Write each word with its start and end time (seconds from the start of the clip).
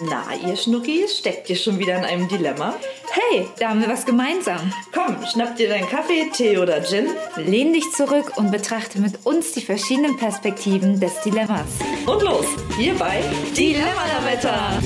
Na, 0.00 0.24
ihr 0.44 0.56
Schnuckis, 0.56 1.18
steckt 1.18 1.48
ihr 1.48 1.54
schon 1.54 1.78
wieder 1.78 1.96
in 1.96 2.04
einem 2.04 2.26
Dilemma? 2.26 2.74
Hey, 3.12 3.46
da 3.60 3.68
haben 3.68 3.80
wir 3.80 3.88
was 3.88 4.04
gemeinsam. 4.04 4.72
Komm, 4.92 5.24
schnapp 5.24 5.54
dir 5.54 5.68
deinen 5.68 5.88
Kaffee, 5.88 6.28
Tee 6.32 6.58
oder 6.58 6.82
Gin. 6.82 7.06
Lehn 7.36 7.72
dich 7.72 7.84
zurück 7.92 8.32
und 8.34 8.50
betrachte 8.50 9.00
mit 9.00 9.24
uns 9.24 9.52
die 9.52 9.60
verschiedenen 9.60 10.16
Perspektiven 10.16 10.98
des 10.98 11.20
Dilemmas. 11.20 11.66
Und 12.06 12.22
los, 12.24 12.44
hier 12.76 12.94
bei 12.94 13.22
Dilemma-Wetter. 13.56 14.82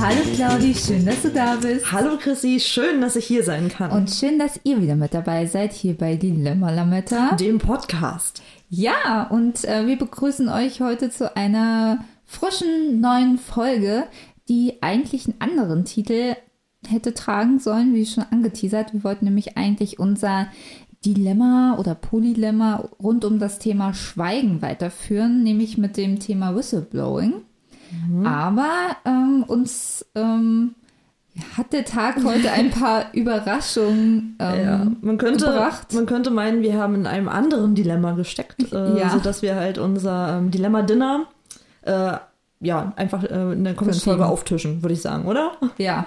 Hallo 0.00 0.20
Claudi, 0.36 0.76
schön, 0.76 1.04
dass 1.04 1.22
du 1.22 1.30
da 1.30 1.56
bist. 1.56 1.90
Hallo 1.90 2.16
Chrissy, 2.16 2.60
schön, 2.60 3.00
dass 3.00 3.16
ich 3.16 3.26
hier 3.26 3.42
sein 3.42 3.68
kann. 3.68 3.90
Und 3.90 4.08
schön, 4.08 4.38
dass 4.38 4.60
ihr 4.62 4.80
wieder 4.80 4.94
mit 4.94 5.14
dabei 5.14 5.46
seid 5.46 5.72
hier 5.72 5.94
bei 5.94 6.14
Dilemma 6.14 6.70
Lametta. 6.70 7.34
Dem 7.34 7.58
Podcast. 7.58 8.40
Ja, 8.68 9.24
und 9.24 9.64
äh, 9.64 9.86
wir 9.86 9.96
begrüßen 9.96 10.48
euch 10.48 10.80
heute 10.80 11.10
zu 11.10 11.34
einer 11.36 12.04
frischen 12.24 13.00
neuen 13.00 13.38
Folge, 13.38 14.04
die 14.48 14.82
eigentlich 14.82 15.26
einen 15.26 15.40
anderen 15.40 15.84
Titel 15.84 16.34
hätte 16.86 17.14
tragen 17.14 17.58
sollen, 17.58 17.94
wie 17.94 18.06
schon 18.06 18.24
angeteasert. 18.30 18.92
Wir 18.92 19.04
wollten 19.04 19.24
nämlich 19.24 19.56
eigentlich 19.56 19.98
unser 19.98 20.48
Dilemma 21.04 21.76
oder 21.78 21.94
Polylemma 21.94 22.88
rund 23.02 23.24
um 23.24 23.38
das 23.38 23.58
Thema 23.58 23.94
Schweigen 23.94 24.62
weiterführen, 24.62 25.42
nämlich 25.42 25.78
mit 25.78 25.96
dem 25.96 26.18
Thema 26.18 26.54
Whistleblowing. 26.54 27.34
Mhm. 28.08 28.26
Aber 28.26 28.96
ähm, 29.04 29.44
uns 29.46 30.04
ähm, 30.14 30.74
hat 31.56 31.72
der 31.72 31.84
Tag 31.84 32.24
heute 32.24 32.50
ein 32.52 32.70
paar 32.70 33.06
Überraschungen 33.14 34.36
ähm, 34.38 34.64
ja, 34.64 34.86
man 35.00 35.18
könnte, 35.18 35.46
gebracht. 35.46 35.92
Man 35.92 36.06
könnte 36.06 36.30
meinen, 36.30 36.62
wir 36.62 36.74
haben 36.74 36.94
in 36.94 37.06
einem 37.06 37.28
anderen 37.28 37.74
Dilemma 37.74 38.12
gesteckt, 38.12 38.72
äh, 38.72 38.98
ja. 38.98 39.10
sodass 39.10 39.42
wir 39.42 39.56
halt 39.56 39.78
unser 39.78 40.38
ähm, 40.38 40.50
Dilemma-Dinner 40.50 41.26
äh, 41.82 42.12
ja, 42.60 42.92
einfach 42.96 43.24
äh, 43.24 43.52
in 43.52 43.64
der 43.64 43.74
kommenden 43.74 44.00
Folge 44.00 44.26
auftischen, 44.26 44.82
würde 44.82 44.94
ich 44.94 45.02
sagen, 45.02 45.26
oder? 45.26 45.52
Ja. 45.76 46.06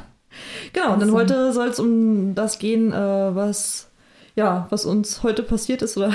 Genau, 0.73 0.93
und 0.93 1.01
dann 1.01 1.11
heute 1.11 1.51
soll 1.53 1.67
es 1.67 1.79
um 1.79 2.35
das 2.35 2.59
gehen, 2.59 2.93
äh, 2.93 3.35
was 3.35 3.91
ja, 4.35 4.67
was 4.69 4.85
uns 4.85 5.23
heute 5.23 5.43
passiert 5.43 5.81
ist 5.81 5.97
oder 5.97 6.13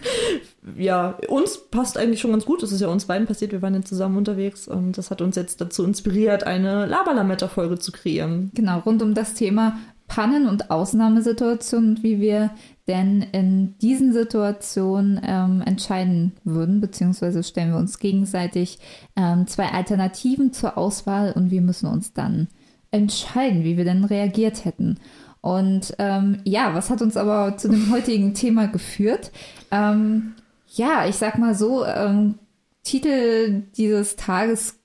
ja, 0.76 1.18
uns 1.28 1.58
passt 1.70 1.98
eigentlich 1.98 2.20
schon 2.20 2.30
ganz 2.30 2.44
gut. 2.44 2.62
Es 2.62 2.70
ist 2.70 2.80
ja 2.80 2.88
uns 2.88 3.06
beiden 3.06 3.26
passiert. 3.26 3.52
Wir 3.52 3.62
waren 3.62 3.74
ja 3.74 3.82
zusammen 3.82 4.16
unterwegs 4.16 4.68
und 4.68 4.96
das 4.96 5.10
hat 5.10 5.20
uns 5.20 5.34
jetzt 5.34 5.60
dazu 5.60 5.84
inspiriert, 5.84 6.44
eine 6.44 6.86
Labalametta-Folge 6.86 7.78
zu 7.78 7.90
kreieren. 7.90 8.52
Genau, 8.54 8.78
rund 8.80 9.02
um 9.02 9.14
das 9.14 9.34
Thema 9.34 9.78
Pannen 10.06 10.46
und 10.46 10.70
Ausnahmesituationen 10.70 11.90
und 11.90 12.02
wie 12.02 12.20
wir 12.20 12.50
denn 12.86 13.22
in 13.32 13.78
diesen 13.78 14.12
Situationen 14.12 15.20
ähm, 15.24 15.62
entscheiden 15.64 16.32
würden, 16.44 16.80
beziehungsweise 16.80 17.42
stellen 17.42 17.72
wir 17.72 17.78
uns 17.78 17.98
gegenseitig 17.98 18.78
ähm, 19.16 19.46
zwei 19.46 19.68
Alternativen 19.70 20.52
zur 20.52 20.76
Auswahl 20.76 21.32
und 21.32 21.50
wir 21.50 21.62
müssen 21.62 21.86
uns 21.86 22.12
dann 22.12 22.48
entscheiden, 22.90 23.64
wie 23.64 23.76
wir 23.76 23.84
denn 23.84 24.04
reagiert 24.04 24.64
hätten. 24.64 24.98
Und 25.40 25.94
ähm, 25.98 26.38
ja, 26.44 26.74
was 26.74 26.90
hat 26.90 27.02
uns 27.02 27.16
aber 27.16 27.56
zu 27.56 27.68
dem 27.68 27.90
heutigen 27.90 28.34
Thema 28.34 28.66
geführt? 28.66 29.32
Ähm, 29.70 30.34
ja, 30.76 31.06
ich 31.06 31.16
sag 31.16 31.38
mal 31.38 31.54
so, 31.54 31.84
ähm, 31.84 32.38
Titel 32.82 33.62
dieses 33.76 34.16
Tages 34.16 34.78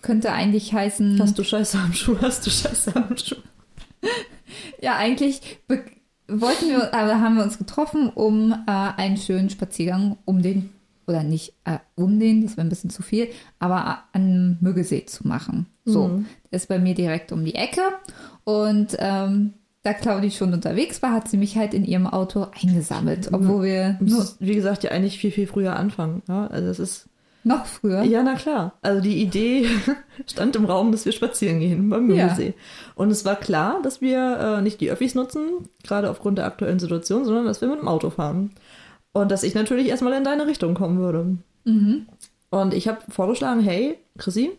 könnte 0.00 0.32
eigentlich 0.32 0.72
heißen. 0.72 1.20
Hast 1.20 1.38
du 1.38 1.44
Scheiße 1.44 1.78
am 1.78 1.92
Schuh? 1.92 2.16
Hast 2.20 2.46
du 2.46 2.50
Scheiße 2.50 2.94
am 2.94 3.16
Schuh? 3.16 3.36
ja, 4.80 4.96
eigentlich 4.96 5.58
wollten 6.28 6.68
wir, 6.68 6.94
aber 6.94 7.20
haben 7.20 7.36
wir 7.36 7.42
uns 7.42 7.58
getroffen, 7.58 8.10
um 8.10 8.52
äh, 8.52 8.56
einen 8.66 9.16
schönen 9.16 9.50
Spaziergang 9.50 10.18
um 10.24 10.42
den, 10.42 10.70
oder 11.06 11.22
nicht 11.22 11.54
äh, 11.64 11.78
um 11.96 12.20
den, 12.20 12.42
das 12.42 12.56
wäre 12.56 12.66
ein 12.66 12.70
bisschen 12.70 12.90
zu 12.90 13.02
viel, 13.02 13.28
aber 13.58 14.04
an 14.12 14.58
Müggelsee 14.60 15.04
zu 15.06 15.26
machen. 15.26 15.66
So, 15.84 16.08
mhm. 16.08 16.26
der 16.50 16.56
ist 16.58 16.68
bei 16.68 16.78
mir 16.78 16.94
direkt 16.94 17.32
um 17.32 17.44
die 17.44 17.54
Ecke 17.54 17.80
und 18.44 18.96
ähm, 18.98 19.54
da 19.82 19.94
Claudi 19.94 20.30
schon 20.30 20.52
unterwegs 20.52 21.02
war, 21.02 21.12
hat 21.12 21.28
sie 21.28 21.36
mich 21.36 21.56
halt 21.56 21.72
in 21.72 21.84
ihrem 21.84 22.06
Auto 22.06 22.46
eingesammelt, 22.60 23.30
obwohl 23.32 23.64
wir 23.64 23.96
nur, 24.00 24.26
wie 24.40 24.54
gesagt 24.54 24.82
ja 24.84 24.90
eigentlich 24.90 25.18
viel 25.18 25.30
viel 25.30 25.46
früher 25.46 25.76
anfangen. 25.76 26.22
Ja? 26.28 26.48
Also 26.48 26.68
es 26.68 26.78
ist 26.78 27.08
noch 27.44 27.66
früher. 27.66 28.02
Ja, 28.02 28.22
na 28.22 28.34
klar. 28.34 28.74
Also 28.82 29.00
die 29.00 29.22
Idee 29.22 29.66
stand 30.26 30.56
im 30.56 30.64
Raum, 30.64 30.92
dass 30.92 31.04
wir 31.04 31.12
spazieren 31.12 31.60
gehen 31.60 31.88
beim 31.88 32.06
Müggelsee. 32.06 32.48
Ja. 32.48 32.52
Und 32.94 33.10
es 33.10 33.24
war 33.24 33.36
klar, 33.36 33.80
dass 33.82 34.00
wir 34.00 34.38
äh, 34.38 34.62
nicht 34.62 34.80
die 34.80 34.90
Öffis 34.90 35.14
nutzen, 35.14 35.68
gerade 35.82 36.10
aufgrund 36.10 36.38
der 36.38 36.46
aktuellen 36.46 36.78
Situation, 36.78 37.24
sondern 37.24 37.46
dass 37.46 37.60
wir 37.60 37.68
mit 37.68 37.80
dem 37.80 37.88
Auto 37.88 38.10
fahren. 38.10 38.50
Und 39.12 39.30
dass 39.30 39.44
ich 39.44 39.54
natürlich 39.54 39.88
erstmal 39.88 40.12
in 40.12 40.24
deine 40.24 40.46
Richtung 40.46 40.74
kommen 40.74 40.98
würde. 40.98 41.38
Mhm. 41.64 42.06
Und 42.50 42.74
ich 42.74 42.88
habe 42.88 42.98
vorgeschlagen, 43.08 43.62
hey, 43.62 43.98
Chrissy, 44.18 44.50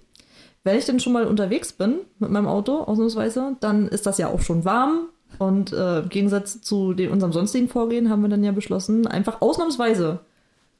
wenn 0.70 0.78
ich 0.78 0.86
denn 0.86 1.00
schon 1.00 1.14
mal 1.14 1.26
unterwegs 1.26 1.74
bin 1.74 1.96
mit 2.20 2.30
meinem 2.30 2.48
Auto, 2.48 2.82
ausnahmsweise, 2.82 3.56
dann 3.60 3.88
ist 3.88 4.06
das 4.06 4.18
ja 4.18 4.28
auch 4.28 4.42
schon 4.42 4.66
warm. 4.66 5.10
Und 5.38 5.74
äh, 5.74 6.00
im 6.00 6.10
Gegensatz 6.10 6.62
zu 6.62 6.94
dem, 6.94 7.12
unserem 7.12 7.34
sonstigen 7.34 7.70
Vorgehen 7.70 8.10
haben 8.10 8.22
wir 8.22 8.30
dann 8.30 8.44
ja 8.44 8.52
beschlossen, 8.52 9.08
einfach 9.08 9.42
ausnahmsweise 9.42 10.20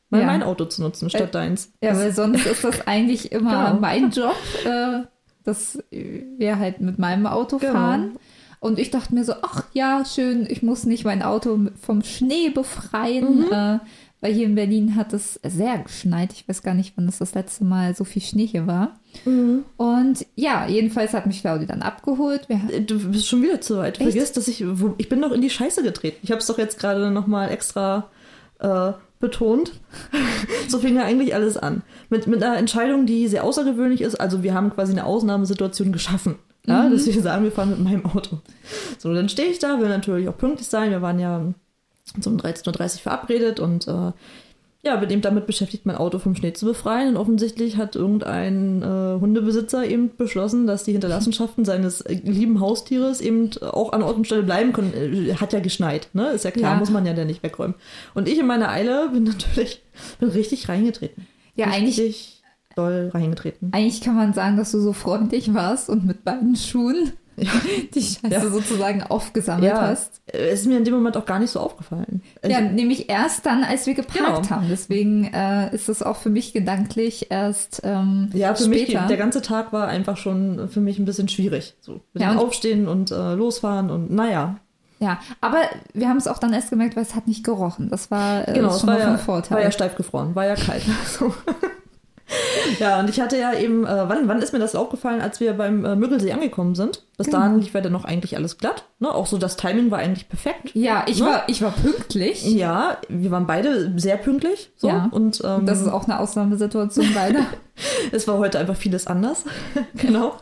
mal 0.10 0.22
ja. 0.22 0.28
mein 0.28 0.44
Auto 0.44 0.66
zu 0.66 0.82
nutzen 0.82 1.10
statt 1.10 1.30
äh, 1.30 1.32
deins. 1.32 1.72
Ja, 1.82 1.96
weil 1.98 2.12
sonst 2.12 2.46
ist 2.46 2.64
das 2.64 2.88
eigentlich 2.88 3.32
immer 3.32 3.70
genau. 3.70 3.80
mein 3.80 4.12
Job, 4.12 4.36
äh, 4.66 5.02
dass 5.44 5.80
wir 5.92 6.60
halt 6.60 6.82
mit 6.82 7.00
meinem 7.00 7.28
Auto 7.28 7.58
genau. 7.58 7.74
fahren. 7.74 8.18
Und 8.60 8.78
ich 8.78 8.92
dachte 8.92 9.16
mir 9.16 9.24
so, 9.24 9.34
ach 9.42 9.64
ja, 9.74 10.04
schön, 10.04 10.46
ich 10.50 10.64
muss 10.64 10.86
nicht 10.86 11.06
mein 11.06 11.24
Auto 11.24 11.58
vom 11.82 12.04
Schnee 12.04 12.50
befreien. 12.50 13.46
Mhm. 13.46 13.52
Äh, 13.52 13.80
weil 14.22 14.34
hier 14.34 14.46
in 14.46 14.56
Berlin 14.56 14.96
hat 14.96 15.14
es 15.14 15.40
sehr 15.44 15.78
geschneit. 15.80 16.34
Ich 16.34 16.48
weiß 16.48 16.62
gar 16.62 16.74
nicht, 16.74 16.94
wann 16.96 17.08
es 17.08 17.20
das 17.20 17.36
letzte 17.36 17.64
Mal 17.64 17.96
so 17.96 18.04
viel 18.04 18.22
Schnee 18.22 18.46
hier 18.46 18.68
war. 18.68 19.00
Mhm. 19.26 19.64
Und 19.78 20.26
ja, 20.36 20.68
jedenfalls 20.68 21.14
hat 21.14 21.26
mich 21.26 21.42
Claudi 21.42 21.66
dann 21.66 21.82
abgeholt. 21.82 22.50
Wir 22.50 22.82
du 22.82 23.12
bist 23.12 23.28
schon 23.28 23.42
wieder 23.42 23.62
zu 23.62 23.78
weit. 23.78 24.00
Du 24.00 24.04
vergisst, 24.04 24.36
dass 24.36 24.48
ich, 24.48 24.64
ich 24.98 25.10
bin 25.10 25.22
doch 25.22 25.32
in 25.32 25.42
die 25.42 25.50
Scheiße 25.50 25.84
getreten. 25.84 26.18
Ich 26.22 26.32
habe 26.32 26.40
es 26.40 26.48
doch 26.48 26.58
jetzt 26.58 26.80
gerade 26.80 27.12
nochmal 27.12 27.50
extra 27.50 28.10
äh, 28.60 28.92
betont. 29.20 29.72
so 30.68 30.80
fing 30.80 30.98
ja 30.98 31.04
eigentlich 31.04 31.34
alles 31.34 31.58
an. 31.58 31.84
Mit, 32.10 32.28
mit 32.28 32.44
einer 32.44 32.58
Entscheidung, 32.58 33.06
die 33.06 33.28
sehr 33.28 33.46
außergewöhnlich 33.46 34.02
ist. 34.02 34.16
Also 34.16 34.44
wir 34.44 34.54
haben 34.54 34.70
quasi 34.70 34.92
eine 34.92 35.06
Ausnahmesituation 35.06 35.92
geschaffen. 35.92 36.36
Ja, 36.66 36.84
mhm. 36.84 36.92
dass 36.92 37.06
wir 37.06 37.22
sagen, 37.22 37.46
wir 37.46 37.52
fahren 37.54 37.70
mit 37.70 37.80
meinem 37.80 38.06
Auto. 38.06 38.40
So, 38.98 39.14
dann 39.14 39.30
stehe 39.30 39.50
ich 39.50 39.60
da, 39.60 39.80
will 39.80 39.88
natürlich 39.88 40.28
auch 40.28 40.38
pünktlich 40.38 40.68
sein. 40.68 40.92
Wir 40.92 41.02
waren 41.02 41.20
ja 41.20 41.54
um 42.16 42.38
13.30 42.38 42.68
Uhr 42.68 42.90
verabredet 43.02 43.60
und 43.60 43.88
äh, 43.88 44.12
ja, 44.82 44.96
bin 44.96 45.10
eben 45.10 45.22
damit 45.22 45.46
beschäftigt, 45.46 45.86
mein 45.86 45.98
Auto 45.98 46.20
vom 46.20 46.36
Schnee 46.36 46.54
zu 46.54 46.66
befreien. 46.66 47.10
Und 47.10 47.18
offensichtlich 47.18 47.76
hat 47.76 47.98
irgendein 47.98 48.82
äh, 48.82 49.20
Hundebesitzer 49.20 49.86
eben 49.86 50.16
beschlossen, 50.16 50.68
dass 50.68 50.86
die 50.86 50.94
Hinterlassenschaften 50.94 51.66
seines 51.66 52.00
äh, 52.02 52.14
lieben 52.14 52.62
Haustieres 52.62 53.20
eben 53.20 53.50
auch 53.62 53.92
an 53.92 54.04
Ort 54.04 54.16
und 54.16 54.26
Stelle 54.26 54.44
bleiben 54.44 54.72
können. 54.72 54.94
Äh, 54.94 55.34
hat 55.36 55.52
ja 55.52 55.60
geschneit, 55.60 56.10
ne? 56.14 56.30
Ist 56.30 56.46
ja 56.46 56.52
klar, 56.52 56.74
ja. 56.74 56.80
muss 56.80 56.92
man 56.92 57.06
ja 57.06 57.14
dann 57.14 57.28
nicht 57.28 57.44
wegräumen. 57.44 57.76
Und 58.14 58.30
ich 58.30 58.40
in 58.40 58.48
meiner 58.48 58.70
Eile 58.70 59.10
bin 59.10 59.24
natürlich 59.24 59.82
bin 60.20 60.30
richtig 60.30 60.70
reingetreten. 60.70 61.28
Ja, 61.56 61.66
richtig 61.66 61.82
eigentlich 62.00 62.42
doll 62.76 63.12
reingetreten. 63.14 63.74
Eigentlich 63.74 64.00
kann 64.00 64.16
man 64.16 64.34
sagen, 64.34 64.56
dass 64.56 64.72
du 64.72 64.80
so 64.80 64.94
freundlich 64.94 65.54
warst 65.54 65.90
und 65.90 66.06
mit 66.06 66.24
beiden 66.24 66.56
Schuhen. 66.56 67.12
die 67.94 68.02
Scheiße 68.02 68.28
ja. 68.30 68.50
sozusagen 68.50 69.04
aufgesammelt 69.04 69.72
ja. 69.72 69.82
hast. 69.82 70.22
Es 70.26 70.62
ist 70.62 70.66
mir 70.68 70.78
in 70.78 70.86
dem 70.86 70.94
Moment 70.94 71.18
auch 71.18 71.26
gar 71.26 71.40
nicht 71.40 71.52
so 71.52 71.60
aufgefallen. 71.60 72.22
Ja, 72.44 72.60
ich, 72.60 72.72
nämlich 72.72 73.10
erst 73.10 73.46
dann, 73.46 73.64
als 73.64 73.86
wir 73.86 73.94
geparkt 73.94 74.44
genau. 74.44 74.50
haben. 74.50 74.68
Deswegen 74.70 75.26
äh, 75.26 75.74
ist 75.74 75.90
das 75.90 76.04
auch 76.04 76.18
für 76.18 76.30
mich 76.30 76.54
gedanklich 76.54 77.28
erst 77.30 77.82
ähm, 77.84 78.30
Ja, 78.34 78.54
für 78.54 78.66
später. 78.66 79.00
mich, 79.00 79.08
der 79.08 79.18
ganze 79.18 79.42
Tag 79.42 79.74
war 79.74 79.88
einfach 79.88 80.18
schon 80.18 80.70
für 80.70 80.82
mich 80.82 81.00
ein 81.00 81.06
bisschen 81.06 81.30
schwierig. 81.30 81.76
So, 81.82 82.02
mit 82.14 82.24
ja, 82.24 82.32
dem 82.32 82.40
Aufstehen 82.40 82.88
und 82.88 83.12
äh, 83.12 83.34
losfahren 83.34 83.90
und 83.90 84.12
naja. 84.12 84.60
Ja, 85.00 85.20
aber 85.40 85.62
wir 85.94 86.10
haben 86.10 86.18
es 86.18 86.28
auch 86.28 86.40
dann 86.40 86.52
erst 86.54 86.72
gemerkt, 86.72 86.96
weil 86.96 87.04
es 87.04 87.16
hat 87.16 87.28
nicht 87.28 87.44
gerochen. 87.46 87.90
Das 87.90 88.12
war 88.12 88.48
äh, 88.48 88.54
genau, 88.54 88.78
schon 88.78 88.88
war 88.88 88.96
mal 88.96 89.00
ja, 89.00 89.08
von 89.08 89.18
Vorteil. 89.18 89.58
War 89.58 89.64
ja 89.64 89.72
steif 89.72 89.96
gefroren, 89.96 90.36
war 90.36 90.46
ja 90.46 90.56
kalt. 90.56 90.84
so. 91.06 91.34
ja, 92.80 93.00
und 93.00 93.10
ich 93.10 93.20
hatte 93.20 93.38
ja 93.38 93.54
eben, 93.54 93.86
äh, 93.86 94.08
wann, 94.08 94.28
wann 94.28 94.42
ist 94.42 94.54
mir 94.54 94.60
das 94.60 94.76
aufgefallen, 94.76 95.22
als 95.22 95.40
wir 95.40 95.54
beim 95.54 95.86
äh, 95.86 95.96
Müggelsee 95.96 96.32
angekommen 96.32 96.76
sind? 96.76 97.04
Bis 97.18 97.28
genau. 97.28 97.40
dahin 97.40 97.60
lief 97.60 97.74
ja 97.74 97.82
dann 97.82 97.92
noch 97.92 98.06
eigentlich 98.06 98.36
alles 98.36 98.58
glatt. 98.58 98.86
Ne? 99.00 99.14
Auch 99.14 99.26
so 99.26 99.38
das 99.38 99.58
Timing 99.58 99.92
war 99.92 100.00
eigentlich 100.00 100.30
perfekt. 100.30 100.72
Ja, 100.74 101.06
ich, 101.08 101.20
ne? 101.20 101.26
war, 101.26 101.44
ich 101.48 101.62
war 101.62 101.72
pünktlich. 101.72 102.46
Ja, 102.46 102.98
wir 103.10 103.32
waren 103.32 103.48
beide 103.48 103.94
sehr 103.98 104.18
pünktlich. 104.18 104.72
So. 104.76 104.88
Ja, 104.88 105.10
und 105.12 105.42
ähm, 105.44 105.66
das 105.66 105.82
ist 105.82 105.88
auch 105.88 106.06
eine 106.06 106.20
Ausnahmesituation 106.20 107.08
beide. 107.14 107.40
es 108.12 108.28
war 108.28 108.38
heute 108.38 108.60
einfach 108.60 108.76
vieles 108.76 109.08
anders. 109.08 109.46
genau. 109.96 110.36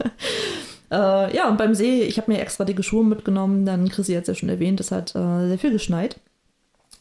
Äh, 0.91 1.35
ja, 1.35 1.49
und 1.49 1.57
beim 1.57 1.73
See, 1.73 2.03
ich 2.03 2.17
habe 2.17 2.31
mir 2.31 2.39
extra 2.39 2.65
dicke 2.65 2.83
Schuhe 2.83 3.03
mitgenommen, 3.03 3.65
dann 3.65 3.89
Chrissy 3.89 4.13
hat 4.13 4.23
es 4.23 4.27
ja 4.27 4.35
schon 4.35 4.49
erwähnt, 4.49 4.79
es 4.79 4.91
hat 4.91 5.15
äh, 5.15 5.47
sehr 5.47 5.57
viel 5.57 5.71
geschneit. 5.71 6.19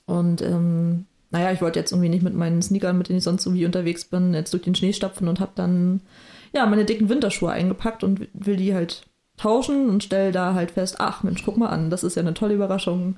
Und 0.07 0.43
ähm, 0.43 1.07
naja, 1.37 1.53
ich 1.53 1.61
wollte 1.61 1.79
jetzt 1.79 1.93
irgendwie 1.93 2.09
nicht 2.09 2.23
mit 2.23 2.35
meinen 2.35 2.63
Sneakern, 2.63 2.97
mit 2.99 3.09
denen 3.09 3.19
ich 3.19 3.25
sonst 3.25 3.45
irgendwie 3.47 3.67
unterwegs 3.67 4.05
bin, 4.07 4.33
jetzt 4.35 4.53
durch 4.53 4.63
den 4.63 4.75
Schnee 4.75 4.93
stapfen 4.93 5.29
und 5.29 5.41
habe 5.41 5.53
dann 5.55 6.01
ja 6.55 6.65
meine 6.67 6.85
dicken 6.85 7.09
Winterschuhe 7.09 7.51
eingepackt 7.51 8.03
und 8.05 8.29
will 8.33 8.57
die 8.57 8.75
halt 8.75 9.03
tauschen 9.37 9.89
und 9.91 10.03
stell 10.03 10.33
da 10.33 10.55
halt 10.55 10.71
fest, 10.71 10.97
ach 10.99 11.23
Mensch, 11.23 11.43
guck 11.45 11.57
mal 11.59 11.69
an, 11.69 11.91
das 11.91 12.05
ist 12.05 12.17
ja 12.17 12.23
eine 12.23 12.33
tolle 12.35 12.55
Überraschung. 12.55 13.17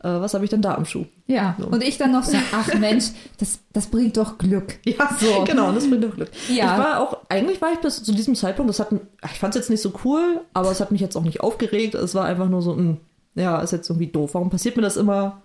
äh, 0.00 0.08
was 0.08 0.34
habe 0.34 0.44
ich 0.44 0.50
denn 0.50 0.60
da 0.60 0.74
am 0.74 0.84
Schuh? 0.84 1.06
Ja, 1.26 1.56
So. 1.58 1.68
und 1.68 1.82
ich 1.82 1.96
dann 1.96 2.12
noch 2.12 2.24
so, 2.24 2.36
ach 2.52 2.74
Mensch, 2.74 3.06
das, 3.38 3.60
das 3.72 3.86
bringt 3.86 4.16
doch 4.18 4.36
Glück. 4.36 4.78
Ja, 4.84 5.08
So. 5.18 5.44
genau, 5.44 5.72
das 5.72 5.88
bringt 5.88 6.04
doch 6.04 6.14
Glück. 6.14 6.28
Ja. 6.48 6.74
Ich 6.76 6.84
war 6.84 7.00
auch, 7.00 7.16
eigentlich 7.30 7.62
war 7.62 7.72
ich 7.72 7.78
bis 7.78 8.02
zu 8.02 8.12
diesem 8.12 8.34
Zeitpunkt, 8.34 8.68
das 8.68 8.80
hat, 8.80 8.88
ich 9.32 9.38
fand 9.38 9.54
es 9.54 9.60
jetzt 9.60 9.70
nicht 9.70 9.80
so 9.80 9.94
cool, 10.04 10.40
aber 10.52 10.70
es 10.70 10.80
hat 10.80 10.90
mich 10.92 11.00
jetzt 11.00 11.16
auch 11.16 11.22
nicht 11.22 11.40
aufgeregt. 11.40 11.94
Es 11.94 12.14
war 12.14 12.26
einfach 12.26 12.50
nur 12.50 12.60
so, 12.60 12.74
mh, 12.74 12.98
ja, 13.36 13.58
ist 13.60 13.72
jetzt 13.72 13.88
irgendwie 13.88 14.08
doof. 14.08 14.34
Warum 14.34 14.50
passiert 14.50 14.76
mir 14.76 14.82
das 14.82 14.98
immer? 14.98 15.40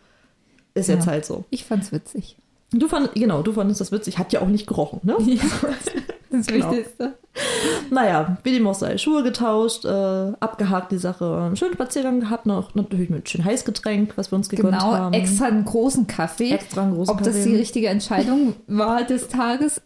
Ist 0.79 0.87
jetzt 0.87 1.05
Ja. 1.05 1.11
halt 1.11 1.25
so. 1.25 1.45
Ich 1.49 1.65
fand's 1.65 1.91
witzig. 1.91 2.37
Du 2.71 2.87
fand, 2.87 3.13
genau, 3.15 3.41
du 3.41 3.51
fandest 3.51 3.81
das 3.81 3.91
witzig. 3.91 4.17
Hat 4.19 4.31
ja 4.31 4.41
auch 4.41 4.47
nicht 4.47 4.67
gerochen, 4.67 4.99
ne? 5.03 5.15
Ja, 5.25 5.41
das 6.31 6.45
Genau. 6.45 6.69
Wichtigste. 6.71 7.13
Naja, 7.89 8.37
wie 8.43 8.51
dem 8.53 8.67
auch 8.67 8.75
sei, 8.75 8.99
Schuhe 8.99 9.23
getauscht, 9.23 9.83
äh, 9.85 9.89
abgehakt 10.39 10.91
die 10.91 10.99
Sache, 10.99 11.25
einen 11.45 11.55
schönen 11.55 11.73
Spaziergang 11.73 12.19
gehabt, 12.19 12.45
noch 12.45 12.75
natürlich 12.75 13.09
mit 13.09 13.27
schön 13.27 13.43
Heißgetränk, 13.43 14.15
was 14.15 14.31
wir 14.31 14.35
uns 14.35 14.49
gegönnt 14.49 14.73
Genau, 14.77 14.91
haben. 14.93 15.13
extra 15.13 15.45
einen 15.45 15.65
großen 15.65 16.05
Kaffee. 16.05 16.51
extra 16.51 16.83
einen 16.83 16.93
großen 16.93 17.11
Ob 17.15 17.23
das 17.23 17.33
Kaffee. 17.35 17.49
die 17.49 17.55
richtige 17.55 17.87
Entscheidung 17.87 18.53
war 18.67 19.03
des 19.03 19.27
Tages, 19.29 19.81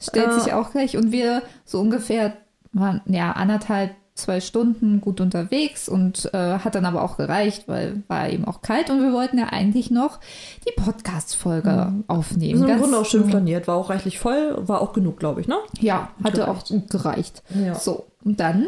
stellt 0.00 0.28
Äh. 0.28 0.40
sich 0.40 0.52
auch 0.52 0.70
gleich. 0.72 0.96
Und 0.98 1.12
wir 1.12 1.42
so 1.64 1.80
ungefähr 1.80 2.34
waren 2.72 3.00
ja 3.06 3.32
anderthalb, 3.32 3.92
zwei 4.16 4.40
Stunden 4.40 5.00
gut 5.00 5.20
unterwegs 5.20 5.88
und 5.88 6.30
äh, 6.34 6.58
hat 6.58 6.74
dann 6.74 6.86
aber 6.86 7.02
auch 7.02 7.16
gereicht, 7.16 7.68
weil 7.68 8.02
war 8.08 8.28
eben 8.28 8.44
auch 8.46 8.62
kalt 8.62 8.90
und 8.90 9.00
wir 9.00 9.12
wollten 9.12 9.38
ja 9.38 9.46
eigentlich 9.46 9.90
noch 9.90 10.18
die 10.66 10.72
Podcast-Folge 10.72 11.92
aufnehmen. 12.08 12.60
Wir 12.60 12.66
sind 12.66 12.70
im 12.70 12.80
Grunde 12.80 12.98
auch 12.98 13.04
schön 13.04 13.26
planiert, 13.28 13.68
war 13.68 13.76
auch 13.76 13.90
reichlich 13.90 14.18
voll, 14.18 14.56
war 14.58 14.80
auch 14.80 14.92
genug, 14.92 15.18
glaube 15.18 15.42
ich, 15.42 15.48
ne? 15.48 15.56
Ja, 15.80 16.10
hatte 16.24 16.48
auch 16.48 16.64
Gereicht. 16.64 16.68
gut 16.68 16.90
gereicht. 16.90 17.42
Ja. 17.54 17.74
So, 17.74 18.06
und 18.24 18.40
dann 18.40 18.66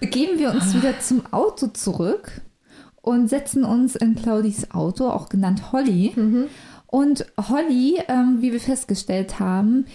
begeben 0.00 0.38
wir 0.38 0.50
uns 0.50 0.74
wieder 0.74 0.98
zum 1.00 1.22
Auto 1.32 1.68
zurück 1.68 2.42
und 3.00 3.28
setzen 3.28 3.64
uns 3.64 3.96
in 3.96 4.16
Claudis 4.16 4.72
Auto, 4.72 5.08
auch 5.08 5.28
genannt 5.28 5.72
Holly. 5.72 6.12
Und 6.86 7.24
Holly, 7.38 8.02
ähm, 8.08 8.38
wie 8.40 8.52
wir 8.52 8.60
festgestellt 8.60 9.38
haben, 9.38 9.86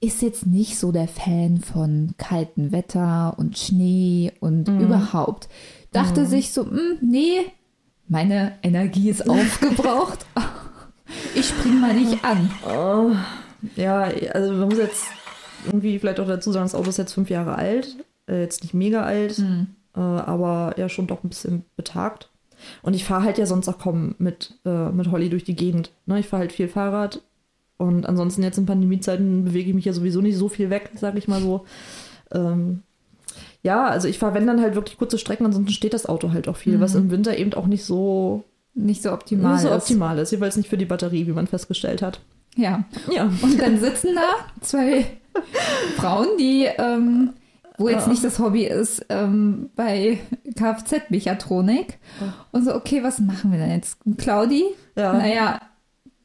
ist 0.00 0.22
jetzt 0.22 0.46
nicht 0.46 0.78
so 0.78 0.92
der 0.92 1.08
Fan 1.08 1.58
von 1.58 2.14
kaltem 2.16 2.72
Wetter 2.72 3.34
und 3.38 3.58
Schnee 3.58 4.32
und 4.40 4.68
überhaupt. 4.68 5.48
Dachte 5.92 6.24
sich 6.26 6.52
so, 6.52 6.64
"Hm, 6.64 6.98
nee, 7.02 7.40
meine 8.08 8.52
Energie 8.62 9.10
ist 9.10 9.26
aufgebraucht. 9.28 10.24
Ich 11.34 11.48
spring 11.48 11.80
mal 11.80 11.94
nicht 11.94 12.24
an. 12.24 12.50
Oh, 12.66 13.10
ja, 13.76 14.08
also 14.32 14.52
man 14.54 14.68
muss 14.68 14.78
jetzt 14.78 15.04
irgendwie 15.66 15.98
vielleicht 15.98 16.20
auch 16.20 16.26
dazu 16.28 16.50
sagen, 16.52 16.64
das 16.64 16.74
Auto 16.74 16.88
ist 16.88 16.96
jetzt 16.98 17.12
fünf 17.12 17.28
Jahre 17.28 17.56
alt, 17.56 17.96
äh, 18.28 18.40
jetzt 18.40 18.62
nicht 18.62 18.74
mega 18.74 19.02
alt, 19.02 19.38
äh, 19.94 20.00
aber 20.00 20.74
ja 20.78 20.88
schon 20.88 21.08
doch 21.08 21.22
ein 21.24 21.28
bisschen 21.28 21.64
betagt. 21.76 22.30
Und 22.82 22.94
ich 22.94 23.04
fahre 23.04 23.24
halt 23.24 23.38
ja 23.38 23.46
sonst 23.46 23.68
auch 23.68 23.78
kaum 23.78 24.14
mit, 24.18 24.58
äh, 24.64 24.90
mit 24.90 25.10
Holly 25.10 25.28
durch 25.30 25.44
die 25.44 25.56
Gegend. 25.56 25.90
Ne? 26.06 26.20
Ich 26.20 26.28
fahre 26.28 26.42
halt 26.42 26.52
viel 26.52 26.68
Fahrrad 26.68 27.22
und 27.80 28.06
ansonsten 28.06 28.42
jetzt 28.42 28.58
in 28.58 28.66
Pandemiezeiten 28.66 29.44
bewege 29.44 29.70
ich 29.70 29.74
mich 29.74 29.84
ja 29.84 29.92
sowieso 29.92 30.20
nicht 30.20 30.36
so 30.36 30.48
viel 30.48 30.70
weg, 30.70 30.90
sage 30.94 31.18
ich 31.18 31.26
mal 31.28 31.40
so. 31.40 31.64
Ähm, 32.32 32.82
ja, 33.62 33.86
also 33.86 34.08
ich 34.08 34.18
fahre, 34.18 34.34
wenn 34.34 34.46
dann 34.46 34.60
halt 34.60 34.74
wirklich 34.74 34.96
kurze 34.98 35.18
Strecken, 35.18 35.44
ansonsten 35.46 35.72
steht 35.72 35.92
das 35.94 36.06
Auto 36.06 36.32
halt 36.32 36.48
auch 36.48 36.56
viel, 36.56 36.80
was 36.80 36.94
im 36.94 37.10
Winter 37.10 37.36
eben 37.36 37.52
auch 37.54 37.66
nicht 37.66 37.84
so, 37.84 38.44
Nicht 38.74 39.02
so 39.02 39.12
optimal. 39.12 39.52
nicht 39.54 39.62
so 39.62 39.68
ist. 39.68 39.74
optimal 39.74 40.18
ist, 40.18 40.30
jeweils 40.32 40.56
nicht 40.56 40.68
für 40.68 40.78
die 40.78 40.84
Batterie, 40.86 41.26
wie 41.26 41.32
man 41.32 41.46
festgestellt 41.46 42.00
hat. 42.02 42.20
Ja. 42.56 42.84
Ja. 43.14 43.30
Und 43.42 43.60
dann 43.60 43.78
sitzen 43.78 44.14
da 44.14 44.46
zwei 44.60 45.04
Frauen, 45.96 46.28
die, 46.38 46.66
ähm, 46.78 47.30
wo 47.78 47.88
jetzt 47.88 48.06
Ja. 48.06 48.12
nicht 48.12 48.24
das 48.24 48.38
Hobby 48.38 48.64
ist, 48.64 49.04
ähm, 49.08 49.70
bei 49.76 50.18
Kfz-Mechatronik. 50.56 51.98
Und 52.52 52.64
so, 52.64 52.74
okay, 52.74 53.02
was 53.02 53.20
machen 53.20 53.52
wir 53.52 53.58
denn 53.58 53.70
jetzt? 53.70 53.98
Claudi? 54.18 54.64
Ja. 54.96 55.12
Naja, 55.12 55.60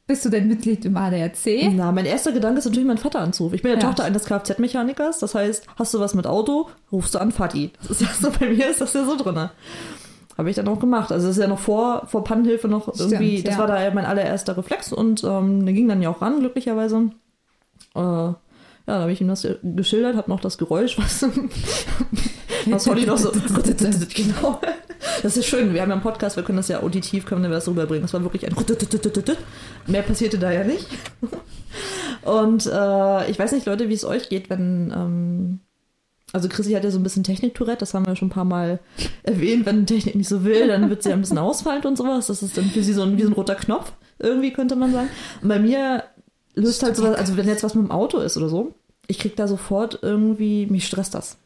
bist 0.07 0.23
du 0.23 0.29
denn 0.29 0.47
Mitglied 0.47 0.85
im 0.85 0.97
ADAC? 0.97 1.71
Na, 1.73 1.91
mein 1.91 2.05
erster 2.05 2.31
Gedanke 2.31 2.59
ist 2.59 2.65
natürlich, 2.65 2.87
meinen 2.87 2.97
Vater 2.97 3.19
anzurufen. 3.19 3.55
Ich 3.55 3.63
bin 3.63 3.71
ja, 3.71 3.77
Ja. 3.77 3.83
Tochter 3.83 4.03
eines 4.03 4.25
Kfz-Mechanikers, 4.25 5.19
das 5.19 5.33
heißt, 5.33 5.65
hast 5.77 5.93
du 5.93 5.99
was 5.99 6.13
mit 6.13 6.27
Auto, 6.27 6.69
rufst 6.91 7.15
du 7.15 7.19
an 7.19 7.31
Vati. 7.31 7.71
Das 7.81 7.91
ist 7.91 8.01
ja 8.01 8.07
so, 8.19 8.31
bei 8.37 8.49
mir 8.49 8.69
ist 8.69 8.81
das 8.81 8.93
ja 8.93 9.03
so 9.03 9.17
drin. 9.17 9.49
Habe 10.37 10.49
ich 10.49 10.55
dann 10.55 10.67
auch 10.67 10.79
gemacht. 10.79 11.11
Also 11.11 11.27
das 11.27 11.37
ist 11.37 11.41
ja 11.41 11.47
noch 11.47 11.59
vor, 11.59 12.07
vor 12.07 12.23
Pannenhilfe 12.23 12.67
noch 12.67 12.93
Stimmt, 12.93 13.13
irgendwie, 13.13 13.41
das 13.41 13.55
ja. 13.55 13.59
war 13.59 13.67
da 13.67 13.91
mein 13.93 14.05
allererster 14.05 14.57
Reflex 14.57 14.91
und 14.91 15.23
ähm, 15.23 15.65
der 15.65 15.73
ging 15.73 15.87
dann 15.87 16.01
ja 16.01 16.09
auch 16.09 16.21
ran, 16.21 16.39
glücklicherweise. 16.39 17.11
Äh, 17.95 17.99
ja, 17.99 18.35
da 18.85 18.99
habe 18.99 19.11
ich 19.11 19.21
ihm 19.21 19.27
das 19.27 19.47
geschildert, 19.63 20.15
habe 20.17 20.29
noch 20.29 20.39
das 20.39 20.57
Geräusch, 20.57 20.97
was, 20.99 21.25
was 22.67 22.85
Holly 22.87 23.05
noch 23.05 23.17
so, 23.17 23.31
genau. 24.13 24.59
Das 25.23 25.37
ist 25.37 25.45
schön, 25.45 25.73
wir 25.73 25.81
haben 25.81 25.89
ja 25.89 25.95
einen 25.95 26.03
Podcast, 26.03 26.35
wir 26.35 26.43
können 26.43 26.57
das 26.57 26.67
ja 26.67 26.81
auditiv, 26.81 27.25
können 27.25 27.43
wir 27.43 27.49
das 27.49 27.67
rüberbringen. 27.67 28.03
Das 28.03 28.13
war 28.13 28.23
wirklich 28.23 28.45
ein 28.45 28.55
mehr 29.87 30.01
passierte 30.01 30.37
da 30.37 30.51
ja 30.51 30.63
nicht. 30.63 30.87
Und 32.23 32.65
äh, 32.65 33.29
ich 33.29 33.37
weiß 33.37 33.51
nicht, 33.51 33.65
Leute, 33.65 33.89
wie 33.89 33.93
es 33.93 34.05
euch 34.05 34.29
geht, 34.29 34.49
wenn, 34.49 34.91
ähm, 34.95 35.59
also 36.33 36.49
Chrissy 36.49 36.71
hat 36.73 36.83
ja 36.83 36.91
so 36.91 36.99
ein 36.99 37.03
bisschen 37.03 37.23
Technik-Tourette, 37.23 37.79
das 37.79 37.93
haben 37.93 38.07
wir 38.07 38.15
schon 38.15 38.29
ein 38.29 38.31
paar 38.31 38.45
Mal 38.45 38.79
erwähnt, 39.23 39.65
wenn 39.65 39.85
Technik 39.85 40.15
nicht 40.15 40.29
so 40.29 40.43
will, 40.43 40.67
dann 40.67 40.89
wird 40.89 41.03
sie 41.03 41.13
ein 41.13 41.21
bisschen 41.21 41.37
ausfallend 41.37 41.85
und 41.85 41.97
sowas. 41.97 42.27
Das 42.27 42.41
ist 42.41 42.57
dann 42.57 42.65
für 42.65 42.83
sie 42.83 42.93
so 42.93 43.03
ein, 43.03 43.17
wie 43.17 43.23
so 43.23 43.29
ein 43.29 43.33
roter 43.33 43.55
Knopf, 43.55 43.93
irgendwie 44.19 44.53
könnte 44.53 44.75
man 44.75 44.91
sagen. 44.91 45.09
Und 45.41 45.49
bei 45.49 45.59
mir 45.59 46.03
löst 46.55 46.83
halt 46.83 46.95
sowas, 46.95 47.15
also 47.17 47.37
wenn 47.37 47.47
jetzt 47.47 47.63
was 47.63 47.75
mit 47.75 47.85
dem 47.85 47.91
Auto 47.91 48.19
ist 48.19 48.37
oder 48.37 48.49
so, 48.49 48.73
ich 49.07 49.19
krieg 49.19 49.35
da 49.35 49.47
sofort 49.47 49.99
irgendwie, 50.01 50.65
mich 50.65 50.87
stresst 50.87 51.13
das. 51.13 51.37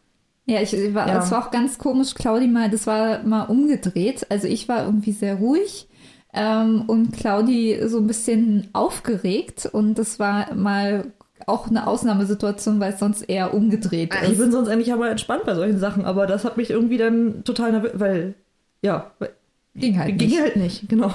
Ja, 0.49 0.61
ich 0.61 0.73
war, 0.93 1.07
Ja. 1.07 1.15
das 1.15 1.31
war 1.31 1.45
auch 1.45 1.51
ganz 1.51 1.77
komisch, 1.77 2.13
Claudi 2.15 2.47
mal, 2.47 2.69
das 2.69 2.87
war 2.87 3.23
mal 3.23 3.43
umgedreht. 3.43 4.25
Also 4.29 4.47
ich 4.47 4.67
war 4.67 4.85
irgendwie 4.85 5.11
sehr 5.11 5.35
ruhig 5.35 5.87
ähm, 6.33 6.83
und 6.87 7.11
Claudi 7.13 7.79
so 7.87 7.97
ein 7.99 8.07
bisschen 8.07 8.67
aufgeregt 8.73 9.67
und 9.71 9.95
das 9.95 10.19
war 10.19 10.53
mal 10.55 11.05
auch 11.45 11.67
eine 11.69 11.87
Ausnahmesituation, 11.87 12.79
weil 12.79 12.93
es 12.93 12.99
sonst 12.99 13.21
eher 13.23 13.53
umgedreht 13.53 14.13
Ich 14.23 14.31
ist. 14.31 14.37
bin 14.39 14.51
sonst 14.51 14.69
eigentlich 14.69 14.91
aber 14.93 15.09
entspannt 15.09 15.43
bei 15.45 15.55
solchen 15.55 15.79
Sachen, 15.79 16.05
aber 16.05 16.27
das 16.27 16.45
hat 16.45 16.57
mich 16.57 16.69
irgendwie 16.69 16.97
dann 16.97 17.43
total 17.43 17.71
nervös, 17.71 17.91
weil, 17.95 18.35
ja, 18.81 19.11
weil 19.19 19.29
Ging 19.75 19.97
halt 19.99 20.17
Ging 20.17 20.29
nicht. 20.29 20.41
halt 20.41 20.55
nicht, 20.57 20.89
genau. 20.89 21.11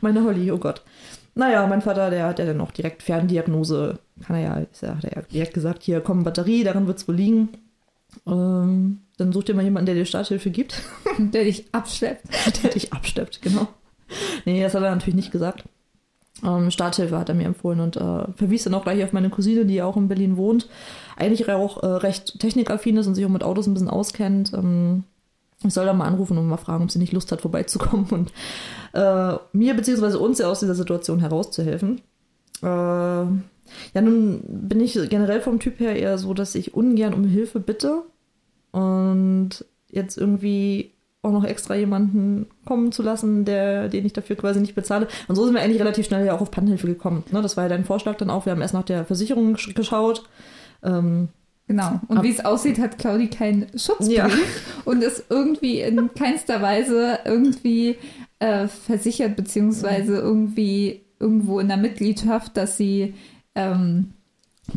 Meine 0.00 0.24
Holly, 0.24 0.50
oh 0.50 0.58
Gott. 0.58 0.82
Naja, 1.34 1.66
mein 1.66 1.80
Vater, 1.82 2.10
der 2.10 2.26
hat 2.26 2.38
ja 2.38 2.44
dann 2.44 2.60
auch 2.60 2.72
direkt 2.72 3.02
Ferndiagnose, 3.02 3.98
kann 4.26 4.36
er 4.36 4.42
ja, 4.42 4.56
ist 4.58 4.82
ja, 4.82 4.96
hat 4.96 5.04
er 5.04 5.16
ja 5.16 5.22
direkt 5.22 5.54
gesagt, 5.54 5.82
hier 5.82 6.00
komm, 6.00 6.24
Batterie, 6.24 6.64
daran 6.64 6.86
wird 6.86 6.98
es 6.98 7.08
wohl 7.08 7.14
liegen. 7.14 7.48
Ähm, 8.26 9.00
dann 9.16 9.32
such 9.32 9.44
dir 9.44 9.54
mal 9.54 9.64
jemanden, 9.64 9.86
der 9.86 9.94
dir 9.94 10.04
Starthilfe 10.04 10.50
gibt, 10.50 10.82
Der 11.18 11.44
dich 11.44 11.66
abschleppt. 11.72 12.24
der 12.62 12.70
dich 12.70 12.92
absteppt, 12.92 13.42
genau. 13.42 13.68
Nee, 14.44 14.62
das 14.62 14.74
hat 14.74 14.82
er 14.82 14.90
natürlich 14.90 15.14
nicht 15.14 15.32
gesagt. 15.32 15.64
Ähm, 16.44 16.70
Starthilfe 16.70 17.18
hat 17.18 17.28
er 17.28 17.34
mir 17.34 17.46
empfohlen 17.46 17.80
und 17.80 17.96
äh, 17.96 18.32
verwies 18.36 18.64
dann 18.64 18.74
auch 18.74 18.82
gleich 18.82 19.02
auf 19.04 19.12
meine 19.12 19.30
Cousine, 19.30 19.64
die 19.64 19.82
auch 19.82 19.96
in 19.96 20.08
Berlin 20.08 20.36
wohnt. 20.36 20.68
Eigentlich 21.16 21.48
auch 21.50 21.82
äh, 21.82 21.86
recht 21.86 22.40
technikaffin 22.40 22.96
ist 22.96 23.06
und 23.06 23.14
sich 23.14 23.24
auch 23.24 23.30
mit 23.30 23.44
Autos 23.44 23.66
ein 23.66 23.74
bisschen 23.74 23.90
auskennt. 23.90 24.52
Ähm, 24.52 25.04
ich 25.64 25.72
soll 25.72 25.86
da 25.86 25.92
mal 25.92 26.06
anrufen 26.06 26.38
und 26.38 26.48
mal 26.48 26.56
fragen, 26.56 26.84
ob 26.84 26.90
sie 26.90 26.98
nicht 26.98 27.12
Lust 27.12 27.30
hat, 27.30 27.40
vorbeizukommen 27.40 28.06
und 28.10 28.32
äh, 28.94 29.36
mir 29.52 29.74
bzw. 29.74 30.16
uns 30.16 30.38
ja 30.38 30.48
aus 30.48 30.60
dieser 30.60 30.74
Situation 30.74 31.20
herauszuhelfen. 31.20 32.00
Äh, 32.62 33.26
ja, 33.94 34.00
nun 34.00 34.42
bin 34.46 34.80
ich 34.80 34.98
generell 35.10 35.40
vom 35.40 35.58
Typ 35.60 35.80
her 35.80 35.96
eher 35.96 36.18
so, 36.18 36.34
dass 36.34 36.54
ich 36.54 36.74
ungern 36.74 37.14
um 37.14 37.24
Hilfe 37.24 37.60
bitte 37.60 38.02
und 38.70 39.50
jetzt 39.90 40.16
irgendwie 40.16 40.92
auch 41.22 41.30
noch 41.30 41.44
extra 41.44 41.76
jemanden 41.76 42.46
kommen 42.64 42.90
zu 42.90 43.02
lassen, 43.02 43.44
der, 43.44 43.88
den 43.88 44.04
ich 44.04 44.12
dafür 44.12 44.34
quasi 44.34 44.60
nicht 44.60 44.74
bezahle. 44.74 45.06
Und 45.28 45.36
so 45.36 45.44
sind 45.44 45.54
wir 45.54 45.60
eigentlich 45.62 45.80
relativ 45.80 46.06
schnell 46.06 46.26
ja 46.26 46.34
auch 46.34 46.40
auf 46.40 46.50
Pannenhilfe 46.50 46.88
gekommen. 46.88 47.22
Ne, 47.30 47.40
das 47.42 47.56
war 47.56 47.64
ja 47.64 47.68
dein 47.68 47.84
Vorschlag 47.84 48.16
dann 48.16 48.30
auch. 48.30 48.44
Wir 48.44 48.50
haben 48.52 48.60
erst 48.62 48.74
nach 48.74 48.82
der 48.82 49.04
Versicherung 49.04 49.54
sch- 49.56 49.74
geschaut. 49.74 50.24
Ähm, 50.82 51.28
Genau. 51.68 52.00
Und 52.08 52.24
wie 52.24 52.30
es 52.30 52.44
aussieht, 52.44 52.80
hat 52.80 52.98
Claudi 52.98 53.28
keinen 53.28 53.66
Schutzbrief 53.78 54.16
Ja. 54.18 54.28
und 54.84 55.02
ist 55.02 55.24
irgendwie 55.30 55.80
in 55.80 56.12
keinster 56.12 56.60
Weise 56.60 57.20
irgendwie 57.24 57.96
äh, 58.40 58.66
versichert, 58.66 59.36
beziehungsweise 59.36 60.16
irgendwie 60.16 61.02
irgendwo 61.20 61.60
in 61.60 61.68
der 61.68 61.76
Mitgliedschaft, 61.76 62.56
dass 62.56 62.76
sie 62.76 63.14
ähm, 63.54 64.14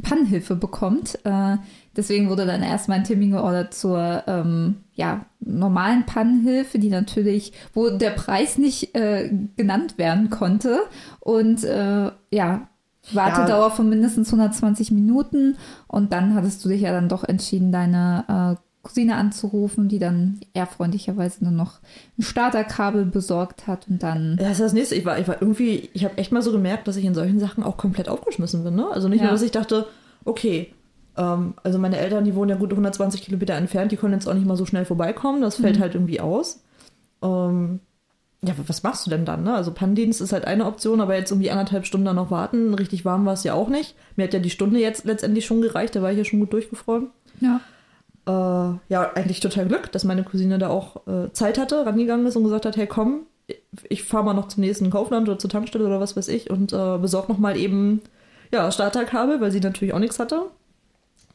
Pannenhilfe 0.01 0.55
bekommt. 0.55 1.19
Äh, 1.25 1.57
deswegen 1.95 2.29
wurde 2.29 2.45
dann 2.45 2.63
erstmal 2.63 2.99
ein 2.99 3.03
Termin 3.03 3.31
geordert 3.31 3.73
zur 3.73 4.23
ähm, 4.27 4.77
ja, 4.93 5.25
normalen 5.39 6.05
Pannenhilfe, 6.05 6.79
die 6.79 6.89
natürlich, 6.89 7.53
wo 7.73 7.89
der 7.89 8.11
Preis 8.11 8.57
nicht 8.57 8.95
äh, 8.95 9.31
genannt 9.55 9.97
werden 9.97 10.29
konnte. 10.29 10.79
Und 11.19 11.63
äh, 11.63 12.11
ja, 12.31 12.67
Wartedauer 13.11 13.71
von 13.71 13.87
mindestens 13.87 14.29
120 14.33 14.91
Minuten. 14.91 15.57
Und 15.87 16.11
dann 16.11 16.33
hattest 16.33 16.65
du 16.65 16.69
dich 16.69 16.81
ja 16.81 16.91
dann 16.91 17.09
doch 17.09 17.23
entschieden, 17.23 17.71
deine 17.71 18.57
äh, 18.57 18.64
Cousine 18.85 19.15
anzurufen, 19.15 19.87
die 19.89 19.97
dann 19.99 20.39
eher 20.53 20.67
freundlicherweise 20.67 21.43
nur 21.43 21.51
noch 21.51 21.79
ein 22.17 22.21
Starterkabel 22.21 23.03
besorgt 23.05 23.65
hat 23.67 23.87
und 23.89 24.03
dann. 24.03 24.37
Das 24.37 24.51
ist 24.51 24.59
das 24.61 24.73
nächste. 24.73 24.93
Ich 24.95 25.03
war, 25.05 25.17
ich 25.19 25.27
war 25.27 25.41
irgendwie, 25.41 25.89
ich 25.93 26.05
habe 26.05 26.17
echt 26.19 26.31
mal 26.31 26.41
so 26.43 26.51
gemerkt, 26.51 26.87
dass 26.87 26.95
ich 26.95 27.03
in 27.03 27.15
solchen 27.15 27.39
Sachen 27.39 27.63
auch 27.63 27.77
komplett 27.77 28.07
aufgeschmissen 28.09 28.63
bin. 28.63 28.75
Ne? 28.75 28.87
Also 28.91 29.07
nicht 29.09 29.19
Ja. 29.19 29.25
nur, 29.25 29.31
dass 29.33 29.41
ich 29.41 29.51
dachte, 29.51 29.87
okay, 30.23 30.71
ähm, 31.17 31.55
also 31.63 31.79
meine 31.79 31.97
Eltern, 31.97 32.25
die 32.25 32.35
wohnen 32.35 32.49
ja 32.51 32.55
gut 32.55 32.69
120 32.71 33.21
Kilometer 33.23 33.55
entfernt, 33.55 33.91
die 33.91 33.97
können 33.97 34.13
jetzt 34.13 34.27
auch 34.27 34.33
nicht 34.35 34.45
mal 34.45 34.55
so 34.57 34.65
schnell 34.67 34.85
vorbeikommen. 34.85 35.41
Das 35.41 35.55
fällt 35.55 35.77
Mhm. 35.77 35.81
halt 35.81 35.95
irgendwie 35.95 36.21
aus. 36.21 36.61
Ähm, 37.23 37.79
ja, 38.43 38.53
was 38.67 38.83
machst 38.83 39.07
du 39.07 39.09
denn 39.09 39.25
dann? 39.25 39.43
Ne? 39.43 39.55
Also 39.55 39.71
Pannendienst 39.71 40.21
ist 40.21 40.31
halt 40.31 40.45
eine 40.45 40.65
Option, 40.67 41.01
aber 41.01 41.15
jetzt 41.15 41.31
irgendwie 41.31 41.49
anderthalb 41.49 41.87
Stunden 41.87 42.05
dann 42.05 42.17
noch 42.17 42.29
warten. 42.29 42.75
Richtig 42.75 43.03
warm 43.03 43.25
war 43.25 43.33
es 43.33 43.43
ja 43.43 43.55
auch 43.55 43.69
nicht. 43.69 43.95
Mir 44.15 44.25
hat 44.25 44.33
ja 44.35 44.39
die 44.39 44.51
Stunde 44.51 44.79
jetzt 44.79 45.05
letztendlich 45.05 45.45
schon 45.47 45.61
gereicht, 45.61 45.95
da 45.95 46.03
war 46.03 46.11
ich 46.11 46.17
ja 46.19 46.23
schon 46.25 46.39
gut 46.39 46.53
durchgefroren. 46.53 47.07
Ja. 47.41 47.61
Äh, 48.27 48.31
ja, 48.31 49.11
eigentlich 49.13 49.39
total 49.39 49.67
Glück, 49.67 49.91
dass 49.91 50.03
meine 50.03 50.23
Cousine 50.23 50.57
da 50.57 50.69
auch 50.69 51.07
äh, 51.07 51.31
Zeit 51.33 51.57
hatte, 51.57 51.85
rangegangen 51.85 52.25
ist 52.25 52.35
und 52.35 52.43
gesagt 52.43 52.65
hat, 52.65 52.77
hey 52.77 52.87
komm, 52.87 53.27
ich 53.89 54.03
fahre 54.03 54.23
mal 54.23 54.33
noch 54.33 54.47
zum 54.47 54.61
nächsten 54.61 54.89
Kaufland 54.89 55.29
oder 55.29 55.37
zur 55.37 55.49
Tankstelle 55.49 55.85
oder 55.85 55.99
was 55.99 56.17
weiß 56.17 56.27
ich 56.29 56.49
und 56.49 56.73
äh, 56.73 56.97
besorg 56.97 57.29
noch 57.29 57.37
mal 57.37 57.57
eben 57.57 58.01
ja, 58.51 58.71
Starterkabel, 58.71 59.41
weil 59.41 59.51
sie 59.51 59.59
natürlich 59.59 59.93
auch 59.93 59.99
nichts 59.99 60.19
hatte. 60.19 60.43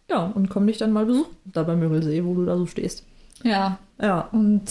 Ja, 0.08 0.32
und 0.34 0.50
komm 0.50 0.66
dich 0.66 0.78
dann 0.78 0.92
mal 0.92 1.06
besuchen, 1.06 1.36
da 1.44 1.62
bei 1.62 1.76
Mögelsee, 1.76 2.24
wo 2.24 2.34
du 2.34 2.44
da 2.44 2.56
so 2.56 2.66
stehst. 2.66 3.04
Ja. 3.44 3.78
Ja. 4.00 4.28
Und 4.32 4.62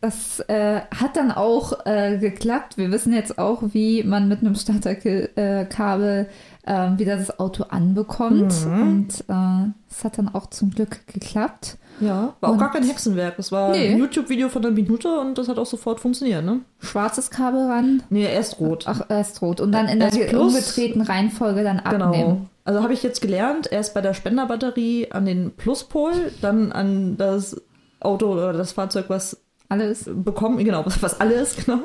das 0.00 0.40
äh, 0.48 0.80
hat 0.94 1.16
dann 1.16 1.30
auch 1.30 1.86
äh, 1.86 2.18
geklappt. 2.18 2.78
Wir 2.78 2.90
wissen 2.90 3.12
jetzt 3.12 3.38
auch, 3.38 3.62
wie 3.72 4.02
man 4.02 4.28
mit 4.28 4.40
einem 4.40 4.54
Starterkabel 4.54 6.28
äh, 6.68 6.98
wieder 6.98 7.16
das 7.16 7.38
Auto 7.40 7.64
anbekommt. 7.64 8.54
Mhm. 8.66 8.82
Und 8.82 9.24
äh, 9.28 9.70
es 9.90 10.04
hat 10.04 10.18
dann 10.18 10.28
auch 10.34 10.46
zum 10.50 10.70
Glück 10.70 11.06
geklappt. 11.06 11.78
Ja, 12.00 12.34
war 12.40 12.50
auch 12.50 12.52
Und- 12.54 12.58
gar 12.60 12.70
kein 12.70 12.84
Hexenwerk. 12.84 13.36
Das 13.38 13.50
war 13.50 13.70
Nee. 13.72 13.88
ein 13.88 13.98
YouTube-Video 13.98 14.48
von 14.48 14.64
einer 14.64 14.72
Minute 14.74 15.18
und 15.18 15.36
das 15.38 15.48
hat 15.48 15.58
auch 15.58 15.66
sofort 15.66 15.98
funktioniert, 15.98 16.44
ne? 16.44 16.60
Schwarzes 16.78 17.30
Kabel 17.30 17.66
ran. 17.66 18.02
Nee, 18.10 18.24
erst 18.32 18.60
rot. 18.60 18.84
Ach, 18.86 19.00
erst 19.08 19.42
rot. 19.42 19.60
Und 19.60 19.72
dann 19.72 19.88
in 19.88 19.98
der 19.98 20.12
Erst 20.12 20.28
plus. 20.28 20.54
umgedrehten 20.54 21.02
Reihenfolge 21.02 21.64
dann 21.64 21.82
Genau. 21.90 22.04
abnehmen. 22.06 22.50
Also 22.64 22.82
habe 22.82 22.92
ich 22.92 23.02
jetzt 23.02 23.20
gelernt, 23.22 23.72
erst 23.72 23.94
bei 23.94 24.00
der 24.02 24.12
Spenderbatterie 24.14 25.10
an 25.10 25.24
den 25.24 25.52
Pluspol, 25.56 26.12
dann 26.42 26.70
an 26.70 27.16
das 27.16 27.60
Auto 28.00 28.30
oder 28.32 28.52
das 28.52 28.72
Fahrzeug, 28.72 29.06
was 29.08 29.38
Alles. 29.70 30.04
bekommen, 30.06 30.58
genau, 30.62 30.84
was, 30.86 31.02
was 31.02 31.18
alles, 31.20 31.56
genau, 31.64 31.80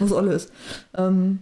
was 0.00 0.12
alles. 0.12 0.48
Ähm, 0.96 1.38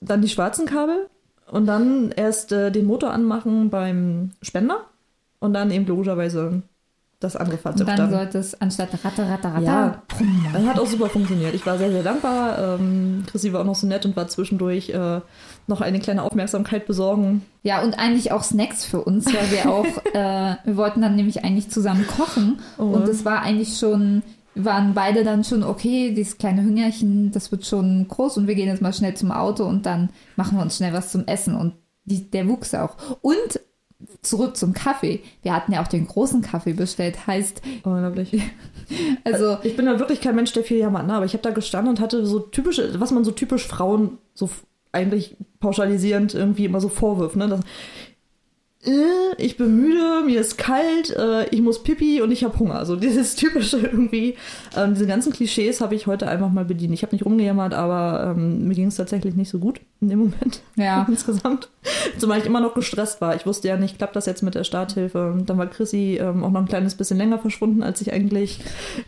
dann 0.00 0.20
die 0.22 0.28
schwarzen 0.28 0.66
Kabel 0.66 1.08
und 1.50 1.66
dann 1.66 2.10
erst 2.12 2.52
äh, 2.52 2.70
den 2.70 2.86
Motor 2.86 3.12
anmachen 3.12 3.70
beim 3.70 4.30
Spender 4.42 4.80
und 5.40 5.52
dann 5.54 5.70
eben 5.70 5.86
logischerweise 5.86 6.62
das 7.20 7.36
andere 7.36 7.56
Und 7.56 7.62
Fahrzeug 7.62 7.86
dann 7.86 7.96
dann. 7.96 8.10
sollte 8.10 8.38
es 8.38 8.60
anstatt 8.60 8.90
Ratte, 9.04 9.28
Ratte, 9.28 9.48
Ratte. 9.48 9.64
Ja, 9.64 10.02
das 10.52 10.66
hat 10.66 10.78
auch 10.78 10.86
super 10.86 11.08
funktioniert. 11.08 11.54
Ich 11.54 11.64
war 11.64 11.78
sehr, 11.78 11.90
sehr 11.90 12.02
dankbar. 12.02 12.58
Ähm, 12.58 13.24
Chrissy 13.26 13.52
war 13.52 13.62
auch 13.62 13.64
noch 13.64 13.74
so 13.74 13.86
nett 13.86 14.04
und 14.04 14.16
war 14.16 14.28
zwischendurch 14.28 14.90
äh, 14.90 15.20
noch 15.66 15.80
eine 15.80 16.00
kleine 16.00 16.22
Aufmerksamkeit 16.22 16.86
besorgen. 16.86 17.42
Ja, 17.62 17.82
und 17.82 17.98
eigentlich 17.98 18.32
auch 18.32 18.42
Snacks 18.42 18.84
für 18.84 19.00
uns, 19.00 19.26
weil 19.26 19.50
wir 19.50 19.70
auch, 19.70 19.86
äh, 20.14 20.56
wir 20.64 20.76
wollten 20.76 21.00
dann 21.00 21.16
nämlich 21.16 21.44
eigentlich 21.44 21.70
zusammen 21.70 22.06
kochen. 22.06 22.60
Oh. 22.78 22.82
Und 22.82 23.08
es 23.08 23.24
war 23.24 23.40
eigentlich 23.40 23.78
schon, 23.78 24.22
waren 24.54 24.94
beide 24.94 25.24
dann 25.24 25.44
schon, 25.44 25.62
okay, 25.62 26.12
dieses 26.14 26.38
kleine 26.38 26.62
Hüngerchen, 26.62 27.32
das 27.32 27.50
wird 27.50 27.66
schon 27.66 28.06
groß 28.08 28.38
und 28.38 28.46
wir 28.46 28.54
gehen 28.54 28.68
jetzt 28.68 28.82
mal 28.82 28.92
schnell 28.92 29.14
zum 29.14 29.32
Auto 29.32 29.64
und 29.64 29.86
dann 29.86 30.10
machen 30.36 30.56
wir 30.58 30.62
uns 30.62 30.76
schnell 30.76 30.92
was 30.92 31.12
zum 31.12 31.26
Essen. 31.26 31.56
Und 31.56 31.74
die, 32.04 32.30
der 32.30 32.48
wuchs 32.48 32.74
auch. 32.74 32.96
Und 33.20 33.60
zurück 34.22 34.56
zum 34.56 34.72
Kaffee. 34.72 35.20
Wir 35.42 35.54
hatten 35.54 35.72
ja 35.72 35.82
auch 35.82 35.88
den 35.88 36.06
großen 36.06 36.42
Kaffee 36.42 36.72
bestellt. 36.72 37.26
Heißt, 37.26 37.62
Unglaublich. 37.82 38.42
also, 39.24 39.58
Ich 39.62 39.76
bin 39.76 39.86
ja 39.86 39.98
wirklich 39.98 40.20
kein 40.20 40.36
Mensch, 40.36 40.52
der 40.52 40.64
viel 40.64 40.78
jammert, 40.78 41.06
ne? 41.06 41.14
aber 41.14 41.24
ich 41.24 41.32
habe 41.32 41.42
da 41.42 41.50
gestanden 41.50 41.90
und 41.90 42.00
hatte 42.00 42.26
so 42.26 42.40
typische, 42.40 43.00
was 43.00 43.12
man 43.12 43.24
so 43.24 43.30
typisch 43.30 43.66
Frauen 43.66 44.18
so 44.34 44.50
eigentlich 44.92 45.36
pauschalisierend 45.60 46.34
irgendwie 46.34 46.66
immer 46.66 46.80
so 46.80 46.88
vorwirft, 46.88 47.36
ne? 47.36 47.48
Das, 47.48 47.60
äh, 48.86 49.42
ich 49.42 49.56
bin 49.56 49.76
müde, 49.76 50.22
mir 50.24 50.40
ist 50.40 50.58
kalt, 50.58 51.10
äh, 51.16 51.48
ich 51.48 51.62
muss 51.62 51.82
pipi 51.82 52.20
und 52.20 52.30
ich 52.30 52.44
habe 52.44 52.58
Hunger. 52.58 52.76
Also 52.76 52.96
dieses 52.96 53.34
typische 53.36 53.78
irgendwie, 53.78 54.36
ähm, 54.76 54.94
diese 54.94 55.06
ganzen 55.06 55.32
Klischees 55.32 55.80
habe 55.80 55.94
ich 55.94 56.06
heute 56.06 56.28
einfach 56.28 56.50
mal 56.50 56.64
bedient. 56.64 56.92
Ich 56.92 57.02
habe 57.02 57.14
nicht 57.14 57.24
rumgejammert, 57.24 57.74
aber 57.74 58.34
ähm, 58.36 58.68
mir 58.68 58.74
ging 58.74 58.88
es 58.88 58.96
tatsächlich 58.96 59.34
nicht 59.34 59.50
so 59.50 59.58
gut 59.58 59.80
in 60.00 60.08
dem 60.08 60.18
Moment 60.18 60.60
ja. 60.76 61.06
insgesamt. 61.08 61.70
Zumal 62.18 62.38
ich 62.38 62.46
immer 62.46 62.60
noch 62.60 62.74
gestresst 62.74 63.20
war. 63.20 63.34
Ich 63.34 63.46
wusste 63.46 63.68
ja 63.68 63.76
nicht, 63.76 63.98
klappt 63.98 64.16
das 64.16 64.26
jetzt 64.26 64.42
mit 64.42 64.54
der 64.54 64.64
Starthilfe. 64.64 65.42
Dann 65.44 65.58
war 65.58 65.66
Chrissy 65.66 66.18
ähm, 66.20 66.44
auch 66.44 66.50
noch 66.50 66.60
ein 66.60 66.68
kleines 66.68 66.94
bisschen 66.94 67.18
länger 67.18 67.38
verschwunden, 67.38 67.82
als 67.82 68.00
ich 68.00 68.12
eigentlich 68.12 68.60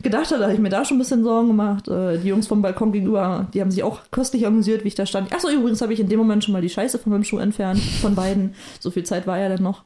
gedacht 0.02 0.26
hatte. 0.26 0.38
Da 0.38 0.44
habe 0.44 0.54
ich 0.54 0.60
mir 0.60 0.68
da 0.68 0.84
schon 0.84 0.96
ein 0.96 1.00
bisschen 1.00 1.22
Sorgen 1.22 1.48
gemacht. 1.48 1.88
Äh, 1.88 2.18
die 2.18 2.28
Jungs 2.28 2.46
vom 2.46 2.62
Balkon 2.62 2.92
gegenüber, 2.92 3.46
die 3.54 3.60
haben 3.60 3.70
sich 3.70 3.82
auch 3.82 4.00
köstlich 4.10 4.46
amüsiert, 4.46 4.84
wie 4.84 4.88
ich 4.88 4.94
da 4.94 5.06
stand. 5.06 5.32
Achso, 5.32 5.48
übrigens 5.50 5.80
habe 5.82 5.92
ich 5.92 6.00
in 6.00 6.08
dem 6.08 6.18
Moment 6.18 6.44
schon 6.44 6.52
mal 6.52 6.62
die 6.62 6.68
Scheiße 6.68 6.98
von 6.98 7.12
meinem 7.12 7.24
Schuh 7.24 7.38
entfernt, 7.38 7.80
von 8.00 8.14
beiden. 8.14 8.54
So 8.80 8.90
viel 8.90 9.04
Zeit 9.04 9.26
war 9.26 9.38
ja 9.38 9.48
dann 9.48 9.62
noch. 9.66 9.84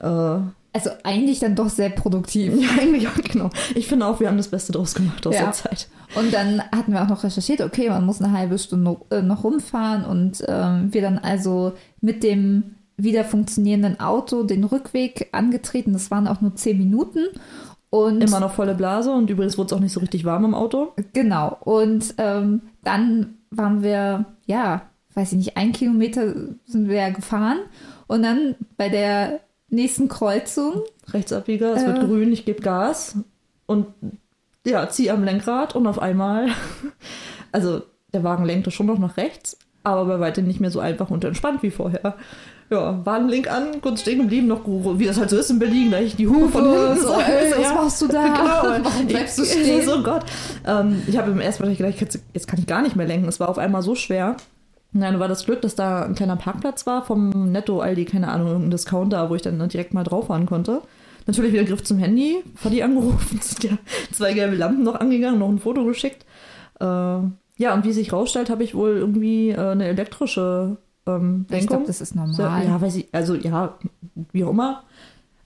Äh, 0.00 0.40
Also 0.72 0.90
eigentlich 1.02 1.40
dann 1.40 1.56
doch 1.56 1.68
sehr 1.68 1.90
produktiv. 1.90 2.52
ja, 2.60 2.68
eigentlich 2.82 3.08
auch, 3.08 3.14
genau. 3.16 3.50
Ich 3.74 3.86
finde 3.88 4.06
auch, 4.06 4.20
wir 4.20 4.28
haben 4.28 4.36
das 4.36 4.48
Beste 4.48 4.72
draus 4.72 4.94
gemacht 4.94 5.26
aus 5.26 5.34
Ja. 5.34 5.42
der 5.44 5.52
Zeit. 5.52 5.88
Und 6.14 6.32
dann 6.32 6.62
hatten 6.74 6.92
wir 6.92 7.02
auch 7.02 7.08
noch 7.08 7.24
recherchiert, 7.24 7.60
okay, 7.60 7.88
man 7.88 8.04
muss 8.06 8.20
eine 8.22 8.32
halbe 8.36 8.58
Stunde 8.58 8.96
äh, 9.10 9.22
noch 9.22 9.44
rumfahren 9.44 10.04
und 10.04 10.44
ähm, 10.48 10.92
wir 10.92 11.02
dann 11.02 11.18
also 11.18 11.72
mit 12.00 12.22
dem 12.22 12.74
wieder 12.96 13.24
funktionierenden 13.24 13.98
Auto 14.00 14.42
den 14.42 14.62
Rückweg 14.64 15.28
angetreten. 15.32 15.92
Das 15.92 16.10
waren 16.10 16.28
auch 16.28 16.40
nur 16.40 16.54
zehn 16.56 16.76
Minuten. 16.78 17.20
Und 17.88 18.22
Immer 18.22 18.38
noch 18.38 18.52
volle 18.52 18.74
Blase 18.76 19.10
und 19.10 19.28
übrigens 19.30 19.58
wurde 19.58 19.66
es 19.66 19.72
auch 19.72 19.80
nicht 19.80 19.92
so 19.92 19.98
richtig 20.00 20.24
warm 20.24 20.44
im 20.44 20.54
Auto. 20.54 20.92
genau. 21.12 21.56
Und 21.64 22.14
ähm, 22.18 22.62
dann 22.84 23.34
waren 23.50 23.82
wir, 23.82 24.26
ja, 24.46 24.82
weiß 25.14 25.32
ich 25.32 25.38
nicht, 25.38 25.56
ein 25.56 25.72
Kilometer 25.72 26.32
sind 26.66 26.88
wir 26.88 26.96
ja 26.96 27.10
gefahren. 27.10 27.58
Und 28.10 28.24
dann 28.24 28.56
bei 28.76 28.88
der 28.88 29.38
nächsten 29.68 30.08
Kreuzung 30.08 30.82
Rechtsabbieger, 31.12 31.76
es 31.76 31.86
wird 31.86 31.98
Äh. 31.98 32.06
grün, 32.06 32.32
ich 32.32 32.44
gebe 32.44 32.60
Gas 32.60 33.14
und 33.66 33.86
ja, 34.66 34.88
zieh 34.88 35.12
am 35.12 35.22
Lenkrad 35.22 35.76
und 35.76 35.86
auf 35.86 36.02
einmal, 36.02 36.48
also 37.52 37.82
der 38.12 38.24
Wagen 38.24 38.44
lenkte 38.44 38.72
schon 38.72 38.86
noch 38.86 38.98
nach 38.98 39.16
rechts, 39.16 39.56
aber 39.84 40.06
bei 40.06 40.18
weitem 40.18 40.44
nicht 40.48 40.58
mehr 40.58 40.72
so 40.72 40.80
einfach 40.80 41.10
und 41.10 41.22
entspannt 41.22 41.62
wie 41.62 41.70
vorher. 41.70 42.16
Ja, 42.68 42.98
Wagenlink 43.06 43.48
an, 43.48 43.80
kurz 43.80 44.00
stehen 44.00 44.18
geblieben, 44.22 44.48
noch 44.48 44.66
wie 44.66 45.06
das 45.06 45.16
halt 45.16 45.30
so 45.30 45.36
ist 45.36 45.50
in 45.50 45.60
Berlin, 45.60 45.90
gleich 45.90 46.16
die 46.16 46.26
Hupe 46.26 46.48
von 46.48 46.64
hinten. 46.68 47.00
so, 47.00 47.12
ey, 47.14 47.52
was 47.56 47.74
machst 47.74 48.02
du 48.02 48.08
da? 48.08 48.24
Genau. 48.24 48.84
Warum 48.90 49.06
bleibst 49.06 49.38
du 49.38 49.44
ich, 49.44 49.52
stehen? 49.52 49.86
So 49.86 50.02
Gott. 50.02 50.24
Ähm, 50.66 51.00
ich 51.06 51.16
habe 51.16 51.30
im 51.30 51.38
ersten 51.40 51.62
Mal 51.62 51.76
gedacht, 51.76 51.94
jetzt 52.34 52.48
kann 52.48 52.58
ich 52.58 52.66
gar 52.66 52.82
nicht 52.82 52.96
mehr 52.96 53.06
lenken. 53.06 53.28
Es 53.28 53.38
war 53.38 53.48
auf 53.48 53.58
einmal 53.58 53.82
so 53.82 53.94
schwer. 53.94 54.36
Nein, 54.92 55.20
war 55.20 55.28
das 55.28 55.44
Glück, 55.44 55.62
dass 55.62 55.74
da 55.76 56.02
ein 56.04 56.14
kleiner 56.14 56.36
Parkplatz 56.36 56.86
war 56.86 57.04
vom 57.04 57.50
Netto 57.52 57.80
Aldi, 57.80 58.04
keine 58.06 58.28
Ahnung, 58.28 58.48
irgendein 58.48 58.70
Discounter, 58.72 59.30
wo 59.30 59.34
ich 59.36 59.42
dann 59.42 59.56
direkt 59.68 59.94
mal 59.94 60.02
drauf 60.04 60.26
fahren 60.26 60.46
konnte. 60.46 60.82
Natürlich 61.26 61.52
wieder 61.52 61.64
Griff 61.64 61.84
zum 61.84 61.98
Handy, 61.98 62.42
Fadi 62.56 62.82
angerufen, 62.82 63.38
sind 63.42 63.64
ja 63.64 63.78
zwei 64.12 64.32
gelbe 64.32 64.56
Lampen 64.56 64.82
noch 64.82 64.96
angegangen, 64.96 65.38
noch 65.38 65.48
ein 65.48 65.58
Foto 65.60 65.84
geschickt. 65.84 66.24
Äh, 66.80 66.84
ja, 66.84 67.74
und 67.74 67.84
wie 67.84 67.92
sich 67.92 68.12
rausstellt, 68.12 68.50
habe 68.50 68.64
ich 68.64 68.74
wohl 68.74 68.96
irgendwie 68.96 69.50
äh, 69.50 69.58
eine 69.58 69.86
elektrische 69.86 70.78
ähm, 71.06 71.44
Ich 71.46 71.52
Lenkung. 71.52 71.68
glaube, 71.68 71.86
das 71.86 72.00
ist 72.00 72.16
normal. 72.16 72.64
ja, 72.64 72.80
weiß 72.80 72.96
ich, 72.96 73.08
also 73.12 73.34
ja, 73.34 73.78
wie 74.32 74.44
auch 74.44 74.50
immer. 74.50 74.82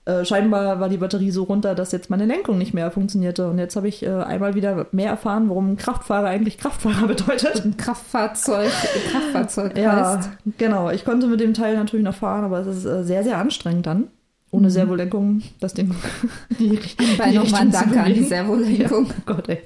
Äh, 0.05 0.23
scheinbar 0.23 0.79
war 0.79 0.87
die 0.87 0.97
Batterie 0.97 1.31
so 1.31 1.43
runter, 1.43 1.73
dass 1.73 1.91
jetzt 1.91 2.11
meine 2.11 2.25
Lenkung 2.25 2.59
nicht 2.59 2.75
mehr 2.75 2.91
funktionierte. 2.91 3.49
Und 3.49 3.57
jetzt 3.57 3.75
habe 3.75 3.87
ich 3.87 4.03
äh, 4.05 4.09
einmal 4.09 4.53
wieder 4.53 4.85
mehr 4.91 5.09
erfahren, 5.09 5.49
warum 5.49 5.77
Kraftfahrer 5.77 6.27
eigentlich 6.27 6.59
Kraftfahrer 6.59 7.07
bedeutet. 7.15 7.65
ein 7.65 7.75
Kraftfahrzeug, 7.75 8.69
Kraftfahrzeug 9.11 9.77
Ja, 9.77 10.17
heißt. 10.17 10.29
genau. 10.59 10.91
Ich 10.91 11.05
konnte 11.05 11.25
mit 11.27 11.39
dem 11.39 11.55
Teil 11.55 11.75
natürlich 11.75 12.05
noch 12.05 12.13
fahren, 12.15 12.43
aber 12.45 12.59
es 12.59 12.67
ist 12.67 12.85
äh, 12.85 13.03
sehr, 13.03 13.23
sehr 13.23 13.39
anstrengend 13.39 13.87
dann. 13.87 14.07
Ohne 14.51 14.67
Mhm. 14.67 14.71
Servolenkung 14.71 15.41
das 15.59 15.73
Ding. 15.73 15.93
die, 16.59 16.79
Bei 17.17 17.31
die 17.31 17.37
nochmal 17.37 17.61
ein 17.61 17.67
Richtung 17.69 17.71
zu 17.71 17.71
Danke 17.95 18.01
an 18.01 18.13
die. 18.13 18.23
Servolenkung. 18.23 19.05
Ja, 19.07 19.13
Gott, 19.25 19.49
ey. 19.49 19.61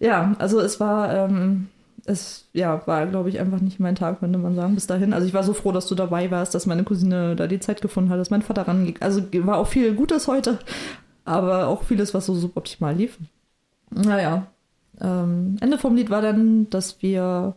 ja, 0.00 0.34
also 0.38 0.60
es 0.60 0.80
war, 0.80 1.12
ähm, 1.12 1.68
es 2.06 2.48
ja, 2.52 2.86
war, 2.86 3.06
glaube 3.06 3.28
ich, 3.28 3.40
einfach 3.40 3.60
nicht 3.60 3.80
mein 3.80 3.94
Tag, 3.94 4.20
könnte 4.20 4.38
man 4.38 4.54
sagen, 4.54 4.74
bis 4.74 4.86
dahin. 4.86 5.12
Also 5.12 5.26
ich 5.26 5.34
war 5.34 5.42
so 5.42 5.54
froh, 5.54 5.72
dass 5.72 5.86
du 5.86 5.94
dabei 5.94 6.30
warst, 6.30 6.54
dass 6.54 6.66
meine 6.66 6.84
Cousine 6.84 7.34
da 7.36 7.46
die 7.46 7.60
Zeit 7.60 7.80
gefunden 7.80 8.10
hat, 8.10 8.18
dass 8.18 8.30
mein 8.30 8.42
Vater 8.42 8.68
ranging. 8.68 8.96
Also 9.00 9.22
war 9.32 9.58
auch 9.58 9.68
viel 9.68 9.94
Gutes 9.94 10.28
heute, 10.28 10.58
aber 11.24 11.68
auch 11.68 11.84
vieles, 11.84 12.12
was 12.12 12.26
so 12.26 12.34
suboptimal 12.34 12.94
lief. 12.94 13.18
Naja, 13.90 14.46
ähm, 15.00 15.56
Ende 15.60 15.78
vom 15.78 15.96
Lied 15.96 16.10
war 16.10 16.22
dann, 16.22 16.68
dass 16.70 17.02
wir 17.02 17.54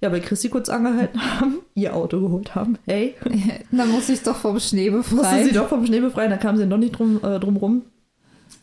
ja 0.00 0.08
bei 0.08 0.20
Chrissy 0.20 0.48
kurz 0.48 0.68
angehalten 0.68 1.20
haben, 1.40 1.58
ihr 1.74 1.94
Auto 1.94 2.20
geholt 2.20 2.54
haben. 2.54 2.78
Hey, 2.86 3.14
Dann 3.72 3.90
muss 3.90 4.08
ich 4.08 4.22
doch 4.22 4.36
vom 4.36 4.60
Schnee 4.60 4.90
musste 4.90 5.16
befreien. 5.16 5.46
sie 5.46 5.52
doch 5.52 5.68
vom 5.68 5.84
Schnee 5.84 6.00
befreien, 6.00 6.30
da 6.30 6.36
kam 6.36 6.56
sie 6.56 6.66
noch 6.66 6.78
nicht 6.78 6.92
drum, 6.92 7.20
äh, 7.22 7.38
drum 7.40 7.56
rum. 7.56 7.82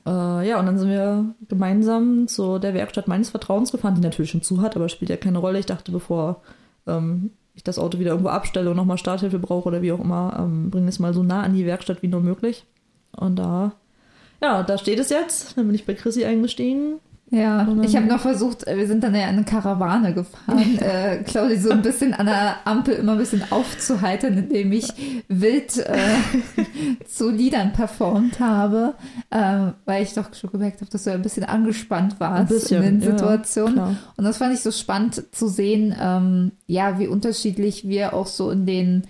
Äh, 0.07 0.47
ja, 0.47 0.57
und 0.59 0.65
dann 0.65 0.77
sind 0.77 0.89
wir 0.89 1.35
gemeinsam 1.49 2.29
zu 2.29 2.59
der 2.59 2.73
Werkstatt 2.73 3.09
meines 3.09 3.29
Vertrauens 3.29 3.73
gefahren, 3.73 3.95
die 3.95 4.01
natürlich 4.01 4.31
schon 4.31 4.41
zu 4.41 4.61
hat, 4.61 4.77
aber 4.77 4.87
spielt 4.87 5.09
ja 5.09 5.17
keine 5.17 5.39
Rolle. 5.39 5.59
Ich 5.59 5.65
dachte, 5.65 5.91
bevor 5.91 6.41
ähm, 6.87 7.31
ich 7.55 7.63
das 7.63 7.77
Auto 7.77 7.99
wieder 7.99 8.11
irgendwo 8.11 8.29
abstelle 8.29 8.69
und 8.69 8.77
nochmal 8.77 8.97
Starthilfe 8.97 9.37
brauche 9.37 9.67
oder 9.67 9.81
wie 9.81 9.91
auch 9.91 9.99
immer, 9.99 10.37
ähm, 10.39 10.71
bringe 10.71 10.87
es 10.87 10.99
mal 10.99 11.13
so 11.13 11.23
nah 11.23 11.41
an 11.41 11.53
die 11.53 11.65
Werkstatt 11.65 12.01
wie 12.03 12.07
nur 12.07 12.21
möglich. 12.21 12.65
Und 13.11 13.35
da, 13.35 13.73
ja, 14.41 14.63
da 14.63 14.77
steht 14.77 14.99
es 14.99 15.09
jetzt. 15.09 15.57
Dann 15.57 15.65
bin 15.65 15.75
ich 15.75 15.85
bei 15.85 15.93
Chrissy 15.93 16.23
eingestiegen. 16.23 16.99
Ja, 17.29 17.67
ich 17.81 17.93
habe 17.97 18.05
noch 18.05 18.21
versucht, 18.21 18.65
äh, 18.67 18.77
wir 18.77 18.87
sind 18.87 19.03
dann 19.03 19.13
ja 19.13 19.23
in 19.23 19.35
eine 19.35 19.43
Karawane 19.43 20.13
gefahren, 20.13 20.79
äh, 20.79 21.17
Claudi 21.23 21.57
so 21.57 21.71
ein 21.71 21.81
bisschen 21.81 22.13
an 22.13 22.27
der 22.27 22.55
Ampel 22.65 22.95
immer 22.95 23.13
ein 23.13 23.17
bisschen 23.17 23.43
aufzuheitern, 23.49 24.37
indem 24.37 24.71
ich 24.71 24.87
wild 25.27 25.77
äh, 25.77 25.97
zu 27.05 27.29
Liedern 27.29 27.73
performt 27.73 28.39
habe, 28.39 28.95
äh, 29.29 29.71
weil 29.83 30.03
ich 30.03 30.13
doch 30.13 30.33
schon 30.33 30.51
gemerkt 30.51 30.79
habe, 30.79 30.89
dass 30.89 31.03
du 31.03 31.11
ein 31.11 31.21
bisschen 31.21 31.43
angespannt 31.43 32.17
warst 32.19 32.47
bisschen, 32.47 32.81
in 32.81 33.01
den 33.01 33.11
Situationen. 33.11 33.75
Ja, 33.75 33.95
Und 34.15 34.23
das 34.23 34.37
fand 34.37 34.53
ich 34.53 34.61
so 34.61 34.71
spannend 34.71 35.35
zu 35.35 35.49
sehen, 35.49 35.93
ähm, 35.99 36.53
ja, 36.65 36.97
wie 36.97 37.07
unterschiedlich 37.07 37.89
wir 37.89 38.13
auch 38.13 38.27
so 38.27 38.51
in 38.51 38.65
den 38.65 39.03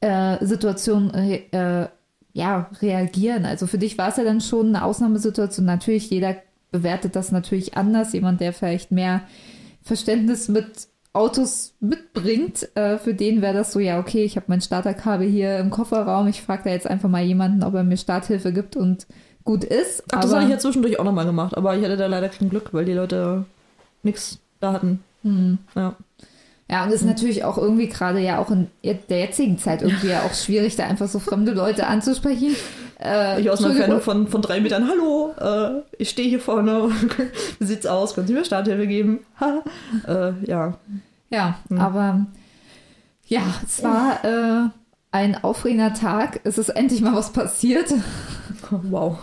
äh, 0.00 0.44
Situationen 0.44 1.12
äh, 1.12 1.88
ja, 2.32 2.70
reagieren. 2.80 3.44
Also 3.44 3.66
für 3.66 3.78
dich 3.78 3.98
war 3.98 4.10
es 4.10 4.16
ja 4.16 4.22
dann 4.22 4.40
schon 4.40 4.68
eine 4.68 4.84
Ausnahmesituation. 4.84 5.66
Natürlich, 5.66 6.10
jeder 6.10 6.36
bewertet 6.70 7.16
das 7.16 7.32
natürlich 7.32 7.76
anders. 7.76 8.12
Jemand, 8.12 8.40
der 8.40 8.52
vielleicht 8.52 8.90
mehr 8.90 9.22
Verständnis 9.82 10.48
mit 10.48 10.88
Autos 11.12 11.74
mitbringt, 11.80 12.68
äh, 12.76 12.98
für 12.98 13.14
den 13.14 13.42
wäre 13.42 13.54
das 13.54 13.72
so, 13.72 13.80
ja, 13.80 13.98
okay, 13.98 14.24
ich 14.24 14.36
habe 14.36 14.46
mein 14.48 14.60
Starterkabel 14.60 15.28
hier 15.28 15.58
im 15.58 15.70
Kofferraum. 15.70 16.28
Ich 16.28 16.42
frage 16.42 16.64
da 16.64 16.70
jetzt 16.70 16.86
einfach 16.86 17.08
mal 17.08 17.22
jemanden, 17.22 17.64
ob 17.64 17.74
er 17.74 17.84
mir 17.84 17.96
Starthilfe 17.96 18.52
gibt 18.52 18.76
und 18.76 19.06
gut 19.44 19.64
ist. 19.64 20.04
Ach, 20.12 20.20
das 20.20 20.32
habe 20.32 20.44
ich 20.44 20.50
ja 20.50 20.58
zwischendurch 20.58 20.98
auch 20.98 21.04
nochmal 21.04 21.24
gemacht, 21.24 21.56
aber 21.56 21.76
ich 21.76 21.82
hatte 21.82 21.96
da 21.96 22.06
leider 22.06 22.28
kein 22.28 22.50
Glück, 22.50 22.74
weil 22.74 22.84
die 22.84 22.92
Leute 22.92 23.46
nichts 24.02 24.38
da 24.60 24.74
hatten. 24.74 25.02
Hm. 25.22 25.58
Ja. 25.74 25.96
Ja, 26.70 26.84
und 26.84 26.90
es 26.90 26.96
ist 26.96 27.02
mhm. 27.02 27.08
natürlich 27.08 27.44
auch 27.44 27.56
irgendwie 27.56 27.88
gerade 27.88 28.20
ja 28.20 28.38
auch 28.38 28.50
in 28.50 28.68
der 28.82 29.20
jetzigen 29.20 29.56
Zeit 29.56 29.80
irgendwie 29.80 30.08
ja 30.08 30.22
auch 30.22 30.34
schwierig, 30.34 30.76
da 30.76 30.84
einfach 30.84 31.08
so 31.08 31.18
fremde 31.18 31.52
Leute 31.52 31.86
anzusprechen. 31.86 32.54
Äh, 33.00 33.40
ich 33.40 33.50
aus 33.50 33.60
einer 33.60 33.70
Entfernung 33.70 34.00
von, 34.00 34.26
von 34.26 34.42
drei 34.42 34.60
Metern, 34.60 34.88
hallo, 34.88 35.32
äh, 35.38 35.82
ich 35.98 36.10
stehe 36.10 36.28
hier 36.28 36.40
vorne, 36.40 36.90
sieht's 37.60 37.86
aus, 37.86 38.14
können 38.14 38.26
Sie 38.26 38.32
mir 38.32 38.44
Starthilfe 38.44 38.86
geben? 38.86 39.20
äh, 40.06 40.32
ja. 40.44 40.78
Ja, 41.30 41.58
hm. 41.68 41.78
aber 41.78 42.26
ja, 43.26 43.42
es 43.64 43.82
war 43.82 44.24
äh, 44.24 44.68
ein 45.12 45.44
aufregender 45.44 45.92
Tag. 45.92 46.40
Es 46.44 46.58
ist 46.58 46.70
endlich 46.70 47.00
mal 47.00 47.14
was 47.14 47.32
passiert. 47.32 47.92
Wow. 48.70 49.18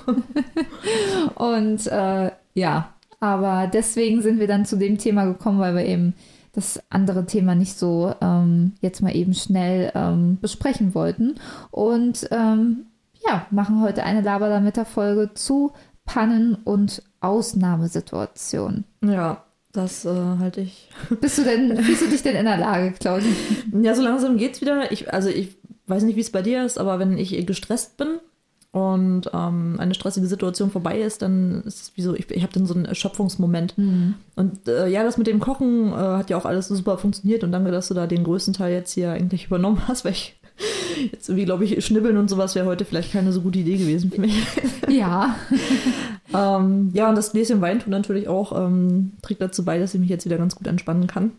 und 1.36 1.86
äh, 1.86 2.32
ja, 2.55 2.94
aber 3.20 3.70
deswegen 3.72 4.22
sind 4.22 4.39
wir 4.39 4.48
dann 4.48 4.65
zu 4.65 4.75
dem 4.75 4.98
Thema 4.98 5.25
gekommen, 5.25 5.60
weil 5.60 5.75
wir 5.75 5.86
eben 5.86 6.13
das 6.53 6.82
andere 6.89 7.25
Thema 7.25 7.53
nicht 7.53 7.77
so 7.77 8.15
ähm, 8.22 8.74
jetzt 8.82 9.01
mal 9.01 9.15
eben 9.15 9.34
schnell 9.34 9.91
ähm, 9.94 10.39
besprechen 10.41 10.96
wollten. 10.96 11.36
Und 11.70 12.27
ähm, 12.32 12.86
ja, 13.27 13.46
machen 13.51 13.82
heute 13.82 14.03
eine 14.03 14.22
Laberlametta-Folge 14.22 15.34
zu 15.34 15.74
Pannen 16.05 16.55
und 16.55 17.01
Ausnahmesituationen. 17.20 18.86
Ja, 19.03 19.44
das 19.72 20.05
äh, 20.05 20.38
halte 20.39 20.62
ich. 20.62 20.89
Bist 21.22 21.38
du 21.38 21.44
denn, 21.44 21.77
fühlst 21.84 22.03
du 22.03 22.10
dich 22.10 22.24
denn 22.24 22.36
in 22.36 22.46
der 22.46 22.58
Lage, 22.58 22.94
Claudia? 23.00 23.32
Ja, 23.82 23.96
so 23.96 24.01
langsam 24.01 24.38
geht's 24.38 24.62
wieder. 24.62 24.91
Ich, 24.91 25.13
also 25.13 25.29
ich 25.29 25.58
weiß 25.88 26.03
nicht, 26.03 26.15
wie 26.15 26.22
es 26.22 26.32
bei 26.32 26.41
dir 26.41 26.63
ist, 26.65 26.77
aber 26.77 27.00
wenn 27.00 27.17
ich 27.17 27.46
gestresst 27.46 27.98
bin, 27.98 28.20
und 28.75 29.29
ähm, 29.34 29.77
eine 29.79 29.94
stressige 29.94 30.27
Situation 30.27 30.70
vorbei 30.70 31.00
ist, 31.00 31.22
dann 31.22 31.63
ist 31.63 31.82
es 31.82 31.91
wie 31.96 32.01
so, 32.01 32.13
ich, 32.13 32.29
ich 32.29 32.44
habe 32.44 32.51
dann 32.51 32.65
so 32.65 32.74
einen 32.74 32.84
Erschöpfungsmoment. 32.84 33.77
Mhm. 33.77 34.15
Und 34.36 34.67
äh, 34.67 34.89
ja, 34.89 35.05
das 35.05 35.17
mit 35.17 35.27
dem 35.27 35.39
Kochen 35.39 35.94
äh, 35.94 35.96
hat 35.96 36.29
ja 36.29 36.36
auch 36.36 36.44
alles 36.44 36.67
super 36.67 36.98
funktioniert 36.98 37.46
und 37.46 37.53
danke, 37.53 37.72
dass 37.72 37.88
du 37.88 37.94
da 37.94 38.05
den 38.05 38.25
größten 38.25 38.53
Teil 38.53 38.74
jetzt 38.74 38.91
hier 38.91 39.12
eigentlich 39.12 39.46
übernommen 39.46 39.88
hast, 39.88 40.03
weil 40.03 40.12
ich 40.12 40.36
jetzt 41.12 41.30
irgendwie, 41.30 41.46
glaube 41.46 41.66
ich, 41.66 41.86
schnibbeln 41.86 42.18
und 42.18 42.30
sowas 42.30 42.56
wäre 42.56 42.66
heute 42.66 42.86
vielleicht 42.86 43.12
keine 43.12 43.32
so 43.32 43.42
gute 43.42 43.60
Idee 43.60 43.78
gewesen 43.78 44.12
für 44.12 44.22
mich. 44.22 44.36
Ja. 44.88 45.36
ähm, 46.34 46.92
ja, 46.94 47.10
und 47.10 47.16
das 47.16 47.32
Gläschen 47.32 47.60
Wein 47.60 47.80
tut 47.80 47.90
natürlich 47.90 48.28
auch, 48.28 48.58
ähm, 48.58 49.14
trägt 49.24 49.42
dazu 49.42 49.66
bei, 49.66 49.80
dass 49.80 49.96
ich 49.96 50.00
mich 50.00 50.10
jetzt 50.10 50.26
wieder 50.26 50.38
ganz 50.38 50.56
gut 50.56 50.68
entspannen 50.68 51.08
kann. 51.08 51.32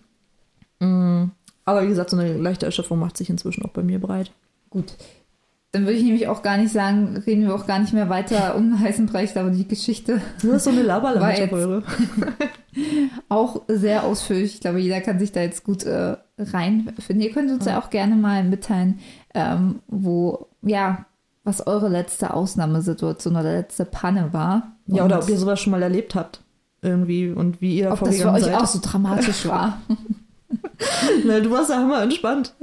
Mhm. 0.81 1.31
Aber 1.65 1.85
wie 1.85 1.89
gesagt, 1.89 2.11
so 2.11 2.17
eine 2.17 2.37
leichte 2.37 2.67
Erschöpfung 2.67 2.99
macht 2.99 3.17
sich 3.17 3.31
inzwischen 3.31 3.65
auch 3.65 3.71
bei 3.71 3.83
mir 3.83 4.01
breit. 4.01 4.33
Gut, 4.69 4.95
dann 5.77 5.85
würde 5.85 5.99
ich 5.99 6.05
nämlich 6.05 6.27
auch 6.27 6.41
gar 6.41 6.57
nicht 6.57 6.73
sagen, 6.73 7.23
reden 7.27 7.43
wir 7.43 7.55
auch 7.55 7.67
gar 7.67 7.79
nicht 7.79 7.93
mehr 7.93 8.09
weiter 8.09 8.57
um 8.57 8.81
heißen 8.81 9.05
Brei, 9.05 9.29
aber 9.35 9.51
die 9.51 9.69
Geschichte. 9.69 10.23
Du 10.41 10.51
hast 10.51 10.65
so 10.65 10.71
eine 10.71 10.83
Laberlamette 10.83 11.83
Auch 13.29 13.61
sehr 13.69 14.05
ausführlich. 14.05 14.55
Ich 14.55 14.61
glaube, 14.61 14.79
jeder 14.79 15.03
kann 15.03 15.19
sich 15.19 15.33
da 15.33 15.41
jetzt 15.41 15.65
gut 15.65 15.85
äh, 15.85 16.17
reinfinden. 16.39 17.21
Ihr 17.21 17.31
könnt 17.31 17.51
uns 17.51 17.67
ja. 17.67 17.73
ja 17.73 17.83
auch 17.83 17.91
gerne 17.91 18.17
mal 18.17 18.43
mitteilen, 18.43 19.01
ähm, 19.35 19.81
wo, 19.87 20.47
ja, 20.63 21.05
was 21.45 21.67
eure 21.67 21.89
letzte 21.89 22.33
Ausnahmesituation 22.33 23.37
oder 23.37 23.53
letzte 23.53 23.85
Panne 23.85 24.33
war. 24.33 24.77
Ja, 24.87 25.05
oder 25.05 25.19
ob 25.19 25.29
ihr 25.29 25.37
sowas 25.37 25.61
schon 25.61 25.73
mal 25.73 25.83
erlebt 25.83 26.15
habt. 26.15 26.41
Irgendwie 26.81 27.29
und 27.29 27.61
wie 27.61 27.77
ihr 27.77 27.93
ob 27.93 28.01
das 28.01 28.17
für 28.17 28.33
euch 28.33 28.45
seid. 28.45 28.55
auch 28.55 28.67
so 28.67 28.79
dramatisch 28.81 29.47
war. 29.47 29.83
Na, 31.27 31.41
du 31.41 31.51
warst 31.51 31.69
ja 31.69 31.83
immer 31.83 32.03
entspannt. 32.03 32.55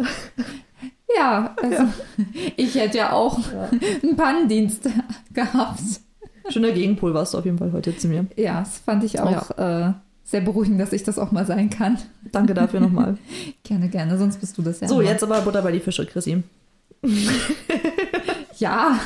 Ja, 1.16 1.56
also 1.62 1.84
ja. 1.84 1.94
ich 2.58 2.76
hätte 2.76 2.98
ja 2.98 3.12
auch 3.12 3.40
ja. 3.40 3.70
einen 4.04 4.16
Pannendienst 4.16 4.90
gehabt. 5.34 5.82
Schöner 6.50 6.72
Gegenpol 6.72 7.14
warst 7.14 7.34
du 7.34 7.38
auf 7.38 7.46
jeden 7.46 7.58
Fall 7.58 7.72
heute 7.72 7.96
zu 7.98 8.08
mir. 8.08 8.26
Ja, 8.36 8.60
das 8.60 8.80
fand 8.80 9.04
ich 9.04 9.20
auch 9.20 9.58
ja. 9.58 9.90
äh, 9.90 9.94
sehr 10.24 10.42
beruhigend, 10.42 10.80
dass 10.80 10.92
ich 10.92 11.04
das 11.04 11.18
auch 11.18 11.32
mal 11.32 11.46
sein 11.46 11.70
kann. 11.70 11.98
Danke 12.32 12.54
dafür 12.54 12.82
nochmal. 12.82 13.18
gerne, 13.64 13.88
gerne, 13.88 14.18
sonst 14.18 14.38
bist 14.42 14.58
du 14.58 14.62
das 14.62 14.82
ja. 14.82 14.88
So, 14.88 15.00
immer. 15.00 15.10
jetzt 15.10 15.24
aber 15.24 15.40
Butter 15.42 15.62
bei 15.62 15.72
die 15.72 15.80
Fische, 15.80 16.06
Chrissy. 16.06 16.44
ja. 18.58 19.00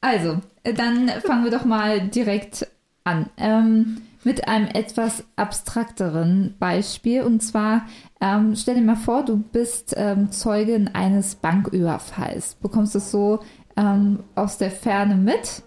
Also, 0.00 0.40
dann 0.62 1.08
fangen 1.24 1.44
wir 1.44 1.50
doch 1.50 1.64
mal 1.64 2.06
direkt 2.08 2.66
an. 3.04 3.30
Ähm, 3.38 4.02
mit 4.24 4.48
einem 4.48 4.68
etwas 4.68 5.24
abstrakteren 5.36 6.54
Beispiel. 6.58 7.22
Und 7.22 7.42
zwar, 7.42 7.86
ähm, 8.20 8.54
stell 8.56 8.76
dir 8.76 8.82
mal 8.82 8.96
vor, 8.96 9.24
du 9.24 9.38
bist 9.38 9.94
ähm, 9.96 10.30
Zeugin 10.30 10.88
eines 10.94 11.34
Banküberfalls. 11.34 12.56
Bekommst 12.56 12.94
es 12.94 13.10
so 13.10 13.40
ähm, 13.76 14.20
aus 14.34 14.58
der 14.58 14.70
Ferne 14.70 15.16
mit. 15.16 15.62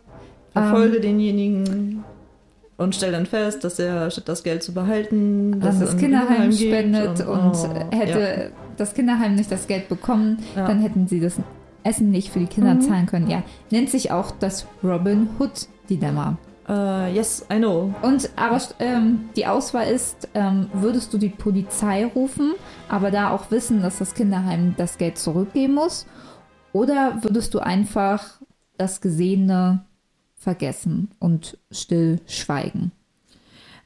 Verfolge 0.54 0.98
ähm, 0.98 1.02
denjenigen 1.02 2.04
und 2.78 2.94
stell 2.94 3.12
dann 3.12 3.26
fest, 3.26 3.64
dass 3.64 3.80
er 3.80 4.12
statt 4.12 4.28
das 4.28 4.44
Geld 4.44 4.62
zu 4.62 4.74
behalten, 4.74 5.60
dass 5.62 5.80
das 5.80 5.96
Kinderheim 5.96 6.52
spendet 6.52 7.22
und, 7.22 7.28
und 7.28 7.56
oh, 7.56 7.96
hätte 7.96 8.20
ja. 8.20 8.50
das 8.76 8.94
Kinderheim 8.94 9.36
nicht 9.36 9.50
das 9.50 9.68
Geld 9.68 9.88
bekommen, 9.88 10.40
ja. 10.56 10.68
dann 10.68 10.82
hätten 10.82 11.08
sie 11.08 11.22
das 11.22 11.36
Essen 11.84 12.12
nicht 12.12 12.32
für 12.32 12.40
die 12.40 12.48
Kinder 12.48 12.74
mhm. 12.76 12.82
zahlen 12.82 13.06
können. 13.06 13.30
Ja, 13.30 13.44
nennt 13.72 13.90
sich 13.90 14.12
auch 14.12 14.32
das 14.32 14.66
Robin 14.84 15.30
Hood 15.40 15.68
Dilemma. 15.90 16.38
Uh, 16.68 17.08
yes, 17.14 17.46
I 17.52 17.58
know. 17.58 17.94
Und 18.02 18.30
aber 18.36 18.60
ähm, 18.80 19.30
die 19.36 19.46
Auswahl 19.46 19.88
ist, 19.88 20.30
ähm, 20.34 20.68
würdest 20.74 21.14
du 21.14 21.20
die 21.20 21.30
Polizei 21.30 22.06
rufen, 22.06 22.54
aber 22.90 23.12
da 23.12 23.30
auch 23.30 23.52
wissen, 23.52 23.84
dass 23.84 24.00
das 24.00 24.16
Kinderheim 24.16 24.74
das 24.76 24.98
Geld 24.98 25.20
zurückgeben 25.20 25.76
muss? 25.76 26.08
Oder 26.74 27.20
würdest 27.22 27.54
du 27.54 27.60
einfach 27.60 28.42
das 28.78 29.00
Gesehene 29.00 29.86
vergessen 30.36 31.12
und 31.20 31.58
still 31.72 32.20
schweigen? 32.26 32.92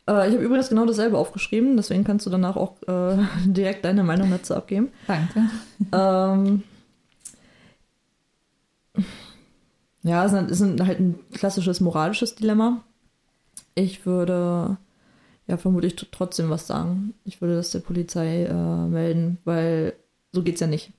Uh, 0.09 0.23
ich 0.25 0.33
habe 0.33 0.43
übrigens 0.43 0.69
genau 0.69 0.85
dasselbe 0.85 1.17
aufgeschrieben, 1.17 1.77
deswegen 1.77 2.03
kannst 2.03 2.25
du 2.25 2.29
danach 2.29 2.55
auch 2.55 2.75
uh, 2.87 3.17
direkt 3.45 3.83
deine 3.85 4.03
Meinung 4.03 4.31
dazu 4.31 4.55
abgeben. 4.55 4.89
Danke. 5.05 5.49
Ähm, 5.91 6.63
Ja, 10.09 10.25
es 10.25 10.33
ist 10.33 10.79
halt 10.81 10.99
ein 10.99 11.19
klassisches 11.31 11.81
moralisches 11.81 12.33
Dilemma. 12.33 12.83
Ich 13.75 14.07
würde 14.07 14.77
ja 15.45 15.57
vermutlich 15.57 15.95
trotzdem 16.11 16.49
was 16.49 16.65
sagen. 16.65 17.13
Ich 17.25 17.41
würde 17.41 17.55
das 17.55 17.69
der 17.69 17.79
Polizei 17.79 18.45
äh, 18.45 18.87
melden, 18.87 19.37
weil 19.45 19.93
so 20.31 20.41
geht's 20.41 20.61
ja 20.61 20.67
nicht. 20.67 20.93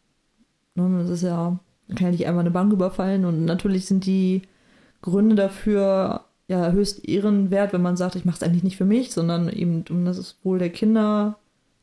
Ne? 0.77 1.03
Das 1.03 1.11
ist 1.11 1.23
ja, 1.23 1.59
man 1.88 1.96
kann 1.96 2.07
ja 2.07 2.12
nicht 2.12 2.29
einmal 2.29 2.42
eine 2.42 2.53
Bank 2.53 2.73
überfallen 2.73 3.25
und 3.25 3.44
natürlich 3.46 3.87
sind 3.87 4.07
die 4.07 4.42
Gründe 5.03 5.35
dafür 5.35 6.27
ja 6.46 6.70
höchst 6.70 7.09
ehrenwert, 7.09 7.73
wenn 7.73 7.83
man 7.83 7.96
sagt, 7.96 8.14
ich 8.14 8.25
mache 8.25 8.37
es 8.37 8.42
eigentlich 8.44 8.62
nicht 8.62 8.77
für 8.77 8.85
mich, 8.85 9.11
sondern 9.11 9.49
eben 9.49 9.85
um 9.90 10.05
das 10.05 10.37
Wohl 10.44 10.61
der 10.61 10.70
Kinder 10.70 11.37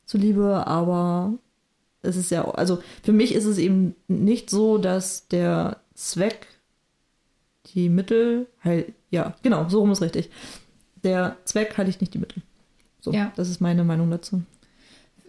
zuliebe, 0.05 0.65
aber 0.65 1.33
es 2.03 2.15
ist 2.15 2.31
ja, 2.31 2.45
also 2.51 2.79
für 3.03 3.11
mich 3.11 3.35
ist 3.35 3.45
es 3.45 3.57
eben 3.57 3.95
nicht 4.07 4.49
so, 4.49 4.77
dass 4.77 5.27
der 5.27 5.81
Zweck 5.93 6.47
die 7.73 7.89
Mittel, 7.89 8.47
heil, 8.63 8.93
ja, 9.09 9.35
genau, 9.43 9.67
so 9.69 9.79
rum 9.79 9.91
ist 9.91 10.01
richtig. 10.01 10.29
Der 11.03 11.37
Zweck 11.45 11.77
heiligt 11.77 12.01
nicht 12.01 12.13
die 12.13 12.19
Mittel. 12.19 12.41
So, 12.99 13.11
ja. 13.11 13.31
das 13.35 13.49
ist 13.49 13.61
meine 13.61 13.83
Meinung 13.83 14.09
dazu. 14.11 14.41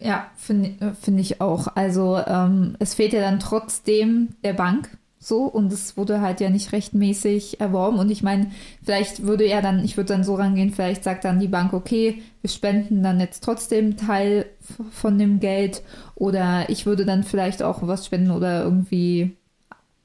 Ja, 0.01 0.31
finde 0.37 0.70
äh, 0.81 0.94
find 0.94 1.20
ich 1.20 1.40
auch. 1.40 1.68
Also 1.74 2.18
ähm, 2.18 2.77
es 2.79 2.94
fehlt 2.94 3.12
ja 3.12 3.20
dann 3.20 3.40
trotzdem 3.40 4.31
der 4.44 4.53
Bank 4.53 4.96
so 5.18 5.44
und 5.44 5.72
es 5.72 5.96
wurde 5.96 6.20
halt 6.20 6.40
ja 6.40 6.48
nicht 6.48 6.72
rechtmäßig 6.72 7.61
erworben 7.61 7.98
und 7.98 8.11
ich 8.11 8.22
meine, 8.22 8.53
vielleicht 8.85 9.24
würde 9.24 9.44
er 9.44 9.61
dann, 9.62 9.85
ich 9.85 9.96
würde 9.96 10.12
dann 10.12 10.22
so 10.22 10.37
rangehen, 10.37 10.70
vielleicht 10.70 11.03
sagt 11.03 11.24
dann 11.24 11.40
die 11.40 11.48
Bank, 11.48 11.72
okay, 11.72 12.22
wir 12.40 12.51
spenden 12.51 13.03
dann 13.03 13.18
jetzt 13.18 13.42
trotzdem 13.42 13.96
Teil 13.96 14.46
von 14.92 15.18
dem 15.18 15.40
Geld 15.40 15.83
oder 16.14 16.70
ich 16.70 16.87
würde 16.87 17.05
dann 17.05 17.24
vielleicht 17.24 17.64
auch 17.64 17.81
was 17.83 18.07
spenden 18.07 18.31
oder 18.31 18.62
irgendwie 18.62 19.37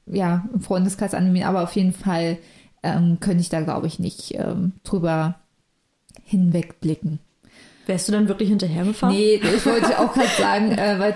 ja, 0.06 0.44
im 0.52 0.60
Freundeskreis 0.60 1.14
animieren, 1.14 1.48
aber 1.48 1.62
auf 1.62 1.74
jeden 1.76 1.92
Fall 1.92 2.38
ähm, 2.82 3.18
könnte 3.20 3.40
ich 3.40 3.48
da, 3.48 3.60
glaube 3.60 3.86
ich, 3.86 3.98
nicht 3.98 4.34
ähm, 4.34 4.72
drüber 4.84 5.36
hinwegblicken. 6.24 7.18
Wärst 7.86 8.08
du 8.08 8.12
dann 8.12 8.28
wirklich 8.28 8.48
hinterhergefahren? 8.48 9.14
Nee, 9.14 9.34
ich 9.56 9.66
wollte 9.66 9.98
auch 9.98 10.12
gerade 10.12 10.28
sagen, 10.28 10.72
äh, 10.72 10.98
weil 10.98 11.14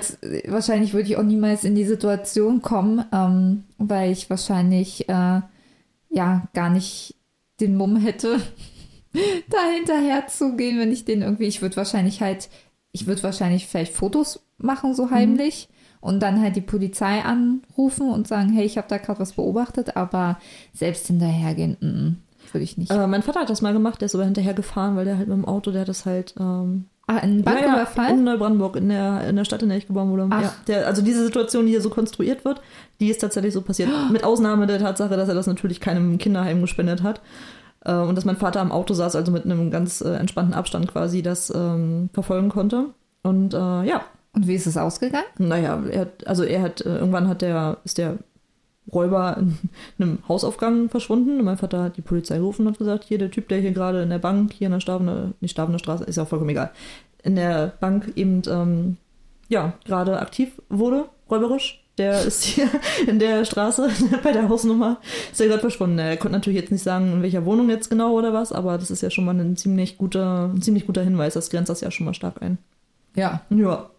wahrscheinlich 0.50 0.92
würde 0.92 1.08
ich 1.08 1.16
auch 1.16 1.22
niemals 1.22 1.64
in 1.64 1.74
die 1.74 1.84
Situation 1.84 2.62
kommen, 2.62 3.04
ähm, 3.12 3.64
weil 3.78 4.12
ich 4.12 4.28
wahrscheinlich 4.30 5.08
äh, 5.08 5.40
ja 6.10 6.48
gar 6.54 6.70
nicht 6.70 7.14
den 7.60 7.76
Mumm 7.76 7.96
hätte, 7.96 8.40
da 9.50 9.58
hinterher 9.74 10.26
zu 10.26 10.56
gehen, 10.56 10.78
wenn 10.78 10.92
ich 10.92 11.04
den 11.04 11.22
irgendwie, 11.22 11.46
ich 11.46 11.62
würde 11.62 11.76
wahrscheinlich 11.76 12.20
halt, 12.20 12.48
ich 12.92 13.06
würde 13.06 13.22
wahrscheinlich 13.22 13.66
vielleicht 13.66 13.92
Fotos 13.92 14.40
machen, 14.58 14.94
so 14.94 15.10
heimlich. 15.10 15.68
Mhm. 15.68 15.77
Und 16.00 16.20
dann 16.20 16.40
halt 16.40 16.56
die 16.56 16.60
Polizei 16.60 17.22
anrufen 17.22 18.10
und 18.10 18.28
sagen, 18.28 18.50
hey, 18.50 18.64
ich 18.64 18.78
habe 18.78 18.88
da 18.88 18.98
gerade 18.98 19.20
was 19.20 19.32
beobachtet, 19.32 19.96
aber 19.96 20.38
selbst 20.72 21.08
hinterhergehen, 21.08 21.76
mm, 21.80 22.52
würde 22.52 22.64
ich 22.64 22.78
nicht. 22.78 22.90
Äh, 22.90 23.06
mein 23.06 23.22
Vater 23.22 23.40
hat 23.40 23.50
das 23.50 23.62
mal 23.62 23.72
gemacht, 23.72 24.00
der 24.00 24.06
ist 24.06 24.14
aber 24.14 24.24
hinterher 24.24 24.54
gefahren, 24.54 24.96
weil 24.96 25.04
der 25.04 25.18
halt 25.18 25.28
mit 25.28 25.36
dem 25.36 25.44
Auto, 25.44 25.70
der 25.70 25.82
hat 25.82 25.88
das 25.88 26.06
halt. 26.06 26.34
Ähm, 26.38 26.86
ah, 27.06 27.18
in 27.18 27.42
Banküberfall? 27.42 28.06
Ja, 28.06 28.14
in 28.14 28.24
Neubrandenburg, 28.24 28.76
in 28.76 28.88
der, 28.88 29.28
in 29.28 29.36
der 29.36 29.44
Stadt, 29.44 29.62
in 29.62 29.70
der 29.70 29.78
ich 29.78 29.86
geboren 29.86 30.10
wurde. 30.10 30.28
Ach. 30.30 30.42
Ja, 30.42 30.54
der, 30.68 30.86
also 30.86 31.02
diese 31.02 31.24
Situation, 31.24 31.66
die 31.66 31.72
hier 31.72 31.82
so 31.82 31.90
konstruiert 31.90 32.44
wird, 32.44 32.60
die 33.00 33.08
ist 33.08 33.20
tatsächlich 33.20 33.52
so 33.52 33.62
passiert. 33.62 33.90
Mit 34.12 34.24
Ausnahme 34.24 34.66
der 34.66 34.78
Tatsache, 34.78 35.16
dass 35.16 35.28
er 35.28 35.34
das 35.34 35.46
natürlich 35.46 35.80
keinem 35.80 36.18
Kinderheim 36.18 36.60
gespendet 36.60 37.02
hat. 37.02 37.20
Äh, 37.84 37.94
und 37.94 38.14
dass 38.14 38.24
mein 38.24 38.36
Vater 38.36 38.60
am 38.60 38.72
Auto 38.72 38.94
saß, 38.94 39.16
also 39.16 39.32
mit 39.32 39.44
einem 39.44 39.70
ganz 39.70 40.00
äh, 40.00 40.14
entspannten 40.14 40.54
Abstand 40.54 40.88
quasi, 40.88 41.22
das 41.22 41.52
ähm, 41.54 42.10
verfolgen 42.12 42.48
konnte. 42.48 42.86
Und 43.22 43.54
äh, 43.54 43.56
ja. 43.84 44.02
Und 44.38 44.46
wie 44.46 44.54
ist 44.54 44.68
es 44.68 44.76
ausgegangen? 44.76 45.26
Naja, 45.38 45.82
er 45.90 46.02
hat, 46.02 46.24
also 46.28 46.44
er 46.44 46.62
hat, 46.62 46.80
äh, 46.82 46.98
irgendwann 46.98 47.26
hat 47.26 47.42
der, 47.42 47.78
ist 47.82 47.98
der 47.98 48.18
Räuber 48.92 49.36
in 49.36 49.58
einem 49.98 50.18
Hausaufgang 50.28 50.88
verschwunden. 50.88 51.40
Und 51.40 51.44
mein 51.44 51.56
Vater 51.56 51.82
hat 51.82 51.96
die 51.96 52.02
Polizei 52.02 52.36
gerufen 52.36 52.64
und 52.64 52.74
hat 52.74 52.78
gesagt, 52.78 53.02
hier 53.02 53.18
der 53.18 53.32
Typ, 53.32 53.48
der 53.48 53.58
hier 53.58 53.72
gerade 53.72 54.00
in 54.00 54.10
der 54.10 54.20
Bank, 54.20 54.52
hier 54.52 54.66
in 54.66 54.72
der 54.72 54.78
Stavener, 54.78 55.32
nicht 55.40 55.50
Stavener 55.50 55.80
Straße, 55.80 56.04
ist 56.04 56.14
ja 56.14 56.22
auch 56.22 56.28
vollkommen 56.28 56.50
egal, 56.50 56.70
in 57.24 57.34
der 57.34 57.72
Bank 57.80 58.12
eben, 58.14 58.42
ähm, 58.48 58.96
ja, 59.48 59.72
gerade 59.84 60.20
aktiv 60.20 60.52
wurde, 60.68 61.06
räuberisch. 61.28 61.84
Der 61.98 62.22
ist 62.24 62.44
hier 62.44 62.68
in 63.08 63.18
der 63.18 63.44
Straße 63.44 63.90
bei 64.22 64.30
der 64.30 64.48
Hausnummer, 64.48 65.00
ist 65.32 65.40
ja 65.40 65.46
gerade 65.46 65.62
verschwunden. 65.62 65.98
Er 65.98 66.16
konnte 66.16 66.36
natürlich 66.36 66.60
jetzt 66.60 66.70
nicht 66.70 66.84
sagen, 66.84 67.12
in 67.12 67.22
welcher 67.22 67.44
Wohnung 67.44 67.70
jetzt 67.70 67.90
genau 67.90 68.12
oder 68.12 68.32
was, 68.32 68.52
aber 68.52 68.78
das 68.78 68.92
ist 68.92 69.02
ja 69.02 69.10
schon 69.10 69.24
mal 69.24 69.34
ein 69.34 69.56
ziemlich 69.56 69.98
guter, 69.98 70.44
ein 70.54 70.62
ziemlich 70.62 70.86
guter 70.86 71.02
Hinweis. 71.02 71.34
Das 71.34 71.50
grenzt 71.50 71.70
das 71.70 71.80
ja 71.80 71.90
schon 71.90 72.06
mal 72.06 72.14
stark 72.14 72.40
ein. 72.40 72.58
Ja. 73.16 73.40
Ja. 73.50 73.90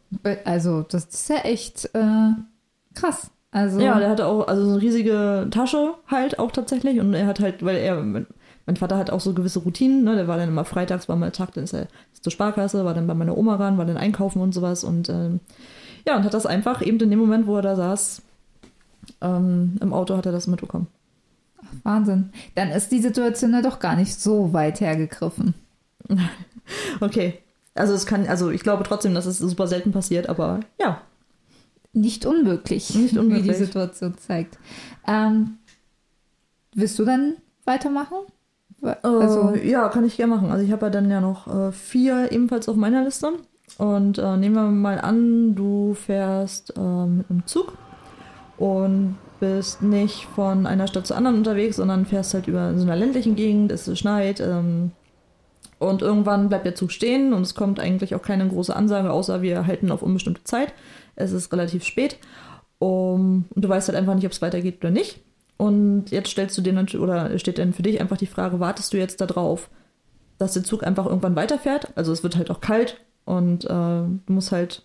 Also, 0.44 0.82
das 0.84 1.06
ist 1.06 1.30
ja 1.30 1.38
echt 1.38 1.86
äh, 1.94 2.32
krass. 2.94 3.32
Also 3.52 3.80
ja, 3.80 3.98
der 3.98 4.10
hatte 4.10 4.28
auch 4.28 4.48
also 4.48 4.64
so 4.64 4.72
eine 4.72 4.82
riesige 4.82 5.48
Tasche 5.50 5.96
halt 6.08 6.38
auch 6.38 6.52
tatsächlich 6.52 7.00
und 7.00 7.16
er 7.16 7.26
hat 7.26 7.40
halt, 7.40 7.66
weil 7.66 7.78
er 7.78 8.04
mein 8.04 8.76
Vater 8.76 8.98
hat 8.98 9.10
auch 9.10 9.22
so 9.22 9.34
gewisse 9.34 9.60
Routinen, 9.60 10.04
ne? 10.04 10.16
Der 10.16 10.28
war 10.28 10.38
dann 10.38 10.50
immer 10.50 10.66
freitags, 10.66 11.10
war 11.10 11.16
mal 11.16 11.32
Tag, 11.32 11.54
dann 11.54 11.64
ist 11.64 11.74
er 11.74 11.88
zur 12.22 12.32
Sparkasse, 12.32 12.86
war 12.86 12.94
dann 12.94 13.08
bei 13.08 13.16
meiner 13.16 13.36
Oma 13.36 13.56
ran, 13.56 13.80
war 13.80 13.86
dann 13.86 13.98
einkaufen 13.98 14.40
und 14.42 14.54
sowas 14.54 14.84
und 14.84 15.10
ähm, 15.10 15.40
ja, 16.08 16.16
und 16.16 16.24
hat 16.24 16.36
das 16.36 16.46
einfach 16.46 16.86
eben 16.86 17.00
in 17.00 17.10
dem 17.10 17.18
Moment, 17.18 17.48
wo 17.48 17.56
er 17.56 17.64
da 17.64 17.76
saß, 17.76 18.22
ähm, 19.22 19.78
im 19.82 19.94
Auto 19.94 20.16
hat 20.16 20.28
er 20.28 20.32
das 20.32 20.46
mitbekommen. 20.46 20.88
Wahnsinn. 21.84 22.32
Dann 22.54 22.70
ist 22.70 22.92
die 22.92 23.02
Situation 23.02 23.54
ja 23.54 23.62
doch 23.62 23.80
gar 23.80 23.96
nicht 23.96 24.20
so 24.20 24.54
weit 24.54 24.80
hergegriffen. 24.80 25.56
okay. 27.00 27.40
Also 27.80 27.94
es 27.94 28.06
kann, 28.06 28.28
also 28.28 28.50
ich 28.50 28.62
glaube 28.62 28.84
trotzdem, 28.84 29.14
dass 29.14 29.26
es 29.26 29.40
super 29.40 29.68
selten 29.68 29.92
passiert, 29.92 30.30
aber 30.30 30.60
ja, 30.80 31.02
nicht 31.94 32.26
unmöglich, 32.26 32.94
nicht 32.96 33.18
unmöglich. 33.18 33.46
wie 33.46 33.48
die 33.50 33.56
Situation 33.56 34.18
zeigt. 34.18 34.58
Ähm, 35.08 35.58
willst 36.74 37.00
du 37.00 37.06
dann 37.06 37.38
weitermachen? 37.66 38.18
Also, 39.02 39.52
äh, 39.56 39.70
ja, 39.70 39.90
kann 39.90 40.06
ich 40.06 40.18
gerne 40.18 40.36
machen. 40.36 40.52
Also 40.52 40.64
ich 40.64 40.72
habe 40.72 40.86
ja 40.86 40.90
dann 40.90 41.10
ja 41.10 41.20
noch 41.22 41.48
äh, 41.48 41.72
vier 41.72 42.32
ebenfalls 42.32 42.70
auf 42.70 42.76
meiner 42.76 43.04
Liste. 43.04 43.34
Und 43.78 44.18
äh, 44.18 44.38
nehmen 44.38 44.56
wir 44.56 44.64
mal 44.64 45.00
an, 45.00 45.56
du 45.56 45.94
fährst 45.94 46.76
äh, 46.76 47.06
mit 47.06 47.30
einem 47.30 47.46
Zug 47.46 47.78
und 48.58 49.18
bist 49.40 49.82
nicht 49.82 50.26
von 50.36 50.66
einer 50.66 50.88
Stadt 50.88 51.08
zur 51.08 51.18
anderen 51.18 51.38
unterwegs, 51.38 51.78
sondern 51.78 52.06
fährst 52.06 52.34
halt 52.34 52.48
über 52.48 52.78
so 52.78 52.84
einer 52.84 52.96
ländlichen 52.96 53.36
Gegend, 53.36 53.72
es 53.72 53.98
schneit. 53.98 54.40
Ähm, 54.42 54.92
und 55.80 56.02
irgendwann 56.02 56.50
bleibt 56.50 56.66
der 56.66 56.76
Zug 56.76 56.92
stehen 56.92 57.34
und 57.34 57.42
es 57.42 57.56
kommt 57.56 57.80
eigentlich 57.80 58.14
auch 58.14 58.22
keine 58.22 58.48
große 58.48 58.76
Ansage, 58.76 59.12
außer 59.12 59.42
wir 59.42 59.66
halten 59.66 59.92
auf 59.92 60.02
unbestimmte 60.02 60.44
Zeit. 60.44 60.74
Es 61.16 61.32
ist 61.32 61.52
relativ 61.52 61.84
spät. 61.84 62.18
Um, 62.80 63.46
und 63.54 63.66
du 63.66 63.68
weißt 63.68 63.90
halt 63.90 63.98
einfach 63.98 64.16
nicht, 64.16 64.26
ob 64.26 64.32
es 64.32 64.42
weitergeht 64.42 64.78
oder 64.80 64.92
nicht. 64.92 65.20
Und 65.58 66.12
jetzt 66.12 66.30
stellst 66.30 66.58
du 66.58 66.62
dir 66.62 66.72
natürlich, 66.72 67.04
oder 67.04 67.38
steht 67.38 67.58
dann 67.58 67.74
für 67.74 67.82
dich 67.82 68.00
einfach 68.00 68.16
die 68.16 68.26
Frage, 68.26 68.62
wartest 68.62 68.94
du 68.94 68.98
jetzt 68.98 69.20
darauf, 69.20 69.70
dass 70.38 70.54
der 70.54 70.64
Zug 70.64 70.86
einfach 70.86 71.06
irgendwann 71.06 71.36
weiterfährt? 71.36 71.90
Also 71.96 72.14
es 72.14 72.24
wird 72.24 72.38
halt 72.38 72.50
auch 72.50 72.62
kalt 72.62 73.02
und 73.26 73.66
äh, 73.66 73.68
du 73.68 74.22
musst 74.28 74.54
halt, 74.54 74.84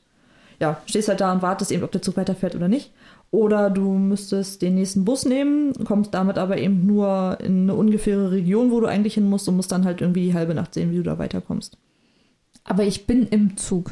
ja, 0.60 0.80
stehst 0.86 1.08
halt 1.08 1.20
da 1.20 1.32
und 1.32 1.42
wartest 1.42 1.70
eben, 1.70 1.84
ob 1.84 1.92
der 1.92 2.02
Zug 2.02 2.16
weiterfährt 2.16 2.56
oder 2.56 2.66
nicht. 2.66 2.92
Oder 3.34 3.68
du 3.68 3.94
müsstest 3.94 4.62
den 4.62 4.76
nächsten 4.76 5.04
Bus 5.04 5.24
nehmen, 5.24 5.72
kommst 5.84 6.14
damit 6.14 6.38
aber 6.38 6.56
eben 6.58 6.86
nur 6.86 7.36
in 7.42 7.62
eine 7.62 7.74
ungefähre 7.74 8.30
Region, 8.30 8.70
wo 8.70 8.78
du 8.78 8.86
eigentlich 8.86 9.14
hin 9.14 9.28
musst 9.28 9.48
und 9.48 9.56
musst 9.56 9.72
dann 9.72 9.84
halt 9.84 10.00
irgendwie 10.00 10.26
die 10.26 10.34
halbe 10.34 10.54
Nacht 10.54 10.72
sehen, 10.72 10.92
wie 10.92 10.98
du 10.98 11.02
da 11.02 11.18
weiterkommst. 11.18 11.76
Aber 12.62 12.84
ich 12.84 13.08
bin 13.08 13.26
im 13.26 13.56
Zug. 13.56 13.90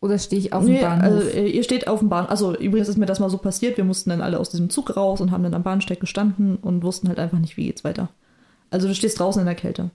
Oder 0.00 0.16
stehe 0.16 0.40
ich 0.40 0.52
auf 0.52 0.64
dem 0.64 0.74
nee, 0.74 0.80
Bahnhof? 0.80 1.24
Also, 1.24 1.28
äh, 1.28 1.48
ihr 1.48 1.64
steht 1.64 1.88
auf 1.88 1.98
dem 1.98 2.08
Bahnhof. 2.08 2.30
Also 2.30 2.56
übrigens 2.56 2.88
ist 2.88 2.98
mir 2.98 3.06
das 3.06 3.18
mal 3.18 3.30
so 3.30 3.38
passiert. 3.38 3.76
Wir 3.76 3.82
mussten 3.82 4.10
dann 4.10 4.22
alle 4.22 4.38
aus 4.38 4.50
diesem 4.50 4.70
Zug 4.70 4.96
raus 4.96 5.20
und 5.20 5.32
haben 5.32 5.42
dann 5.42 5.54
am 5.54 5.64
Bahnsteig 5.64 5.98
gestanden 5.98 6.54
und 6.54 6.84
wussten 6.84 7.08
halt 7.08 7.18
einfach 7.18 7.40
nicht, 7.40 7.56
wie 7.56 7.66
geht's 7.66 7.82
weiter. 7.82 8.10
Also 8.70 8.86
du 8.86 8.94
stehst 8.94 9.18
draußen 9.18 9.40
in 9.40 9.46
der 9.46 9.56
Kälte. 9.56 9.90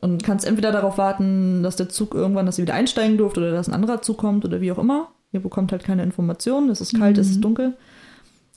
Und 0.00 0.24
kannst 0.24 0.46
entweder 0.46 0.72
darauf 0.72 0.96
warten, 0.96 1.62
dass 1.62 1.76
der 1.76 1.90
Zug 1.90 2.14
irgendwann, 2.14 2.46
dass 2.46 2.58
ihr 2.58 2.62
wieder 2.62 2.72
einsteigen 2.72 3.18
dürft 3.18 3.36
oder 3.36 3.52
dass 3.52 3.68
ein 3.68 3.74
anderer 3.74 4.00
Zug 4.00 4.16
kommt 4.16 4.46
oder 4.46 4.62
wie 4.62 4.72
auch 4.72 4.78
immer. 4.78 5.08
Ihr 5.34 5.40
bekommt 5.40 5.72
halt 5.72 5.84
keine 5.84 6.02
Informationen. 6.02 6.70
Es 6.70 6.80
ist 6.80 6.96
kalt, 6.96 7.16
mhm. 7.16 7.20
es 7.20 7.30
ist 7.30 7.36
mhm. 7.38 7.42
dunkel. 7.42 7.76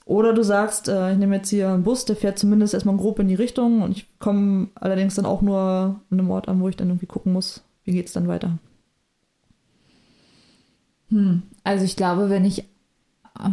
Oder 0.04 0.32
du 0.32 0.42
sagst, 0.42 0.88
äh, 0.88 1.12
ich 1.12 1.18
nehme 1.18 1.36
jetzt 1.36 1.50
hier 1.50 1.68
einen 1.68 1.82
Bus, 1.82 2.06
der 2.06 2.16
fährt 2.16 2.38
zumindest 2.38 2.72
erstmal 2.72 2.96
grob 2.96 3.18
in 3.18 3.28
die 3.28 3.34
Richtung 3.34 3.82
und 3.82 3.90
ich 3.90 4.06
komme 4.18 4.68
allerdings 4.74 5.16
dann 5.16 5.26
auch 5.26 5.42
nur 5.42 5.58
an 5.58 6.00
einem 6.10 6.30
Ort 6.30 6.48
an, 6.48 6.60
wo 6.60 6.68
ich 6.68 6.76
dann 6.76 6.88
irgendwie 6.88 7.06
gucken 7.06 7.34
muss, 7.34 7.62
wie 7.84 7.92
geht's 7.92 8.14
dann 8.14 8.26
weiter. 8.26 8.56
Hm, 11.10 11.42
also 11.62 11.84
ich 11.84 11.96
glaube, 11.96 12.30
wenn 12.30 12.46
ich 12.46 12.60
äh, 12.60 13.50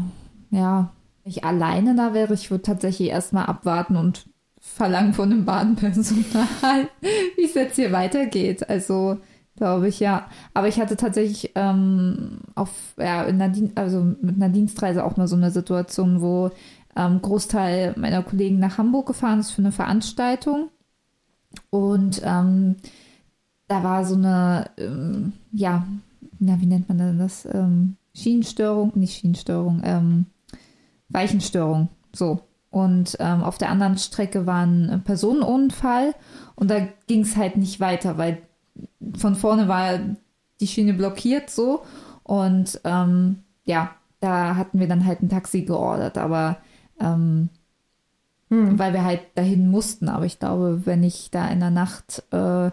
ja, 0.52 0.94
ich 1.26 1.44
alleine 1.44 1.96
da 1.96 2.14
wäre, 2.14 2.34
ich 2.34 2.52
würde 2.52 2.62
tatsächlich 2.62 3.10
erstmal 3.10 3.48
abwarten 3.48 3.98
und 3.98 4.26
verlangen 4.60 5.14
von 5.14 5.30
dem 5.30 5.46
Bahnpersonal, 5.46 6.90
wie 7.36 7.44
es 7.44 7.54
jetzt 7.54 7.76
hier 7.76 7.92
weitergeht. 7.92 8.70
Also 8.70 9.18
glaube 9.56 9.88
ich, 9.88 10.00
ja. 10.00 10.28
Aber 10.54 10.68
ich 10.68 10.80
hatte 10.80 10.98
tatsächlich 10.98 11.52
ähm, 11.56 12.40
auf, 12.56 12.72
ja, 12.98 13.24
in 13.24 13.42
einer 13.42 13.56
also 13.76 14.02
mit 14.22 14.36
einer 14.36 14.50
Dienstreise 14.50 15.04
auch 15.04 15.18
mal 15.18 15.28
so 15.28 15.36
eine 15.36 15.52
Situation, 15.52 16.22
wo 16.22 16.52
ähm, 16.96 17.22
Großteil 17.22 17.94
meiner 17.98 18.24
Kollegen 18.24 18.60
nach 18.60 18.78
Hamburg 18.78 19.08
gefahren 19.08 19.40
ist 19.40 19.52
für 19.52 19.62
eine 19.62 19.72
Veranstaltung. 19.72 20.70
Und 21.70 22.22
ähm, 22.24 22.76
da 23.68 23.84
war 23.84 24.06
so 24.06 24.16
eine, 24.16 24.70
ähm, 24.78 25.34
ja, 25.52 25.86
na, 26.40 26.60
wie 26.60 26.66
nennt 26.66 26.90
man 26.90 26.98
denn 26.98 27.20
das? 27.20 27.46
Ähm, 27.46 27.96
Schienenstörung, 28.14 28.92
nicht 28.96 29.20
Schienenstörung, 29.20 29.82
ähm, 29.84 30.26
Weichenstörung. 31.10 31.90
So. 32.14 32.42
Und 32.70 33.16
ähm, 33.20 33.42
auf 33.42 33.58
der 33.58 33.70
anderen 33.70 33.98
Strecke 33.98 34.46
war 34.46 34.66
ein 34.66 35.02
Personenunfall 35.06 36.14
und 36.56 36.70
da 36.70 36.88
ging 37.08 37.22
es 37.22 37.38
halt 37.38 37.56
nicht 37.56 37.80
weiter, 37.80 38.18
weil 38.18 38.40
von 39.18 39.36
vorne 39.36 39.68
war 39.68 40.00
die 40.60 40.68
Schiene 40.68 40.94
blockiert 40.94 41.50
so. 41.50 41.84
Und 42.24 42.80
ähm, 42.84 43.40
ja, 43.66 43.92
da 44.20 44.56
hatten 44.56 44.80
wir 44.80 44.88
dann 44.88 45.06
halt 45.06 45.22
ein 45.22 45.30
Taxi 45.30 45.62
geordert, 45.62 46.18
aber 46.18 46.58
ähm, 47.00 47.50
hm. 48.50 48.80
weil 48.80 48.94
wir 48.94 49.04
halt 49.04 49.22
dahin 49.36 49.70
mussten. 49.70 50.10
Aber 50.10 50.26
ich 50.26 50.40
glaube, 50.40 50.82
wenn 50.86 51.04
ich 51.04 51.30
da 51.32 51.48
in 51.50 51.60
der 51.60 51.72
Nacht 51.72 52.24
äh, 52.32 52.72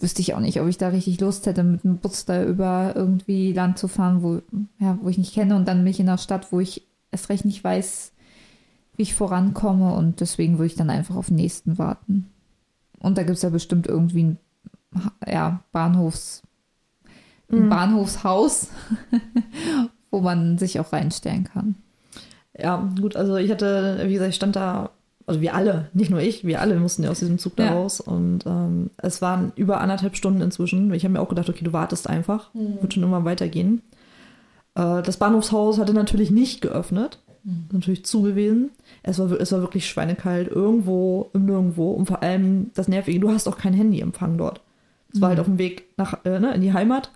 wüsste 0.00 0.22
ich 0.22 0.34
auch 0.34 0.40
nicht, 0.40 0.60
ob 0.60 0.66
ich 0.66 0.78
da 0.78 0.88
richtig 0.88 1.20
Lust 1.20 1.46
hätte, 1.46 1.62
mit 1.62 1.84
einem 1.84 1.98
Bus 1.98 2.24
da 2.24 2.42
über 2.42 2.94
irgendwie 2.96 3.52
Land 3.52 3.78
zu 3.78 3.86
fahren, 3.86 4.22
wo, 4.22 4.40
ja, 4.78 4.98
wo 5.02 5.08
ich 5.08 5.18
nicht 5.18 5.34
kenne 5.34 5.54
und 5.54 5.68
dann 5.68 5.84
mich 5.84 6.00
in 6.00 6.08
einer 6.08 6.18
Stadt, 6.18 6.52
wo 6.52 6.60
ich 6.60 6.86
erst 7.12 7.28
recht 7.28 7.44
nicht 7.44 7.62
weiß, 7.62 8.12
wie 8.96 9.02
ich 9.02 9.14
vorankomme 9.14 9.94
und 9.94 10.20
deswegen 10.20 10.54
würde 10.54 10.66
ich 10.66 10.74
dann 10.74 10.90
einfach 10.90 11.16
auf 11.16 11.26
den 11.26 11.36
nächsten 11.36 11.78
warten. 11.78 12.30
Und 12.98 13.18
da 13.18 13.22
gibt 13.22 13.36
es 13.36 13.42
ja 13.42 13.50
bestimmt 13.50 13.86
irgendwie 13.86 14.24
ein 14.24 14.38
ja, 15.26 15.60
Bahnhofs, 15.72 16.42
mhm. 17.48 17.68
Bahnhofshaus, 17.68 18.68
wo 20.10 20.20
man 20.20 20.58
sich 20.58 20.80
auch 20.80 20.92
reinstellen 20.92 21.44
kann. 21.44 21.76
Ja, 22.58 22.88
gut, 23.00 23.16
also 23.16 23.36
ich 23.36 23.50
hatte, 23.50 24.00
wie 24.04 24.12
gesagt, 24.12 24.30
ich 24.30 24.36
stand 24.36 24.56
da 24.56 24.90
also 25.30 25.40
wir 25.40 25.54
alle, 25.54 25.88
nicht 25.92 26.10
nur 26.10 26.20
ich, 26.20 26.44
wir 26.44 26.60
alle 26.60 26.74
mussten 26.80 27.04
ja 27.04 27.10
aus 27.10 27.20
diesem 27.20 27.38
Zug 27.38 27.54
da 27.54 27.66
ja. 27.66 27.72
raus. 27.72 28.00
Und 28.00 28.46
ähm, 28.46 28.90
es 28.96 29.22
waren 29.22 29.52
über 29.54 29.80
anderthalb 29.80 30.16
Stunden 30.16 30.40
inzwischen. 30.40 30.92
Ich 30.92 31.04
habe 31.04 31.12
mir 31.12 31.20
auch 31.20 31.28
gedacht, 31.28 31.48
okay, 31.48 31.64
du 31.64 31.72
wartest 31.72 32.08
einfach, 32.08 32.52
mhm. 32.52 32.78
wird 32.80 32.94
schon 32.94 33.04
immer 33.04 33.24
weitergehen. 33.24 33.80
Äh, 34.74 35.02
das 35.02 35.18
Bahnhofshaus 35.18 35.78
hatte 35.78 35.94
natürlich 35.94 36.32
nicht 36.32 36.62
geöffnet, 36.62 37.20
mhm. 37.44 37.66
natürlich 37.70 38.04
zu 38.04 38.22
gewesen. 38.22 38.70
Es 39.04 39.20
war, 39.20 39.30
es 39.30 39.52
war 39.52 39.60
wirklich 39.60 39.88
schweinekalt, 39.88 40.48
irgendwo 40.48 41.30
im 41.32 41.44
Nirgendwo. 41.44 41.92
Und 41.92 42.06
vor 42.06 42.24
allem 42.24 42.72
das 42.74 42.88
Nervige, 42.88 43.20
du 43.20 43.30
hast 43.30 43.46
auch 43.46 43.56
kein 43.56 43.72
Handyempfang 43.72 44.36
dort. 44.36 44.60
Es 45.12 45.20
war 45.20 45.30
halt 45.30 45.40
auf 45.40 45.46
dem 45.46 45.58
Weg 45.58 45.86
nach, 45.96 46.24
äh, 46.24 46.38
ne, 46.38 46.54
in 46.54 46.62
die 46.62 46.72
Heimat. 46.72 47.10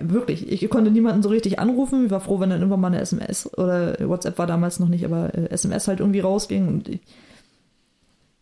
Wirklich, 0.00 0.50
ich 0.50 0.68
konnte 0.70 0.90
niemanden 0.90 1.22
so 1.22 1.28
richtig 1.28 1.58
anrufen. 1.58 2.06
Ich 2.06 2.10
war 2.10 2.20
froh, 2.20 2.40
wenn 2.40 2.50
dann 2.50 2.60
irgendwann 2.60 2.80
mal 2.80 2.88
eine 2.88 3.00
SMS 3.00 3.52
oder 3.58 3.96
WhatsApp 4.00 4.38
war 4.38 4.46
damals 4.46 4.80
noch 4.80 4.88
nicht, 4.88 5.04
aber 5.04 5.34
äh, 5.34 5.50
SMS 5.50 5.86
halt 5.86 6.00
irgendwie 6.00 6.20
rausging. 6.20 6.66
Und 6.66 6.88
ich, 6.88 7.00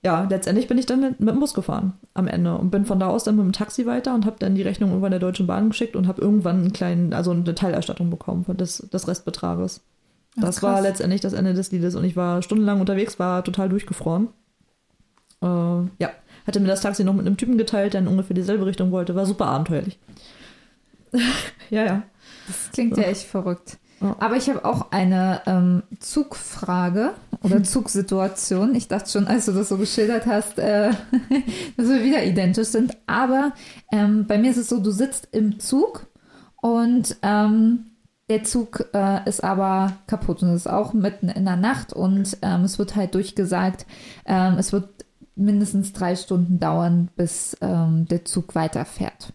ja, 0.02 0.26
letztendlich 0.30 0.66
bin 0.68 0.78
ich 0.78 0.86
dann 0.86 1.00
mit 1.00 1.28
dem 1.28 1.40
Bus 1.40 1.52
gefahren 1.52 1.94
am 2.14 2.26
Ende 2.26 2.56
und 2.56 2.70
bin 2.70 2.86
von 2.86 2.98
da 2.98 3.08
aus 3.08 3.24
dann 3.24 3.36
mit 3.36 3.44
dem 3.44 3.52
Taxi 3.52 3.84
weiter 3.84 4.14
und 4.14 4.24
habe 4.24 4.36
dann 4.38 4.54
die 4.54 4.62
Rechnung 4.62 4.90
irgendwann 4.90 5.10
der 5.10 5.20
Deutschen 5.20 5.46
Bahn 5.46 5.68
geschickt 5.68 5.94
und 5.96 6.06
habe 6.06 6.22
irgendwann 6.22 6.60
einen 6.60 6.72
kleinen, 6.72 7.12
also 7.12 7.32
eine 7.32 7.54
Teilerstattung 7.54 8.08
bekommen 8.08 8.44
von 8.44 8.56
des, 8.56 8.78
des 8.78 9.08
Restbetrages. 9.08 9.82
Ach, 10.38 10.42
das 10.42 10.62
war 10.62 10.74
krass. 10.74 10.84
letztendlich 10.84 11.20
das 11.20 11.34
Ende 11.34 11.52
des 11.52 11.72
Liedes 11.72 11.96
und 11.96 12.04
ich 12.04 12.16
war 12.16 12.40
stundenlang 12.40 12.80
unterwegs, 12.80 13.18
war 13.18 13.44
total 13.44 13.68
durchgefroren. 13.68 14.28
Äh, 15.42 15.46
ja, 15.46 16.10
hatte 16.46 16.60
mir 16.60 16.68
das 16.68 16.80
Taxi 16.80 17.04
noch 17.04 17.14
mit 17.14 17.26
einem 17.26 17.36
Typen 17.36 17.58
geteilt, 17.58 17.94
der 17.94 18.00
in 18.00 18.08
ungefähr 18.08 18.34
dieselbe 18.34 18.66
Richtung 18.66 18.90
wollte. 18.90 19.14
War 19.14 19.26
super 19.26 19.46
abenteuerlich. 19.46 19.98
ja, 21.70 21.84
ja. 21.84 22.02
Das 22.46 22.70
klingt 22.72 22.96
ja 22.96 23.04
echt 23.04 23.22
verrückt. 23.22 23.78
Ja. 24.00 24.16
Aber 24.18 24.36
ich 24.36 24.48
habe 24.48 24.64
auch 24.64 24.92
eine 24.92 25.42
ähm, 25.46 25.82
Zugfrage 25.98 27.12
oder 27.42 27.62
Zugsituation. 27.62 28.74
Ich 28.74 28.88
dachte 28.88 29.10
schon, 29.10 29.26
als 29.26 29.46
du 29.46 29.52
das 29.52 29.68
so 29.68 29.76
geschildert 29.76 30.26
hast, 30.26 30.58
äh, 30.58 30.90
dass 31.76 31.88
wir 31.88 32.02
wieder 32.02 32.24
identisch 32.24 32.68
sind. 32.68 32.96
Aber 33.06 33.52
ähm, 33.92 34.26
bei 34.26 34.38
mir 34.38 34.50
ist 34.50 34.56
es 34.56 34.68
so, 34.68 34.80
du 34.80 34.90
sitzt 34.90 35.28
im 35.32 35.60
Zug 35.60 36.06
und 36.62 37.16
ähm, 37.22 37.90
der 38.30 38.44
Zug 38.44 38.88
äh, 38.94 39.28
ist 39.28 39.42
aber 39.42 39.94
kaputt 40.06 40.42
und 40.42 40.50
es 40.50 40.62
ist 40.62 40.70
auch 40.70 40.92
mitten 40.92 41.28
in 41.28 41.44
der 41.44 41.56
Nacht 41.56 41.92
und 41.92 42.38
ähm, 42.42 42.62
es 42.62 42.78
wird 42.78 42.94
halt 42.94 43.14
durchgesagt, 43.14 43.86
ähm, 44.24 44.54
es 44.56 44.72
wird 44.72 44.99
mindestens 45.40 45.92
drei 45.92 46.16
Stunden 46.16 46.58
dauern, 46.58 47.08
bis 47.16 47.56
ähm, 47.60 48.06
der 48.06 48.24
Zug 48.24 48.54
weiterfährt. 48.54 49.32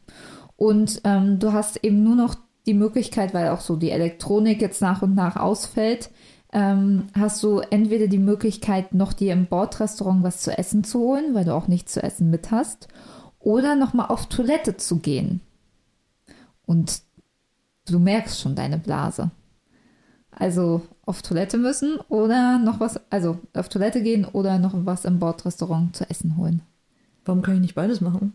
Und 0.56 1.02
ähm, 1.04 1.40
du 1.40 1.54
hast 1.54 1.84
eben 1.84 2.04
nur 2.04 2.16
noch 2.16 2.36
die 2.66 2.74
Möglichkeit, 2.74 3.34
weil 3.34 3.50
auch 3.50 3.62
so 3.62 3.76
die 3.76 3.92
Elektronik 3.92 4.62
jetzt 4.62 4.82
nach 4.82 5.02
und 5.02 5.16
nach 5.16 5.36
ausfällt, 5.36 6.10
ähm, 6.54 7.08
hast 7.14 7.44
du 7.44 7.60
entweder 7.60 8.08
die 8.08 8.18
Möglichkeit, 8.18 8.94
noch 8.94 9.14
dir 9.14 9.34
im 9.34 9.48
Bordrestaurant 9.48 10.24
was 10.24 10.42
zu 10.42 10.58
essen 10.58 10.84
zu 10.84 11.00
holen, 11.00 11.34
weil 11.34 11.46
du 11.46 11.54
auch 11.54 11.68
nichts 11.68 11.94
zu 11.94 12.02
essen 12.02 12.30
mit 12.30 12.52
hast, 12.52 12.88
oder 13.40 13.76
nochmal 13.76 14.08
auf 14.08 14.28
Toilette 14.28 14.78
zu 14.78 15.00
gehen. 15.00 15.42
Und 16.66 17.02
du 17.88 18.00
merkst 18.00 18.40
schon 18.40 18.56
deine 18.56 18.78
Blase. 18.78 19.32
Also 20.38 20.82
auf 21.06 21.22
Toilette 21.22 21.58
müssen 21.58 21.98
oder 22.10 22.60
noch 22.60 22.82
was, 22.82 23.00
also 23.10 23.40
auf 23.54 23.70
Toilette 23.70 24.04
gehen 24.04 24.26
oder 24.26 24.60
noch 24.60 24.74
was 24.74 25.06
im 25.06 25.20
Bordrestaurant 25.20 25.96
zu 25.96 26.10
essen 26.10 26.36
holen. 26.36 26.62
Warum 27.24 27.42
kann 27.42 27.56
ich 27.56 27.62
nicht 27.62 27.76
beides 27.76 28.02
machen? 28.02 28.34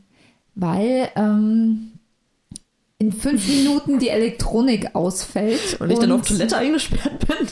Weil 0.54 1.10
ähm, 1.14 1.92
in 2.98 3.12
fünf 3.12 3.46
Minuten 3.46 3.98
die 3.98 4.08
Elektronik 4.08 4.94
ausfällt. 4.94 5.78
Weil 5.80 5.92
ich 5.92 5.98
dann 5.98 6.12
auf 6.12 6.26
Toilette 6.26 6.56
eingesperrt 6.56 7.26
bin? 7.26 7.48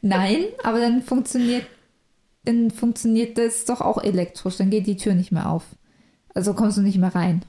Nein, 0.00 0.44
aber 0.64 0.80
dann 0.80 1.02
funktioniert, 1.02 1.66
dann 2.44 2.70
funktioniert 2.70 3.36
das 3.36 3.66
doch 3.66 3.82
auch 3.82 4.02
elektrisch. 4.02 4.56
Dann 4.56 4.70
geht 4.70 4.86
die 4.86 4.96
Tür 4.96 5.14
nicht 5.14 5.30
mehr 5.30 5.48
auf. 5.48 5.64
Also 6.34 6.54
kommst 6.54 6.78
du 6.78 6.82
nicht 6.82 6.98
mehr 6.98 7.14
rein. 7.14 7.44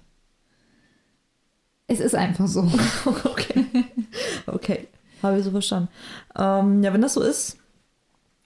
Es 1.87 1.99
ist 1.99 2.15
einfach 2.15 2.47
so. 2.47 2.61
okay. 3.05 3.65
Okay. 4.47 4.87
Habe 5.21 5.37
ich 5.37 5.43
so 5.45 5.51
verstanden. 5.51 5.89
Ähm, 6.37 6.83
ja, 6.83 6.93
wenn 6.93 7.01
das 7.01 7.13
so 7.13 7.21
ist, 7.21 7.57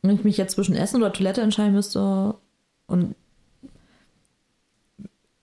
wenn 0.02 0.16
ich 0.16 0.24
mich 0.24 0.38
jetzt 0.38 0.56
zwischen 0.56 0.76
Essen 0.76 0.98
oder 0.98 1.14
Toilette 1.14 1.42
entscheiden 1.42 1.74
müsste 1.74 2.36
und 2.88 3.16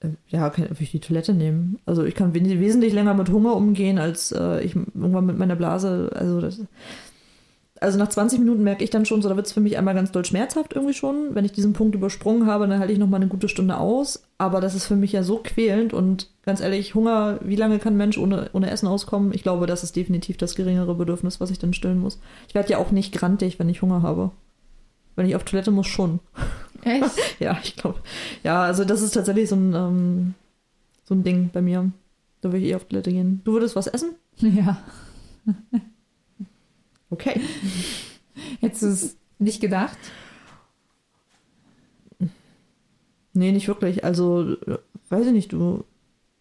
äh, 0.01 0.11
ja, 0.29 0.51
kann 0.51 0.69
würde 0.71 0.83
ich 0.83 0.91
die 0.91 1.01
Toilette 1.01 1.35
nehmen. 1.35 1.79
Also 1.87 2.05
ich 2.05 2.15
kann 2.15 2.35
we- 2.35 2.61
wesentlich 2.61 2.93
länger 2.93 3.15
mit 3.15 3.31
Hunger 3.31 3.57
umgehen, 3.57 3.99
als 3.99 4.33
äh, 4.33 4.61
ich 4.61 4.77
irgendwann 4.77 5.27
mit 5.27 5.39
meiner 5.39 5.57
Blase. 5.57 6.11
Also, 6.15 6.41
das, 6.41 6.61
also 7.83 7.99
nach 7.99 8.09
20 8.09 8.39
Minuten 8.39 8.63
merke 8.63 8.85
ich 8.85 8.91
dann 8.91 9.05
schon, 9.05 9.23
so 9.23 9.29
da 9.29 9.37
wird 9.37 9.47
es 9.47 9.53
für 9.53 9.61
mich 9.61 9.77
einmal 9.77 9.95
ganz 9.95 10.13
doll 10.13 10.25
schmerzhaft 10.25 10.73
irgendwie 10.73 10.95
schon. 10.95 11.35
Wenn 11.35 11.45
ich 11.45 11.53
diesen 11.53 11.73
Punkt 11.73 11.95
übersprungen 11.95 12.47
habe, 12.47 12.67
dann 12.67 12.79
halte 12.79 12.93
ich 12.93 12.99
noch 12.99 13.09
mal 13.09 13.17
eine 13.17 13.29
gute 13.29 13.49
Stunde 13.49 13.77
aus. 13.77 14.23
Aber 14.39 14.61
das 14.61 14.75
ist 14.75 14.87
für 14.87 14.97
mich 14.97 15.13
ja 15.13 15.23
so 15.23 15.41
quälend 15.43 15.93
und 15.93 16.29
ganz 16.45 16.61
ehrlich, 16.61 16.95
Hunger, 16.95 17.39
wie 17.43 17.57
lange 17.57 17.79
kann 17.79 17.95
ein 17.95 17.99
Mensch 17.99 18.19
ohne, 18.19 18.51
ohne 18.53 18.71
Essen 18.71 18.87
auskommen? 18.87 19.33
Ich 19.35 19.43
glaube, 19.43 19.67
das 19.67 19.85
ist 19.85 19.97
definitiv 19.97 20.37
das 20.37 20.55
geringere 20.55 20.95
Bedürfnis, 20.95 21.41
was 21.41 21.51
ich 21.51 21.59
dann 21.59 21.75
stillen 21.75 21.99
muss. 21.99 22.21
Ich 22.49 22.55
werde 22.55 22.71
ja 22.71 22.79
auch 22.79 22.91
nicht 22.91 23.13
grantig, 23.13 23.59
wenn 23.59 23.69
ich 23.69 23.83
Hunger 23.83 24.03
habe. 24.03 24.31
Wenn 25.15 25.27
ich 25.27 25.37
auf 25.37 25.45
Toilette 25.45 25.71
muss, 25.71 25.87
schon. 25.87 26.21
Echt? 26.83 27.11
Ja, 27.39 27.59
ich 27.63 27.77
glaube. 27.77 28.01
Ja, 28.45 28.63
also 28.63 28.85
das 28.85 29.03
ist 29.03 29.13
tatsächlich 29.13 29.49
so 29.49 29.57
ein, 29.57 29.75
ähm, 29.75 30.35
so 31.05 31.15
ein 31.15 31.25
Ding 31.25 31.51
bei 31.53 31.61
mir. 31.61 31.91
Da 32.41 32.51
würde 32.51 32.59
ich 32.59 32.71
eher 32.71 32.77
auf 32.77 32.85
Toilette 32.85 33.13
gehen. 33.13 33.41
Du 33.45 33.53
würdest 33.53 33.77
was 33.77 33.87
essen? 33.87 34.15
Ja. 34.39 34.79
Okay. 37.13 37.41
Hättest 38.61 38.83
du 38.83 38.87
es 38.87 39.17
nicht 39.39 39.61
gedacht? 39.61 39.99
Nee, 43.35 43.53
nicht 43.53 43.69
wirklich. 43.69 44.05
Also, 44.05 44.57
weiß 45.11 45.27
ich 45.27 45.33
nicht, 45.33 45.53
du 45.53 45.85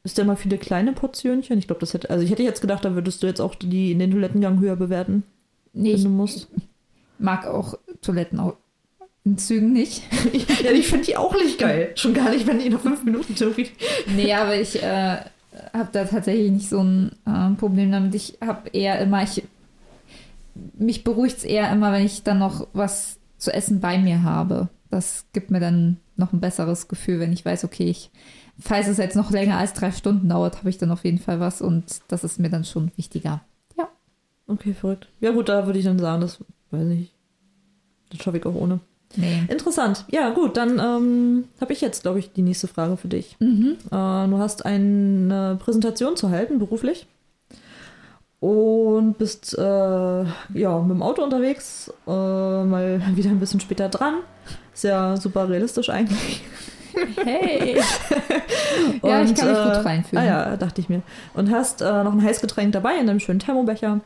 isst 0.04 0.18
ja 0.18 0.24
mal 0.24 0.38
viele 0.38 0.58
kleine 0.58 0.94
Portionchen. 0.94 1.60
Ich 1.60 1.68
glaube, 1.68 1.82
das 1.82 1.94
hätte, 1.94 2.10
also 2.10 2.24
ich 2.24 2.32
hätte 2.32 2.44
jetzt 2.44 2.62
gedacht, 2.62 2.86
da 2.86 2.96
würdest 2.96 3.22
du 3.22 3.28
jetzt 3.28 3.42
auch 3.42 3.54
die 3.54 3.92
in 3.92 4.00
den 4.00 4.12
Toilettengang 4.12 4.60
höher 4.60 4.78
bewerten, 4.78 5.24
Nee, 5.74 5.94
wenn 5.94 6.04
du 6.04 6.10
musst. 6.10 6.48
mag 7.20 7.46
auch 7.46 7.78
Toiletten 8.02 8.40
auch 8.40 8.56
in 9.26 9.38
Zügen 9.38 9.74
nicht. 9.74 10.04
ja, 10.64 10.72
ich 10.72 10.88
finde 10.88 11.06
die 11.06 11.18
auch 11.18 11.34
nicht 11.36 11.60
geil. 11.60 11.92
Schon 11.96 12.14
gar 12.14 12.32
nicht, 12.32 12.48
wenn 12.48 12.60
die 12.60 12.70
nach 12.70 12.80
fünf 12.80 13.04
Minuten 13.04 13.36
irgendwie. 13.38 13.70
Nee, 14.16 14.34
aber 14.34 14.56
ich 14.56 14.82
äh, 14.82 15.18
habe 15.74 15.90
da 15.92 16.06
tatsächlich 16.06 16.50
nicht 16.50 16.70
so 16.70 16.80
ein 16.82 17.12
äh, 17.26 17.56
Problem 17.58 17.92
damit. 17.92 18.16
Ich 18.16 18.38
habe 18.42 18.70
eher 18.72 19.00
immer, 19.00 19.22
ich, 19.22 19.44
mich 20.74 21.04
beruhigt 21.04 21.38
es 21.38 21.44
eher 21.44 21.72
immer, 21.72 21.92
wenn 21.92 22.06
ich 22.06 22.24
dann 22.24 22.40
noch 22.40 22.68
was 22.74 23.20
zu 23.38 23.54
essen 23.54 23.80
bei 23.80 23.98
mir 23.98 24.24
habe. 24.24 24.70
Das 24.90 25.26
gibt 25.34 25.52
mir 25.52 25.60
dann 25.60 25.98
noch 26.18 26.34
ein 26.34 26.42
besseres 26.42 26.88
Gefühl, 26.88 27.20
wenn 27.20 27.34
ich 27.34 27.46
weiß, 27.46 27.64
okay, 27.64 27.90
ich, 27.90 28.12
falls 28.60 28.88
es 28.88 28.98
jetzt 28.98 29.16
noch 29.16 29.32
länger 29.32 29.58
als 29.58 29.74
drei 29.74 29.92
Stunden 29.92 30.30
dauert, 30.30 30.60
habe 30.60 30.70
ich 30.70 30.78
dann 30.78 30.92
auf 30.92 31.04
jeden 31.06 31.20
Fall 31.20 31.40
was 31.40 31.62
und 31.62 32.02
das 32.08 32.24
ist 32.24 32.40
mir 32.40 32.50
dann 32.50 32.66
schon 32.66 32.92
wichtiger. 32.96 33.42
Ja. 33.78 33.88
Okay, 34.48 34.74
verrückt. 34.74 35.08
Ja, 35.20 35.32
gut, 35.32 35.50
da 35.50 35.66
würde 35.66 35.80
ich 35.80 35.86
dann 35.86 36.00
sagen, 36.00 36.22
das 36.22 36.40
weiß 36.72 36.90
ich. 36.90 37.12
Das 38.12 38.22
schaffe 38.22 38.38
ich 38.38 38.46
auch 38.46 38.56
ohne. 38.56 38.80
Nee. 39.16 39.44
Interessant. 39.50 40.06
Ja, 40.10 40.30
gut, 40.30 40.58
dann 40.58 40.80
ähm, 40.80 41.46
habe 41.60 41.74
ich 41.74 41.82
jetzt, 41.82 42.04
glaube 42.04 42.20
ich, 42.20 42.32
die 42.32 42.42
nächste 42.42 42.68
Frage 42.68 42.98
für 42.98 43.08
dich. 43.08 43.36
Mhm. 43.40 43.78
Äh, 43.88 43.90
du 43.90 44.38
hast 44.38 44.66
eine 44.66 45.58
Präsentation 45.60 46.16
zu 46.16 46.30
halten, 46.30 46.60
beruflich. 46.60 47.08
Und 48.42 49.20
bist 49.20 49.56
äh, 49.58 49.62
ja, 49.62 50.80
mit 50.80 50.90
dem 50.90 51.04
Auto 51.04 51.24
unterwegs, 51.24 51.94
äh, 52.08 52.10
mal 52.10 53.00
wieder 53.16 53.30
ein 53.30 53.40
bisschen 53.40 53.60
später 53.60 53.88
dran. 53.88 54.16
Ist 54.74 54.84
ja 54.84 55.16
super 55.16 55.48
realistisch 55.48 55.90
eigentlich. 55.90 56.44
Hey. 57.24 57.76
ja, 59.04 59.22
ich 59.22 59.30
Und, 59.30 59.38
kann 59.38 59.48
mich 59.48 59.58
gut 59.64 59.74
äh, 59.74 59.78
reinfühlen. 59.78 60.26
Ah 60.26 60.28
ja, 60.28 60.58
dachte 60.58 60.82
ich 60.82 60.90
mir. 60.90 61.04
Und 61.36 61.52
hast 61.52 61.82
äh, 61.82 62.04
noch 62.04 62.12
ein 62.14 62.22
Heißgetränk 62.24 62.72
dabei 62.74 62.96
in 62.98 63.08
deinem 63.08 63.20
schönen 63.20 63.40
Thermobecher. 63.40 64.00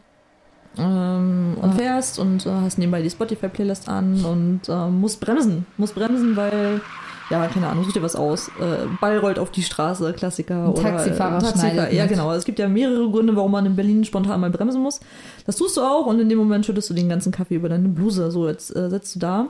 Ähm, 0.78 1.56
und 1.62 1.70
Ah. 1.70 1.76
fährst 1.78 2.20
und 2.20 2.46
äh, 2.46 2.50
hast 2.50 2.78
nebenbei 2.78 3.02
die 3.02 3.10
Spotify-Playlist 3.10 3.88
an 3.88 4.26
und 4.26 4.68
musst 5.00 5.22
bremsen. 5.22 5.66
Musst 5.78 5.96
bremsen, 5.96 6.36
weil, 6.36 6.82
ja, 7.30 7.48
keine 7.48 7.68
Ahnung, 7.68 7.84
such 7.84 7.94
dir 7.94 8.04
was 8.04 8.16
aus. 8.16 8.50
Äh, 8.60 8.88
Ball 9.02 9.18
rollt 9.18 9.40
auf 9.40 9.52
die 9.52 9.64
Straße, 9.64 10.14
Klassiker. 10.14 10.66
Ein 10.66 10.70
oder, 10.72 10.82
Taxifahrer 10.82 11.38
äh, 11.44 11.52
schneidet 11.52 11.94
Ja, 11.94 12.06
genau. 12.06 12.32
Es 12.34 12.46
gibt 12.46 12.60
ja 12.60 12.68
mehrere 12.68 13.10
Gründe, 13.10 13.36
warum 13.36 13.52
man 13.52 13.66
in 13.66 13.76
Berlin 13.76 14.04
spontan 14.04 14.42
mal 14.42 14.52
bremsen 14.52 14.82
muss. 14.82 15.00
Das 15.46 15.56
tust 15.56 15.78
du 15.78 15.82
auch 15.82 16.06
und 16.06 16.20
in 16.20 16.30
dem 16.30 16.38
Moment 16.38 16.66
schüttest 16.66 16.90
du 16.90 16.94
den 16.94 17.10
ganzen 17.10 17.32
Kaffee 17.32 17.56
über 17.56 17.70
deine 17.70 17.90
Bluse. 17.90 18.30
So, 18.32 18.48
jetzt 18.48 18.76
äh, 18.76 18.90
sitzt 18.90 19.16
du 19.16 19.20
da, 19.20 19.48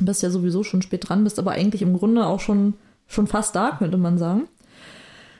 bist 0.00 0.22
ja 0.22 0.30
sowieso 0.30 0.64
schon 0.64 0.82
spät 0.82 1.08
dran, 1.08 1.24
bist 1.24 1.38
aber 1.38 1.52
eigentlich 1.52 1.82
im 1.82 1.96
Grunde 1.96 2.26
auch 2.26 2.40
schon, 2.40 2.74
schon 3.06 3.26
fast 3.26 3.56
da, 3.56 3.76
könnte 3.78 3.96
man 3.96 4.18
sagen. 4.18 4.48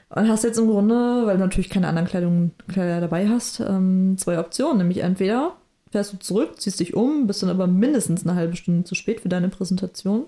Und 0.09 0.29
hast 0.29 0.43
jetzt 0.43 0.59
im 0.59 0.67
Grunde, 0.67 1.25
weil 1.25 1.37
du 1.37 1.43
natürlich 1.43 1.69
keine 1.69 1.87
anderen 1.87 2.07
Kleidung, 2.07 2.51
Kleider 2.67 3.01
dabei 3.01 3.27
hast, 3.27 3.59
ähm, 3.59 4.15
zwei 4.17 4.39
Optionen. 4.39 4.77
Nämlich 4.77 4.99
entweder 4.99 5.53
fährst 5.91 6.13
du 6.13 6.17
zurück, 6.17 6.59
ziehst 6.59 6.79
dich 6.79 6.95
um, 6.95 7.27
bist 7.27 7.41
dann 7.41 7.49
aber 7.49 7.67
mindestens 7.67 8.25
eine 8.25 8.35
halbe 8.35 8.55
Stunde 8.55 8.83
zu 8.83 8.95
spät 8.95 9.21
für 9.21 9.29
deine 9.29 9.49
Präsentation. 9.49 10.25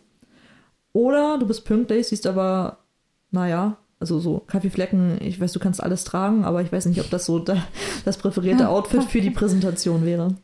Oder 0.95 1.37
du 1.37 1.45
bist 1.45 1.65
pünktlich, 1.65 2.07
siehst 2.07 2.25
aber, 2.25 2.77
naja, 3.29 3.75
also 3.99 4.21
so 4.21 4.39
Kaffeeflecken, 4.47 5.21
ich 5.21 5.41
weiß, 5.41 5.51
du 5.51 5.59
kannst 5.59 5.83
alles 5.83 6.05
tragen, 6.05 6.45
aber 6.45 6.61
ich 6.61 6.71
weiß 6.71 6.85
nicht, 6.85 7.01
ob 7.01 7.09
das 7.09 7.25
so 7.25 7.37
da, 7.37 7.57
das 8.05 8.17
präferierte 8.17 8.69
Outfit 8.69 9.03
für 9.03 9.19
die 9.19 9.29
Präsentation 9.29 10.05
wäre. 10.05 10.35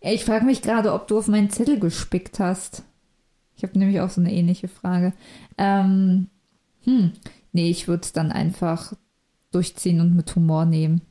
Ich 0.00 0.24
frage 0.24 0.46
mich 0.46 0.62
gerade, 0.62 0.94
ob 0.94 1.08
du 1.08 1.18
auf 1.18 1.28
meinen 1.28 1.50
Zettel 1.50 1.78
gespickt 1.78 2.40
hast. 2.40 2.84
Ich 3.54 3.64
habe 3.64 3.78
nämlich 3.78 4.00
auch 4.00 4.08
so 4.08 4.22
eine 4.22 4.32
ähnliche 4.32 4.68
Frage. 4.68 5.12
Ähm, 5.58 6.28
hm, 6.84 7.12
nee, 7.52 7.68
ich 7.68 7.86
würde 7.86 8.04
es 8.04 8.14
dann 8.14 8.32
einfach 8.32 8.94
durchziehen 9.52 10.00
und 10.00 10.16
mit 10.16 10.34
Humor 10.34 10.64
nehmen. 10.64 11.02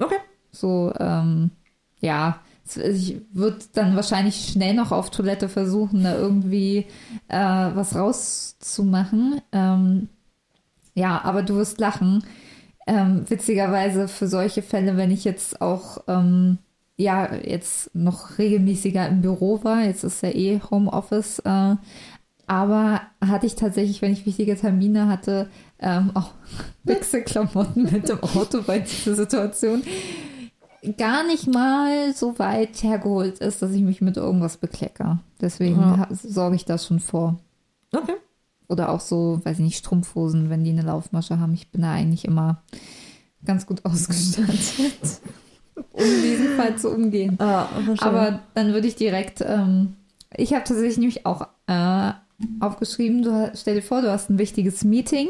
Okay. 0.00 0.18
So, 0.50 0.92
ähm, 0.98 1.52
ja, 2.00 2.40
ich 2.76 3.20
würde 3.32 3.58
dann 3.74 3.96
wahrscheinlich 3.96 4.50
schnell 4.52 4.74
noch 4.74 4.92
auf 4.92 5.10
Toilette 5.10 5.48
versuchen, 5.48 6.04
da 6.04 6.16
irgendwie 6.16 6.86
äh, 7.28 7.36
was 7.38 7.94
rauszumachen. 7.96 9.40
Ähm, 9.52 10.08
Ja, 10.94 11.22
aber 11.24 11.42
du 11.42 11.56
wirst 11.56 11.80
lachen. 11.80 12.24
Ähm, 12.86 13.24
witzigerweise 13.28 14.08
für 14.08 14.28
solche 14.28 14.62
Fälle, 14.62 14.96
wenn 14.96 15.10
ich 15.10 15.24
jetzt 15.24 15.60
auch 15.62 15.98
ähm, 16.08 16.58
ja 16.96 17.34
jetzt 17.36 17.94
noch 17.94 18.38
regelmäßiger 18.38 19.08
im 19.08 19.22
Büro 19.22 19.64
war, 19.64 19.84
jetzt 19.84 20.04
ist 20.04 20.22
ja 20.22 20.30
eh 20.30 20.60
Homeoffice, 20.70 21.40
äh, 21.40 21.76
aber 22.46 23.02
hatte 23.24 23.46
ich 23.46 23.54
tatsächlich, 23.54 24.02
wenn 24.02 24.12
ich 24.12 24.26
wichtige 24.26 24.56
Termine 24.56 25.08
hatte, 25.08 25.48
ähm, 25.80 26.10
auch 26.14 26.32
Wechselklamotten 26.84 27.84
mit 27.92 28.08
dem 28.08 28.22
Auto 28.22 28.62
bei 28.62 28.80
dieser 28.80 29.14
Situation 29.14 29.82
gar 30.98 31.24
nicht 31.26 31.46
mal 31.46 32.14
so 32.14 32.38
weit 32.38 32.82
hergeholt 32.82 33.38
ist, 33.38 33.62
dass 33.62 33.72
ich 33.72 33.82
mich 33.82 34.00
mit 34.00 34.16
irgendwas 34.16 34.56
beklecke. 34.56 35.18
Deswegen 35.40 35.78
Ja. 35.80 36.08
sorge 36.10 36.56
ich 36.56 36.64
das 36.64 36.86
schon 36.86 37.00
vor. 37.00 37.38
Okay. 37.92 38.14
Oder 38.68 38.90
auch 38.90 39.00
so, 39.00 39.40
weiß 39.44 39.58
ich 39.58 39.64
nicht, 39.64 39.78
Strumpfhosen, 39.78 40.48
wenn 40.48 40.62
die 40.64 40.70
eine 40.70 40.82
Laufmasche 40.82 41.40
haben. 41.40 41.54
Ich 41.54 41.70
bin 41.70 41.82
da 41.82 41.92
eigentlich 41.92 42.24
immer 42.24 42.62
ganz 43.44 43.66
gut 43.66 43.84
ausgestattet, 43.84 45.20
um 45.92 46.04
diesen 46.22 46.56
Fall 46.56 46.76
zu 46.76 46.90
umgehen. 46.90 47.36
Ah. 47.40 47.66
Aber 48.00 48.40
dann 48.54 48.72
würde 48.72 48.86
ich 48.86 48.96
direkt, 48.96 49.40
ähm, 49.46 49.96
ich 50.36 50.52
habe 50.54 50.64
tatsächlich 50.64 50.98
nämlich 50.98 51.26
auch 51.26 51.42
äh, 51.66 52.12
aufgeschrieben, 52.60 53.22
du, 53.22 53.50
stell 53.54 53.74
dir 53.76 53.82
vor, 53.82 54.02
du 54.02 54.10
hast 54.10 54.30
ein 54.30 54.38
wichtiges 54.38 54.84
Meeting, 54.84 55.28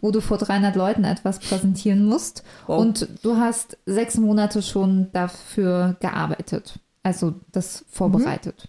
wo 0.00 0.10
du 0.10 0.20
vor 0.20 0.38
300 0.38 0.74
Leuten 0.76 1.04
etwas 1.04 1.38
präsentieren 1.38 2.04
musst 2.04 2.42
Wow. 2.66 2.80
und 2.80 3.08
du 3.22 3.36
hast 3.36 3.76
sechs 3.86 4.16
Monate 4.16 4.62
schon 4.62 5.08
dafür 5.12 5.96
gearbeitet, 6.00 6.78
also 7.02 7.34
das 7.52 7.84
vorbereitet. 7.90 8.68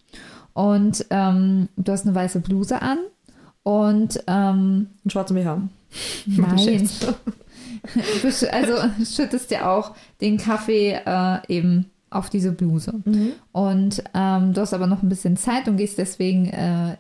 Und 0.54 1.06
ähm, 1.12 1.70
du 1.78 1.92
hast 1.92 2.06
eine 2.06 2.16
weiße 2.16 2.40
Bluse 2.40 2.82
an 2.82 2.98
und 3.64 4.18
ähm, 4.28 4.88
Einen 5.04 5.10
schwarzen 5.10 5.36
BH. 5.36 5.62
Nein. 6.26 6.90
Also 8.52 8.74
schüttest 9.06 9.50
dir 9.52 9.70
auch 9.70 9.96
den 10.20 10.38
Kaffee 10.38 11.00
äh, 11.06 11.38
eben 11.48 11.86
auf 12.10 12.30
diese 12.30 12.52
Bluse. 12.52 12.94
Mhm. 13.06 13.32
Und 13.54 14.04
ähm, 14.14 14.54
du 14.54 14.62
hast 14.62 14.74
aber 14.74 14.88
noch 14.88 15.04
ein 15.04 15.10
bisschen 15.10 15.38
Zeit 15.38 15.68
und 15.68 15.78
gehst 15.78 15.98
deswegen 15.98 16.48
äh, 16.48 16.98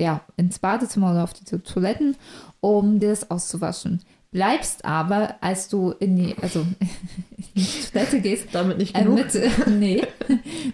ja, 0.00 0.22
ins 0.36 0.58
Badezimmer 0.58 1.12
oder 1.12 1.24
auf 1.24 1.32
diese 1.34 1.62
Toiletten, 1.62 2.16
um 2.60 2.98
dir 2.98 3.10
das 3.10 3.30
auszuwaschen. 3.30 4.00
Bleibst 4.32 4.84
aber, 4.84 5.34
als 5.40 5.68
du 5.68 5.90
in 5.98 6.16
die, 6.16 6.36
also 6.40 6.60
in 6.60 7.46
die 7.54 7.66
Toilette 7.92 8.20
gehst, 8.20 8.48
Damit 8.52 8.78
nicht 8.78 8.96
äh, 8.96 9.02
genug. 9.02 9.16
mit, 9.16 9.66
nee, 9.68 10.02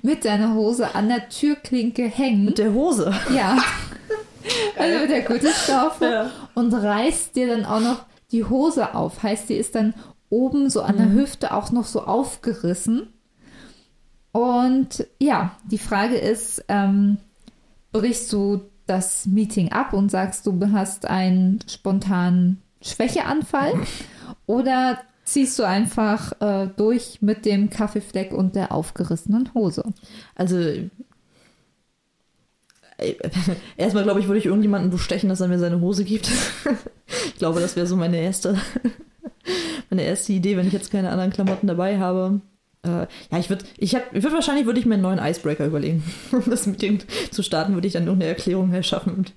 mit 0.03 0.25
deiner 0.25 0.55
Hose 0.55 0.95
an 0.95 1.09
der 1.09 1.29
Türklinke 1.29 2.05
hängen. 2.07 2.45
Mit 2.45 2.59
der 2.59 2.73
Hose. 2.73 3.13
Ja. 3.35 3.59
Also 4.79 5.01
mit 5.01 5.11
der 5.11 5.23
Gürtelschlaufe 5.23 6.05
Ja. 6.05 6.31
und 6.55 6.73
reißt 6.73 7.35
dir 7.35 7.49
dann 7.49 7.65
auch 7.65 7.81
noch 7.81 8.05
die 8.31 8.45
Hose 8.45 8.95
auf. 8.95 9.25
Heißt, 9.25 9.49
die 9.49 9.55
ist 9.55 9.75
dann 9.75 9.93
oben 10.31 10.71
so 10.71 10.83
an 10.83 10.99
der 10.99 11.11
Hüfte 11.11 11.53
auch 11.53 11.73
noch 11.73 11.85
so 11.85 12.03
aufgerissen. 12.05 13.09
Und 14.31 15.05
ja, 15.19 15.57
die 15.65 15.79
Frage 15.79 16.17
ist, 16.17 16.65
ähm, 16.69 17.17
brichst 17.91 18.33
du 18.33 18.61
das 18.87 19.27
Meeting 19.27 19.73
ab 19.73 19.93
und 19.93 20.11
sagst, 20.11 20.47
du 20.47 20.59
hast 20.73 21.07
einen 21.07 21.61
spontanen 21.69 22.63
Schwächeanfall 22.81 23.75
oder 24.47 24.99
ziehst 25.25 25.59
du 25.59 25.65
einfach 25.65 26.41
äh, 26.41 26.69
durch 26.77 27.21
mit 27.21 27.45
dem 27.45 27.69
Kaffeefleck 27.69 28.33
und 28.33 28.55
der 28.55 28.73
aufgerissenen 28.73 29.53
Hose? 29.55 29.85
Also, 30.35 30.59
äh, 30.59 30.89
erstmal 33.77 34.05
glaube 34.05 34.21
ich, 34.21 34.27
würde 34.27 34.39
ich 34.39 34.47
irgendjemanden 34.47 34.91
bestechen, 34.91 35.29
dass 35.29 35.41
er 35.41 35.49
mir 35.49 35.59
seine 35.59 35.81
Hose 35.81 36.05
gibt. 36.05 36.31
ich 37.27 37.37
glaube, 37.37 37.61
das 37.61 37.77
wäre 37.77 37.87
so 37.87 37.97
meine 37.97 38.19
erste, 38.19 38.59
meine 39.91 40.03
erste 40.03 40.33
Idee, 40.33 40.57
wenn 40.57 40.67
ich 40.67 40.73
jetzt 40.73 40.91
keine 40.91 41.11
anderen 41.11 41.33
Klamotten 41.33 41.67
dabei 41.67 41.99
habe. 41.99 42.41
Äh, 42.87 43.07
ja, 43.33 43.39
ich 43.39 43.49
würde, 43.51 43.65
ich, 43.79 43.95
ich 43.95 44.23
würde 44.23 44.33
wahrscheinlich 44.37 44.67
würde 44.67 44.79
ich 44.81 44.87
mir 44.87 44.95
einen 44.95 45.03
neuen 45.03 45.19
Icebreaker 45.19 45.67
überlegen, 45.67 46.03
um 46.33 46.43
das 46.49 46.67
Meeting 46.67 47.01
zu 47.31 47.43
starten, 47.43 47.75
würde 47.75 47.87
ich 47.87 47.93
dann 47.95 48.05
irgendeine 48.05 48.31
Erklärung 48.31 48.73
erschaffen 48.73 49.15
und 49.15 49.33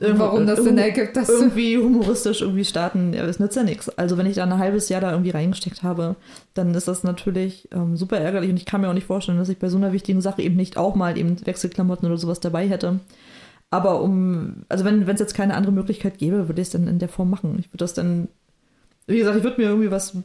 Irgendwo- 0.00 0.18
Warum 0.18 0.46
das 0.48 0.58
Sinn 0.64 0.78
irgendwo- 0.78 0.98
ergibt, 0.98 1.16
dass 1.16 1.28
irgendwie 1.28 1.78
humoristisch 1.78 2.40
irgendwie 2.40 2.64
starten, 2.64 3.12
ja, 3.12 3.24
das 3.24 3.38
nützt 3.38 3.54
ja 3.56 3.62
nichts. 3.62 3.88
Also 3.90 4.18
wenn 4.18 4.26
ich 4.26 4.34
da 4.34 4.42
ein 4.42 4.58
halbes 4.58 4.88
Jahr 4.88 5.00
da 5.00 5.12
irgendwie 5.12 5.30
reingesteckt 5.30 5.84
habe, 5.84 6.16
dann 6.54 6.74
ist 6.74 6.88
das 6.88 7.04
natürlich 7.04 7.68
ähm, 7.72 7.96
super 7.96 8.18
ärgerlich 8.18 8.50
und 8.50 8.56
ich 8.56 8.64
kann 8.64 8.80
mir 8.80 8.88
auch 8.88 8.94
nicht 8.94 9.06
vorstellen, 9.06 9.38
dass 9.38 9.48
ich 9.48 9.58
bei 9.60 9.68
so 9.68 9.76
einer 9.76 9.92
wichtigen 9.92 10.20
Sache 10.20 10.42
eben 10.42 10.56
nicht 10.56 10.76
auch 10.76 10.96
mal 10.96 11.16
eben 11.16 11.36
Wechselklamotten 11.46 12.08
oder 12.08 12.18
sowas 12.18 12.40
dabei 12.40 12.66
hätte. 12.68 12.98
Aber 13.70 14.00
um, 14.02 14.64
also 14.68 14.84
wenn 14.84 15.08
es 15.08 15.20
jetzt 15.20 15.34
keine 15.34 15.54
andere 15.54 15.72
Möglichkeit 15.72 16.18
gäbe, 16.18 16.48
würde 16.48 16.60
ich 16.60 16.66
es 16.66 16.72
dann 16.72 16.88
in 16.88 16.98
der 16.98 17.08
Form 17.08 17.30
machen. 17.30 17.54
Ich 17.60 17.68
würde 17.68 17.78
das 17.78 17.94
dann, 17.94 18.26
wie 19.06 19.18
gesagt, 19.18 19.36
ich 19.38 19.44
würde 19.44 19.60
mir 19.60 19.68
irgendwie 19.68 19.92
was 19.92 20.16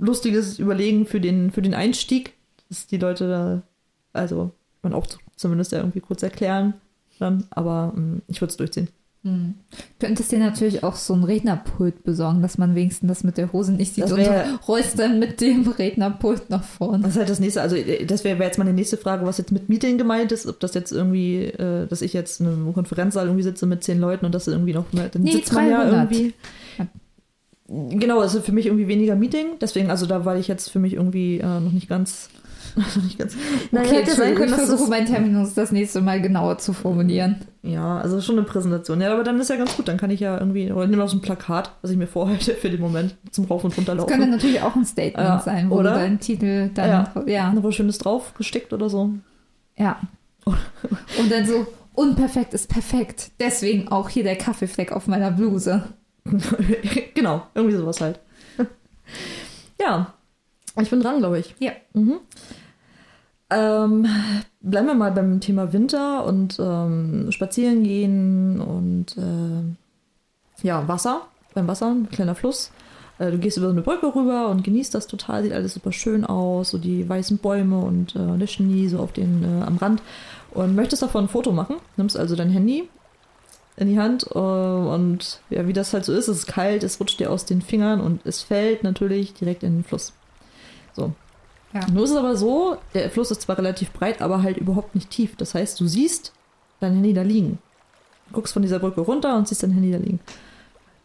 Lustiges 0.00 0.58
überlegen 0.58 1.06
für 1.06 1.20
den, 1.20 1.50
für 1.50 1.62
den 1.62 1.74
Einstieg, 1.74 2.32
dass 2.68 2.86
die 2.86 2.96
Leute 2.98 3.28
da, 3.28 3.62
also 4.12 4.50
man 4.82 4.94
auch 4.94 5.06
zumindest 5.36 5.72
ja 5.72 5.78
irgendwie 5.78 6.00
kurz 6.00 6.22
erklären 6.22 6.74
dann, 7.18 7.44
aber 7.50 7.92
ähm, 7.96 8.22
ich 8.28 8.40
würde 8.40 8.50
es 8.50 8.56
durchziehen. 8.56 8.88
Hm. 9.22 9.52
Könntest 9.98 10.32
dir 10.32 10.38
natürlich 10.38 10.82
auch 10.82 10.96
so 10.96 11.12
ein 11.12 11.24
Rednerpult 11.24 12.04
besorgen, 12.04 12.40
dass 12.40 12.56
man 12.56 12.74
wenigstens 12.74 13.08
das 13.08 13.22
mit 13.22 13.36
der 13.36 13.52
Hose 13.52 13.72
nicht 13.72 13.94
sieht 13.94 14.04
Das 14.04 14.12
und 14.12 14.18
wär- 14.20 14.44
du 14.44 14.54
rollst 14.66 14.98
dann 14.98 15.18
mit 15.18 15.42
dem 15.42 15.68
Rednerpult 15.68 16.48
nach 16.48 16.64
vorne. 16.64 17.02
Das 17.02 17.10
ist 17.12 17.18
halt 17.18 17.28
das 17.28 17.38
nächste, 17.40 17.60
also 17.60 17.76
äh, 17.76 18.06
das 18.06 18.24
wäre 18.24 18.38
wär 18.38 18.46
jetzt 18.46 18.56
meine 18.56 18.72
nächste 18.72 18.96
Frage, 18.96 19.26
was 19.26 19.36
jetzt 19.36 19.52
mit 19.52 19.68
Meeting 19.68 19.98
gemeint 19.98 20.32
ist, 20.32 20.46
ob 20.46 20.58
das 20.60 20.72
jetzt 20.72 20.90
irgendwie, 20.92 21.44
äh, 21.44 21.86
dass 21.86 22.00
ich 22.00 22.14
jetzt 22.14 22.40
in 22.40 22.46
einem 22.46 22.72
Konferenzsaal 22.72 23.26
irgendwie 23.26 23.42
sitze 23.42 23.66
mit 23.66 23.84
zehn 23.84 23.98
Leuten 24.00 24.24
und 24.24 24.34
das 24.34 24.48
irgendwie 24.48 24.72
noch, 24.72 24.86
dann 24.90 25.10
Nee, 25.22 25.32
sitzt 25.32 25.52
man 25.52 25.68
ja 25.68 25.82
300. 25.84 26.10
irgendwie. 26.12 26.34
Genau, 27.72 28.18
also 28.20 28.40
für 28.40 28.52
mich 28.52 28.66
irgendwie 28.66 28.88
weniger 28.88 29.14
Meeting, 29.14 29.58
deswegen, 29.60 29.90
also 29.90 30.04
da 30.06 30.24
war 30.24 30.36
ich 30.36 30.48
jetzt 30.48 30.70
für 30.70 30.80
mich 30.80 30.94
irgendwie 30.94 31.38
äh, 31.38 31.60
noch 31.60 31.70
nicht 31.70 31.88
ganz, 31.88 32.28
noch 32.76 33.02
nicht 33.04 33.16
ganz. 33.16 33.36
Nein, 33.70 33.84
Okay, 33.86 33.96
hätte 33.98 34.10
ja 34.10 34.16
sein 34.16 34.34
können, 34.34 34.48
ich 34.48 34.54
versuche 34.56 34.78
das, 34.80 34.88
meinen 34.88 35.06
Terminus 35.06 35.54
das 35.54 35.70
nächste 35.70 36.00
Mal 36.00 36.20
genauer 36.20 36.58
zu 36.58 36.72
formulieren. 36.72 37.36
ja, 37.62 37.98
also 38.00 38.20
schon 38.20 38.36
eine 38.38 38.44
Präsentation. 38.46 39.00
Ja, 39.00 39.12
aber 39.12 39.22
dann 39.22 39.38
ist 39.38 39.50
ja 39.50 39.56
ganz 39.56 39.76
gut, 39.76 39.86
dann 39.86 39.98
kann 39.98 40.10
ich 40.10 40.18
ja 40.18 40.36
irgendwie, 40.38 40.72
oder 40.72 40.88
nehme 40.88 41.04
auch 41.04 41.08
so 41.08 41.16
ein 41.16 41.20
Plakat, 41.20 41.70
was 41.82 41.92
ich 41.92 41.96
mir 41.96 42.08
vorhalte 42.08 42.54
für 42.54 42.70
den 42.70 42.80
Moment 42.80 43.14
zum 43.30 43.44
Rauf 43.44 43.62
und 43.62 43.70
Das 43.72 43.78
runterlaufen. 43.78 44.12
könnte 44.16 44.30
natürlich 44.30 44.60
auch 44.62 44.74
ein 44.74 44.84
Statement 44.84 45.28
Ja, 45.28 45.38
sein, 45.38 45.70
wo 45.70 45.76
oder? 45.76 45.92
du 45.92 45.98
deinen 46.00 46.18
Titel 46.18 46.70
dann, 46.74 46.88
ja, 46.88 47.22
ja. 47.26 47.52
Noch 47.52 47.62
was 47.62 47.76
Schönes 47.76 47.98
drauf 47.98 48.34
gestickt 48.34 48.72
oder 48.72 48.88
so. 48.88 49.12
Und 49.76 51.30
dann 51.30 51.46
so, 51.46 51.66
unperfekt 51.94 52.54
ist 52.54 52.68
perfekt. 52.68 53.30
Deswegen 53.40 53.88
auch 53.88 54.08
hier 54.08 54.24
der 54.24 54.36
Kaffeefleck 54.36 54.92
auf 54.92 55.06
meiner 55.06 55.30
Bluse. 55.30 55.84
genau, 57.14 57.46
irgendwie 57.54 57.76
sowas 57.76 58.00
halt. 58.00 58.20
ja, 59.80 60.14
ich 60.80 60.90
bin 60.90 61.00
dran, 61.00 61.18
glaube 61.18 61.38
ich. 61.38 61.54
Ja. 61.58 61.72
Mhm. 61.92 62.20
Ähm, 63.50 64.06
bleiben 64.60 64.86
wir 64.86 64.94
mal 64.94 65.10
beim 65.10 65.40
Thema 65.40 65.72
Winter 65.72 66.24
und 66.24 66.58
ähm, 66.60 67.32
spazieren 67.32 67.82
gehen 67.82 68.60
und 68.60 69.16
äh, 69.16 70.66
ja, 70.66 70.86
Wasser. 70.86 71.22
Beim 71.54 71.66
Wasser, 71.66 71.88
ein 71.88 72.08
kleiner 72.08 72.36
Fluss. 72.36 72.70
Äh, 73.18 73.32
du 73.32 73.38
gehst 73.38 73.56
über 73.56 73.66
so 73.66 73.72
eine 73.72 73.82
Brücke 73.82 74.14
rüber 74.14 74.48
und 74.48 74.62
genießt 74.62 74.94
das 74.94 75.08
total, 75.08 75.42
sieht 75.42 75.52
alles 75.52 75.74
super 75.74 75.90
schön 75.90 76.24
aus, 76.24 76.70
so 76.70 76.78
die 76.78 77.08
weißen 77.08 77.38
Bäume 77.38 77.78
und 77.78 78.14
äh, 78.14 78.38
der 78.38 78.46
Schnee 78.46 78.86
so 78.86 79.00
auf 79.00 79.12
den, 79.12 79.42
äh, 79.42 79.64
am 79.64 79.76
Rand. 79.78 80.02
Und 80.52 80.74
möchtest 80.74 81.02
davon 81.02 81.24
ein 81.24 81.28
Foto 81.28 81.52
machen, 81.52 81.76
nimmst 81.96 82.16
also 82.16 82.36
dein 82.36 82.50
Handy 82.50 82.88
in 83.80 83.88
die 83.88 83.98
Hand 83.98 84.26
äh, 84.34 84.38
und 84.38 85.40
ja, 85.48 85.66
wie 85.66 85.72
das 85.72 85.92
halt 85.92 86.04
so 86.04 86.12
ist, 86.12 86.28
es 86.28 86.38
ist 86.38 86.46
kalt, 86.46 86.84
es 86.84 87.00
rutscht 87.00 87.18
dir 87.18 87.30
aus 87.30 87.46
den 87.46 87.62
Fingern 87.62 88.00
und 88.00 88.24
es 88.26 88.42
fällt 88.42 88.82
natürlich 88.82 89.32
direkt 89.34 89.62
in 89.62 89.78
den 89.78 89.84
Fluss. 89.84 90.12
So. 90.92 91.12
Ja. 91.72 91.86
Nur 91.90 92.04
ist 92.04 92.10
es 92.10 92.16
aber 92.16 92.36
so, 92.36 92.76
der 92.94 93.10
Fluss 93.10 93.30
ist 93.30 93.42
zwar 93.42 93.56
relativ 93.56 93.92
breit, 93.92 94.20
aber 94.20 94.42
halt 94.42 94.56
überhaupt 94.56 94.94
nicht 94.94 95.10
tief. 95.10 95.36
Das 95.36 95.54
heißt, 95.54 95.80
du 95.80 95.86
siehst 95.86 96.32
dein 96.80 96.94
Handy 96.94 97.14
da 97.14 97.22
liegen. 97.22 97.58
Du 98.28 98.34
guckst 98.34 98.52
von 98.52 98.62
dieser 98.62 98.80
Brücke 98.80 99.00
runter 99.00 99.36
und 99.36 99.48
siehst 99.48 99.62
dein 99.62 99.70
Handy 99.70 99.92
da 99.92 99.98
liegen. 99.98 100.20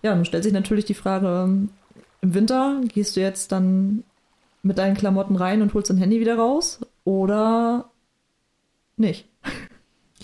Ja, 0.01 0.15
nun 0.15 0.25
stellt 0.25 0.43
sich 0.43 0.53
natürlich 0.53 0.85
die 0.85 0.93
Frage, 0.93 1.67
im 2.21 2.33
Winter 2.33 2.81
gehst 2.87 3.15
du 3.15 3.21
jetzt 3.21 3.51
dann 3.51 4.03
mit 4.63 4.77
deinen 4.77 4.97
Klamotten 4.97 5.35
rein 5.35 5.61
und 5.61 5.73
holst 5.73 5.89
dein 5.89 5.97
Handy 5.97 6.19
wieder 6.19 6.37
raus 6.37 6.79
oder 7.03 7.89
nicht? 8.97 9.27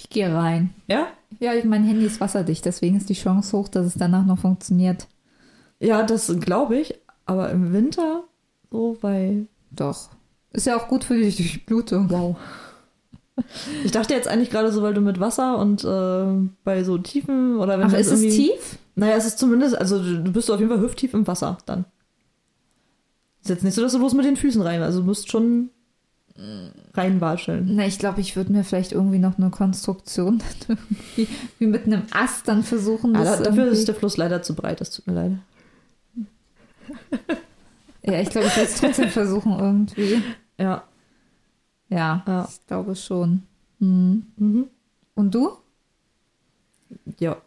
Ich 0.02 0.10
gehe 0.10 0.34
rein. 0.34 0.74
Ja? 0.88 1.08
Ja, 1.40 1.52
mein 1.64 1.84
Handy 1.84 2.06
ist 2.06 2.20
wasserdicht, 2.20 2.66
deswegen 2.66 2.98
ist 2.98 3.08
die 3.08 3.14
Chance 3.14 3.56
hoch, 3.56 3.68
dass 3.68 3.86
es 3.86 3.94
danach 3.94 4.26
noch 4.26 4.40
funktioniert. 4.40 5.08
Ja, 5.80 6.02
das 6.02 6.34
glaube 6.40 6.78
ich. 6.78 6.96
Aber 7.28 7.52
im 7.52 7.72
Winter, 7.72 8.24
so 8.72 8.98
bei. 9.00 9.46
Doch. 9.70 10.10
Ist 10.54 10.66
ja 10.66 10.76
auch 10.76 10.88
gut 10.88 11.04
für 11.04 11.16
die 11.16 11.30
Durchblutung. 11.30 12.10
Wow. 12.10 12.36
Ich 13.84 13.92
dachte 13.92 14.16
jetzt 14.16 14.28
eigentlich 14.28 14.50
gerade 14.50 14.72
so, 14.72 14.82
weil 14.82 14.96
du 14.96 15.02
mit 15.02 15.20
Wasser 15.20 15.60
und 15.60 15.84
äh, 15.84 16.50
bei 16.64 16.84
so 16.84 16.98
Tiefen 16.98 17.58
oder 17.58 17.78
wenn 17.78 17.88
Ach, 17.88 17.92
du 17.92 17.98
ist 17.98 18.12
es 18.12 18.22
tief? 18.22 18.80
Naja, 18.96 19.16
es 19.16 19.26
ist 19.26 19.38
zumindest, 19.38 19.78
also 19.78 20.02
du 20.02 20.24
du 20.24 20.32
bist 20.32 20.50
auf 20.50 20.60
jeden 20.60 20.72
Fall 20.72 20.82
hüfttief 20.82 21.14
im 21.14 21.28
Wasser 21.28 21.60
dann. 21.68 21.86
Ist 23.42 23.50
jetzt 23.50 23.64
nicht 23.64 23.76
so, 23.76 23.82
dass 23.82 23.94
du 23.94 24.00
bloß 24.00 24.16
mit 24.16 24.26
den 24.26 24.36
Füßen 24.36 24.62
rein, 24.62 24.82
also 24.82 25.00
du 25.00 25.06
musst 25.06 25.32
schon 25.32 25.70
reinwatscheln. 26.94 27.76
Na, 27.76 27.86
ich 27.86 28.00
glaube, 28.00 28.22
ich 28.22 28.36
würde 28.36 28.52
mir 28.52 28.64
vielleicht 28.64 28.92
irgendwie 28.94 29.20
noch 29.20 29.38
eine 29.38 29.50
Konstruktion 29.50 30.42
wie, 31.16 31.28
wie 31.60 31.68
mit 31.68 31.86
einem 31.86 32.04
Ast 32.12 32.48
dann 32.48 32.64
versuchen. 32.64 33.16
Ah, 33.16 33.24
das 33.24 33.38
da, 33.40 33.44
dafür 33.46 33.68
ist 33.68 33.88
der 33.88 33.96
Fluss 33.96 34.18
leider 34.18 34.42
zu 34.42 34.56
breit, 34.56 34.82
das 34.82 34.92
tut 34.92 35.08
mir 35.08 35.14
leid. 35.14 35.32
Ja, 38.04 38.20
ich 38.20 38.30
glaube, 38.30 38.48
ich 38.48 38.56
würde 38.56 38.70
es 38.70 38.80
trotzdem 38.80 39.10
versuchen 39.12 39.60
irgendwie. 39.60 40.22
Ja. 40.58 40.84
Ja, 41.90 42.24
Ja. 42.26 42.48
ich 42.50 42.66
glaube 42.68 42.96
schon. 42.96 43.44
Mhm. 43.80 44.26
Mhm. 44.38 44.68
Und 45.16 45.36
du? 45.36 45.52
Ja. 47.20 47.38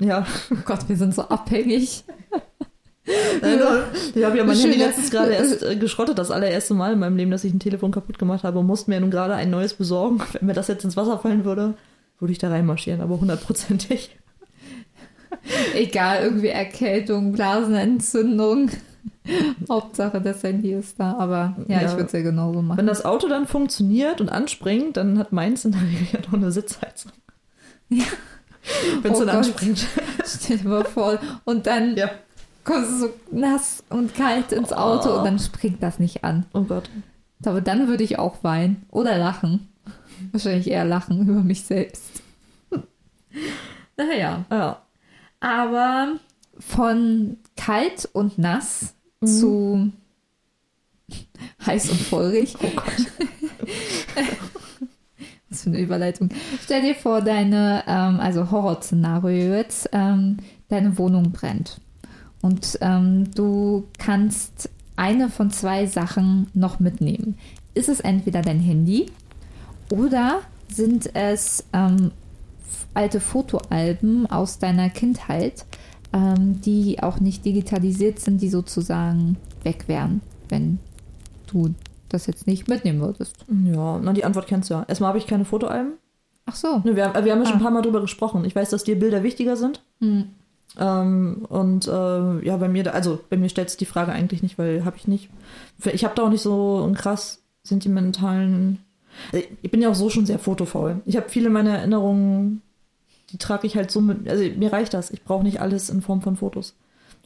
Ja. 0.00 0.26
Oh 0.50 0.56
Gott, 0.64 0.88
wir 0.88 0.96
sind 0.96 1.14
so 1.14 1.22
abhängig. 1.22 2.04
Ich 4.14 4.24
habe 4.24 4.36
ja 4.38 4.44
mein 4.44 4.54
Schön, 4.56 4.70
Handy 4.70 4.78
letztens 4.84 5.10
gerade 5.10 5.32
erst 5.32 5.62
äh, 5.62 5.76
geschrottet, 5.76 6.18
das 6.18 6.30
allererste 6.30 6.74
Mal 6.74 6.92
in 6.94 6.98
meinem 6.98 7.16
Leben, 7.16 7.30
dass 7.30 7.44
ich 7.44 7.52
ein 7.52 7.58
Telefon 7.60 7.90
kaputt 7.90 8.18
gemacht 8.18 8.44
habe 8.44 8.58
und 8.58 8.66
musste 8.66 8.90
mir 8.90 9.00
nun 9.00 9.10
gerade 9.10 9.34
ein 9.34 9.50
neues 9.50 9.74
besorgen. 9.74 10.20
Wenn 10.32 10.46
mir 10.46 10.52
das 10.54 10.68
jetzt 10.68 10.84
ins 10.84 10.96
Wasser 10.96 11.18
fallen 11.18 11.44
würde, 11.44 11.74
würde 12.18 12.32
ich 12.32 12.38
da 12.38 12.48
reinmarschieren, 12.48 13.00
aber 13.00 13.20
hundertprozentig. 13.20 14.16
Egal, 15.74 16.22
irgendwie 16.24 16.48
Erkältung, 16.48 17.32
Blasenentzündung. 17.32 18.70
Hauptsache, 19.68 20.20
das 20.20 20.42
Handy 20.42 20.72
ist 20.72 20.98
da. 20.98 21.16
Aber 21.18 21.56
ja, 21.68 21.80
Ja. 21.82 21.86
ich 21.86 21.92
würde 21.92 22.04
es 22.06 22.12
ja 22.12 22.20
genauso 22.22 22.62
machen. 22.62 22.78
Wenn 22.78 22.86
das 22.86 23.04
Auto 23.04 23.28
dann 23.28 23.46
funktioniert 23.46 24.20
und 24.20 24.28
anspringt, 24.28 24.96
dann 24.96 25.18
hat 25.18 25.32
meins 25.32 25.64
in 25.64 25.72
der 25.72 25.80
Regel 25.82 26.06
ja 26.12 26.18
noch 26.26 26.34
eine 26.34 26.50
Sitzheizung. 26.52 27.12
Ja. 27.88 28.04
Wenn 29.02 29.12
es 29.12 29.18
Oh 29.20 29.24
dann 29.24 29.36
Gott. 29.36 29.46
anspringt. 29.46 29.86
Stell 30.24 30.58
dir 30.58 30.68
mal 30.68 30.84
vor. 30.84 31.18
Und 31.44 31.66
dann 31.66 31.96
Ja. 31.96 32.10
Kommst 32.70 32.90
du 32.90 32.96
so 32.98 33.08
nass 33.32 33.82
und 33.88 34.14
kalt 34.14 34.52
ins 34.52 34.72
Auto 34.72 35.10
Oh. 35.10 35.18
und 35.18 35.24
dann 35.24 35.38
springt 35.38 35.82
das 35.82 35.98
nicht 35.98 36.24
an. 36.24 36.46
Oh 36.54 36.62
Gott. 36.62 36.88
Aber 37.44 37.60
dann 37.60 37.88
würde 37.88 38.04
ich 38.04 38.18
auch 38.18 38.44
weinen. 38.44 38.84
Oder 38.90 39.16
lachen. 39.18 39.68
Wahrscheinlich 40.32 40.68
eher 40.70 40.84
lachen 40.84 41.22
über 41.28 41.42
mich 41.42 41.64
selbst. 41.64 42.22
Naja. 43.96 44.44
Ja. 44.50 44.82
Aber 45.40 46.14
von 46.58 47.36
kalt 47.56 48.08
und 48.12 48.38
nass 48.38 48.94
Mhm. 49.20 49.26
zu 49.26 49.92
heiß 51.66 51.90
und 51.90 52.00
feurig. 52.00 52.54
Oh 52.62 52.70
Gott. 52.74 53.06
Was 55.50 55.62
für 55.64 55.70
eine 55.70 55.80
Überleitung. 55.80 56.28
Stell 56.62 56.82
dir 56.82 56.94
vor, 56.94 57.20
deine, 57.22 57.82
ähm, 57.86 58.20
also 58.20 58.50
Horrorszenario 58.50 59.54
jetzt, 59.56 59.88
ähm, 59.92 60.36
deine 60.68 60.96
Wohnung 60.96 61.32
brennt. 61.32 61.80
Und 62.42 62.78
ähm, 62.80 63.30
du 63.34 63.84
kannst 63.98 64.70
eine 64.96 65.28
von 65.28 65.50
zwei 65.50 65.86
Sachen 65.86 66.48
noch 66.54 66.80
mitnehmen. 66.80 67.36
Ist 67.74 67.88
es 67.88 68.00
entweder 68.00 68.42
dein 68.42 68.60
Handy 68.60 69.06
oder 69.90 70.40
sind 70.68 71.14
es 71.14 71.64
ähm, 71.72 72.12
alte 72.94 73.20
Fotoalben 73.20 74.26
aus 74.30 74.58
deiner 74.58 74.88
Kindheit, 74.90 75.64
ähm, 76.12 76.60
die 76.62 77.02
auch 77.02 77.20
nicht 77.20 77.44
digitalisiert 77.44 78.18
sind, 78.20 78.40
die 78.42 78.48
sozusagen 78.48 79.36
weg 79.62 79.84
wären, 79.86 80.20
wenn 80.48 80.78
du 81.46 81.74
das 82.08 82.26
jetzt 82.26 82.46
nicht 82.46 82.68
mitnehmen 82.68 83.00
würdest. 83.00 83.36
Ja, 83.64 83.98
na, 84.02 84.12
die 84.12 84.24
Antwort 84.24 84.46
kennst 84.48 84.70
du 84.70 84.74
ja. 84.74 84.84
Erstmal 84.88 85.08
habe 85.08 85.18
ich 85.18 85.26
keine 85.26 85.44
Fotoalben. 85.44 85.92
Ach 86.46 86.56
so. 86.56 86.78
Ne, 86.84 86.96
wir, 86.96 87.06
haben- 87.12 87.24
wir 87.24 87.32
haben 87.32 87.40
ja 87.40 87.44
schon 87.46 87.54
Ah. 87.54 87.58
ein 87.58 87.62
paar 87.62 87.70
Mal 87.70 87.82
drüber 87.82 88.00
gesprochen. 88.00 88.44
Ich 88.44 88.56
weiß, 88.56 88.70
dass 88.70 88.82
dir 88.82 88.98
Bilder 88.98 89.22
wichtiger 89.22 89.56
sind. 89.56 89.80
Hm. 90.00 90.24
Ähm, 90.78 91.46
und 91.48 91.86
äh, 91.88 92.46
ja, 92.46 92.56
bei 92.56 92.68
mir, 92.68 92.94
also 92.94 93.20
bei 93.28 93.36
mir 93.36 93.48
stellt 93.48 93.70
sich 93.70 93.78
die 93.78 93.86
Frage 93.86 94.12
eigentlich 94.12 94.42
nicht, 94.42 94.58
weil 94.58 94.84
habe 94.84 94.96
ich 94.96 95.08
nicht. 95.08 95.30
Ich 95.92 96.04
habe 96.04 96.14
da 96.14 96.22
auch 96.22 96.30
nicht 96.30 96.42
so 96.42 96.82
einen 96.84 96.94
krass 96.94 97.42
sentimentalen. 97.62 98.78
Also 99.32 99.44
Ich 99.62 99.70
bin 99.70 99.82
ja 99.82 99.90
auch 99.90 99.94
so 99.94 100.10
schon 100.10 100.26
sehr 100.26 100.38
fotofaul. 100.38 101.00
Ich 101.06 101.16
habe 101.16 101.28
viele 101.28 101.50
meiner 101.50 101.78
Erinnerungen, 101.78 102.62
die 103.30 103.38
trage 103.38 103.66
ich 103.66 103.76
halt 103.76 103.90
so 103.90 104.00
mit. 104.00 104.28
Also 104.28 104.44
mir 104.56 104.72
reicht 104.72 104.94
das. 104.94 105.10
Ich 105.10 105.24
brauche 105.24 105.42
nicht 105.42 105.60
alles 105.60 105.90
in 105.90 106.02
Form 106.02 106.22
von 106.22 106.36
Fotos. 106.36 106.74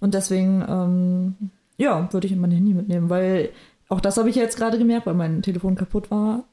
Und 0.01 0.15
deswegen, 0.15 0.65
ähm, 0.69 1.51
ja, 1.77 2.13
würde 2.13 2.27
ich 2.27 2.37
mein 2.37 2.51
Handy 2.51 2.75
mitnehmen, 2.75 3.11
weil 3.11 3.51
auch 3.89 4.01
das 4.01 4.17
habe 4.17 4.31
ich 4.31 4.37
jetzt 4.37 4.57
gerade 4.57 4.79
gemerkt, 4.79 5.07
weil 5.07 5.15
mein 5.15 5.43
Telefon 5.43 5.77
kaputt 5.77 6.11
war. 6.11 6.45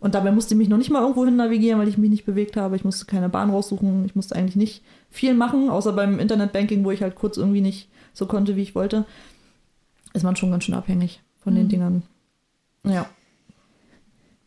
Und 0.00 0.14
dabei 0.14 0.32
musste 0.32 0.54
ich 0.54 0.58
mich 0.58 0.68
noch 0.68 0.76
nicht 0.76 0.90
mal 0.90 1.00
irgendwo 1.00 1.24
hin 1.24 1.36
navigieren, 1.36 1.80
weil 1.80 1.88
ich 1.88 1.96
mich 1.96 2.10
nicht 2.10 2.26
bewegt 2.26 2.58
habe. 2.58 2.76
Ich 2.76 2.84
musste 2.84 3.06
keine 3.06 3.30
Bahn 3.30 3.48
raussuchen. 3.48 4.04
Ich 4.04 4.14
musste 4.14 4.36
eigentlich 4.36 4.56
nicht 4.56 4.82
viel 5.14 5.34
machen, 5.34 5.70
außer 5.70 5.92
beim 5.92 6.18
Internetbanking, 6.18 6.84
wo 6.84 6.90
ich 6.90 7.00
halt 7.02 7.14
kurz 7.14 7.36
irgendwie 7.36 7.60
nicht 7.60 7.88
so 8.12 8.26
konnte, 8.26 8.56
wie 8.56 8.62
ich 8.62 8.74
wollte. 8.74 9.04
Ist 10.12 10.24
man 10.24 10.36
schon 10.36 10.50
ganz 10.50 10.64
schön 10.64 10.74
abhängig 10.74 11.22
von 11.38 11.54
den 11.54 11.66
Mhm. 11.66 11.68
Dingern. 11.68 12.02
Ja. 12.84 13.06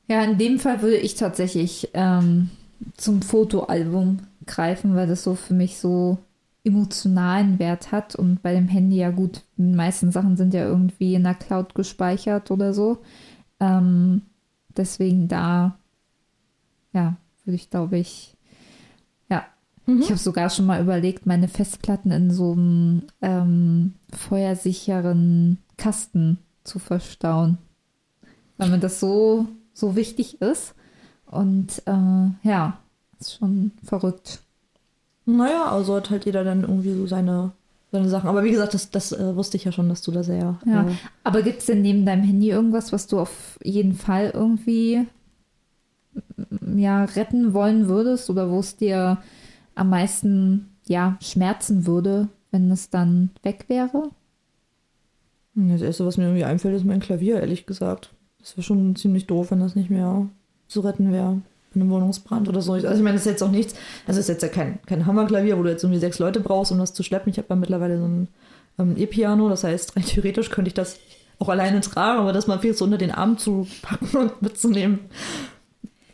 Ja, 0.08 0.24
in 0.24 0.38
dem 0.38 0.60
Fall 0.60 0.82
würde 0.82 0.98
ich 0.98 1.16
tatsächlich 1.16 1.90
ähm, 1.94 2.50
zum 2.96 3.22
Fotoalbum 3.22 4.20
greifen, 4.46 4.96
weil 4.96 5.08
das 5.08 5.24
so 5.24 5.36
für 5.36 5.54
mich 5.54 5.78
so 5.78 6.18
emotionalen 6.64 7.60
Wert 7.60 7.92
hat. 7.92 8.16
Und 8.16 8.42
bei 8.42 8.54
dem 8.54 8.68
Handy 8.68 8.98
ja 8.98 9.12
gut, 9.12 9.42
die 9.58 9.64
meisten 9.64 10.12
Sachen 10.12 10.38
sind 10.38 10.54
ja 10.54 10.66
irgendwie 10.66 11.16
in 11.16 11.24
der 11.24 11.36
Cloud 11.36 11.76
gespeichert 11.76 12.52
oder 12.52 12.74
so. 12.74 13.00
Ähm, 13.60 14.22
deswegen 14.76 15.28
da, 15.28 15.78
ja, 16.94 17.18
würde 17.46 17.56
ich 17.56 17.70
glaube 17.70 17.98
ich, 17.98 18.37
Mhm. 19.88 20.02
ich 20.02 20.10
habe 20.10 20.20
sogar 20.20 20.50
schon 20.50 20.66
mal 20.66 20.82
überlegt, 20.82 21.26
meine 21.26 21.48
Festplatten 21.48 22.12
in 22.12 22.30
so 22.30 22.52
einem 22.52 23.04
ähm, 23.22 23.94
feuersicheren 24.14 25.58
Kasten 25.78 26.38
zu 26.64 26.78
verstauen. 26.78 27.58
Weil 28.58 28.70
mir 28.70 28.80
das 28.80 29.00
so, 29.00 29.48
so 29.74 29.96
wichtig 29.96 30.42
ist. 30.42 30.76
Und 31.26 31.82
äh, 31.86 32.48
ja, 32.48 32.80
ist 33.20 33.36
schon 33.36 33.72
verrückt. 33.84 34.42
Naja, 35.26 35.72
also 35.72 35.96
hat 35.96 36.10
halt 36.10 36.26
jeder 36.26 36.44
dann 36.44 36.62
irgendwie 36.62 36.94
so 36.94 37.08
seine, 37.08 37.52
seine 37.92 38.10
Sachen. 38.10 38.30
Aber 38.30 38.44
wie 38.44 38.52
gesagt, 38.52 38.74
das, 38.74 38.92
das 38.92 39.12
äh, 39.12 39.36
wusste 39.36 39.58
ich 39.58 39.64
ja 39.64 39.72
schon, 39.72 39.90
dass 39.90 40.02
du 40.02 40.12
da 40.12 40.24
sehr. 40.24 40.60
Ja. 40.66 40.88
Äh, 40.88 40.92
Aber 41.24 41.42
gibt 41.42 41.60
es 41.60 41.66
denn 41.66 41.82
neben 41.82 42.06
deinem 42.06 42.24
Handy 42.24 42.50
irgendwas, 42.50 42.92
was 42.92 43.08
du 43.08 43.20
auf 43.20 43.58
jeden 43.64 43.94
Fall 43.94 44.32
irgendwie 44.34 45.06
ja, 46.76 47.06
retten 47.06 47.54
wollen 47.54 47.88
würdest 47.88 48.30
oder 48.30 48.50
wo 48.50 48.60
es 48.60 48.76
dir 48.76 49.18
am 49.78 49.90
meisten 49.90 50.70
ja, 50.86 51.18
schmerzen 51.22 51.86
würde, 51.86 52.30
wenn 52.52 52.72
es 52.72 52.90
dann 52.90 53.30
weg 53.44 53.66
wäre? 53.68 54.10
das 55.56 55.82
Erste, 55.82 56.06
was 56.06 56.18
mir 56.18 56.26
irgendwie 56.26 56.44
einfällt, 56.44 56.76
ist 56.76 56.86
mein 56.86 57.00
Klavier, 57.00 57.40
ehrlich 57.40 57.66
gesagt. 57.66 58.12
Das 58.40 58.56
wäre 58.56 58.64
schon 58.64 58.96
ziemlich 58.96 59.26
doof, 59.26 59.50
wenn 59.50 59.60
das 59.60 59.76
nicht 59.76 59.90
mehr 59.90 60.28
zu 60.68 60.82
retten 60.82 61.12
wäre. 61.12 61.42
Bei 61.74 61.82
einem 61.82 61.90
Wohnungsbrand 61.90 62.48
oder 62.48 62.62
so. 62.62 62.74
Also 62.74 62.88
ich 62.88 63.02
meine, 63.02 63.14
das 63.14 63.26
ist 63.26 63.32
jetzt 63.32 63.44
auch 63.44 63.52
nichts. 63.52 63.74
Also 64.06 64.20
es 64.20 64.30
ist 64.30 64.36
jetzt 64.36 64.44
ja 64.44 64.50
kein, 64.50 64.80
kein 64.86 65.06
Hammerklavier, 65.08 65.58
wo 65.58 65.64
du 65.64 65.70
jetzt 65.70 65.84
irgendwie 65.84 66.00
sechs 66.00 66.20
Leute 66.20 66.42
brauchst, 66.42 66.72
um 66.72 66.78
das 66.78 66.94
zu 66.94 67.02
schleppen. 67.02 67.32
Ich 67.32 67.40
habe 67.40 67.48
ja 67.50 67.56
mittlerweile 67.56 67.98
so 67.98 68.06
ein 68.06 68.28
ähm, 68.78 68.96
E-Piano, 68.98 69.50
das 69.50 69.64
heißt, 69.64 69.96
rein 69.96 70.06
theoretisch 70.06 70.52
könnte 70.52 70.70
ich 70.70 70.76
das 70.76 71.00
auch 71.40 71.50
alleine 71.50 71.82
tragen, 71.82 72.20
aber 72.20 72.34
das 72.34 72.48
mal 72.48 72.60
viel 72.60 72.74
so 72.74 72.86
unter 72.86 72.98
den 72.98 73.12
Arm 73.12 73.38
zu 73.38 73.68
packen 73.82 74.16
und 74.18 74.42
mitzunehmen. 74.42 75.00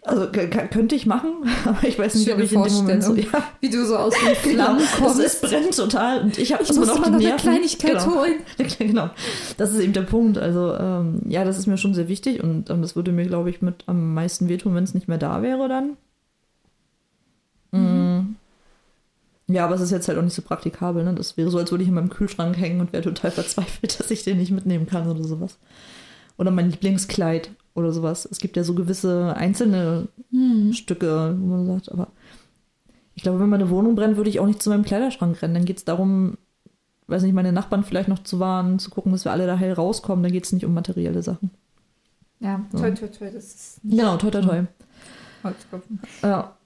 Also 0.06 0.28
könnte 0.30 0.96
ich 0.96 1.06
machen, 1.06 1.32
aber 1.66 1.88
ich 1.88 1.98
weiß 1.98 2.16
nicht, 2.16 2.30
ob 2.30 2.36
Schöne 2.36 2.44
ich 2.44 2.52
in 2.52 2.64
dem 2.64 2.74
Moment 2.74 3.04
so. 3.04 3.16
Ja, 3.16 3.44
Wie 3.62 3.70
du 3.70 3.86
so 3.86 3.96
aus 3.96 4.14
den 4.14 4.36
genau. 4.52 4.64
Flammen 4.66 4.82
Es, 4.82 4.92
kommst. 4.98 5.20
es 5.20 5.42
brennt 5.42 5.76
total 5.76 6.22
und 6.24 6.38
ich 6.38 6.52
habe 6.52 6.64
immer 6.64 6.86
noch 6.86 7.02
eine 7.02 7.36
Kleinigkeit 7.38 8.00
genau. 8.00 8.16
holen. 8.16 8.36
genau. 8.80 9.10
Das 9.58 9.72
ist 9.72 9.80
eben 9.80 9.94
der 9.94 10.02
Punkt. 10.02 10.38
Also, 10.38 10.74
ähm, 10.74 11.22
ja, 11.30 11.46
das 11.46 11.58
ist 11.58 11.68
mir 11.68 11.78
schon 11.78 11.94
sehr 11.94 12.10
wichtig 12.10 12.44
und 12.44 12.70
ähm, 12.70 12.82
das 12.82 12.98
würde 12.98 13.14
mir, 13.14 13.26
glaube 13.26 13.50
ich, 13.50 13.62
mit 13.62 13.84
am 13.86 14.14
meisten 14.14 14.50
wehtun, 14.50 14.76
wenn 14.76 14.84
es 14.84 14.94
nicht 14.94 15.08
mehr 15.08 15.18
da 15.18 15.42
wäre 15.42 15.70
dann. 15.70 15.96
Mhm. 17.72 18.36
Ja, 19.48 19.66
aber 19.66 19.76
es 19.76 19.82
ist 19.82 19.92
jetzt 19.92 20.08
halt 20.08 20.18
auch 20.18 20.24
nicht 20.24 20.34
so 20.34 20.42
praktikabel. 20.42 21.04
Ne? 21.04 21.14
Das 21.14 21.38
wäre 21.38 21.50
so, 21.50 21.58
als 21.58 21.72
würde 21.72 21.84
ich 21.84 21.90
in 21.90 21.96
meinem 21.96 22.10
Kühlschrank 22.10 22.58
hängen 22.58 22.82
und 22.82 22.92
wäre 22.92 23.04
total 23.04 23.32
verzweifelt, 23.32 24.00
dass 24.00 24.12
ich 24.12 24.24
den 24.24 24.38
nicht 24.38 24.52
mitnehmen 24.52 24.86
kann 24.86 25.08
oder 25.08 25.24
sowas. 25.24 25.58
Oder 26.38 26.52
mein 26.52 26.72
Lieblingskleid 26.72 27.52
oder 27.76 27.92
sowas. 27.92 28.28
Es 28.30 28.40
gibt 28.40 28.56
ja 28.58 28.64
so 28.64 28.76
gewisse 28.76 29.36
einzelne 29.36 30.08
Hm. 30.32 30.74
Stücke, 30.74 31.36
wo 31.40 31.46
man 31.48 31.66
sagt, 31.68 31.92
aber 31.92 32.08
ich 33.16 33.24
glaube, 33.24 33.40
wenn 33.40 33.50
meine 33.50 33.70
Wohnung 33.70 33.96
brennt, 33.96 34.18
würde 34.18 34.30
ich 34.30 34.40
auch 34.40 34.48
nicht 34.48 34.62
zu 34.62 34.70
meinem 34.70 34.84
Kleiderschrank 34.86 35.42
rennen. 35.42 35.54
Dann 35.54 35.66
geht 35.66 35.78
es 35.78 35.86
darum, 35.86 36.38
weiß 37.08 37.24
nicht, 37.24 37.34
meine 37.34 37.52
Nachbarn 37.52 37.84
vielleicht 37.84 38.10
noch 38.10 38.24
zu 38.24 38.40
warnen, 38.40 38.80
zu 38.80 38.90
gucken, 38.90 39.12
dass 39.12 39.26
wir 39.26 39.32
alle 39.32 39.46
da 39.48 39.60
heil 39.60 39.74
rauskommen. 39.74 40.24
Dann 40.24 40.32
geht 40.32 40.46
es 40.46 40.52
nicht 40.52 40.66
um 40.66 40.74
materielle 40.74 41.22
Sachen. 41.22 41.52
Ja, 42.40 42.66
So. 42.72 42.80
toi, 42.80 42.92
toi, 42.92 43.08
toi, 43.08 43.32
das 43.32 43.46
ist 43.46 43.80
Genau, 43.84 44.18
toi, 44.18 44.32
toi, 44.32 44.42
toi. 44.42 44.64
Holzklopfen. 45.44 46.00
Ja. 46.24 46.58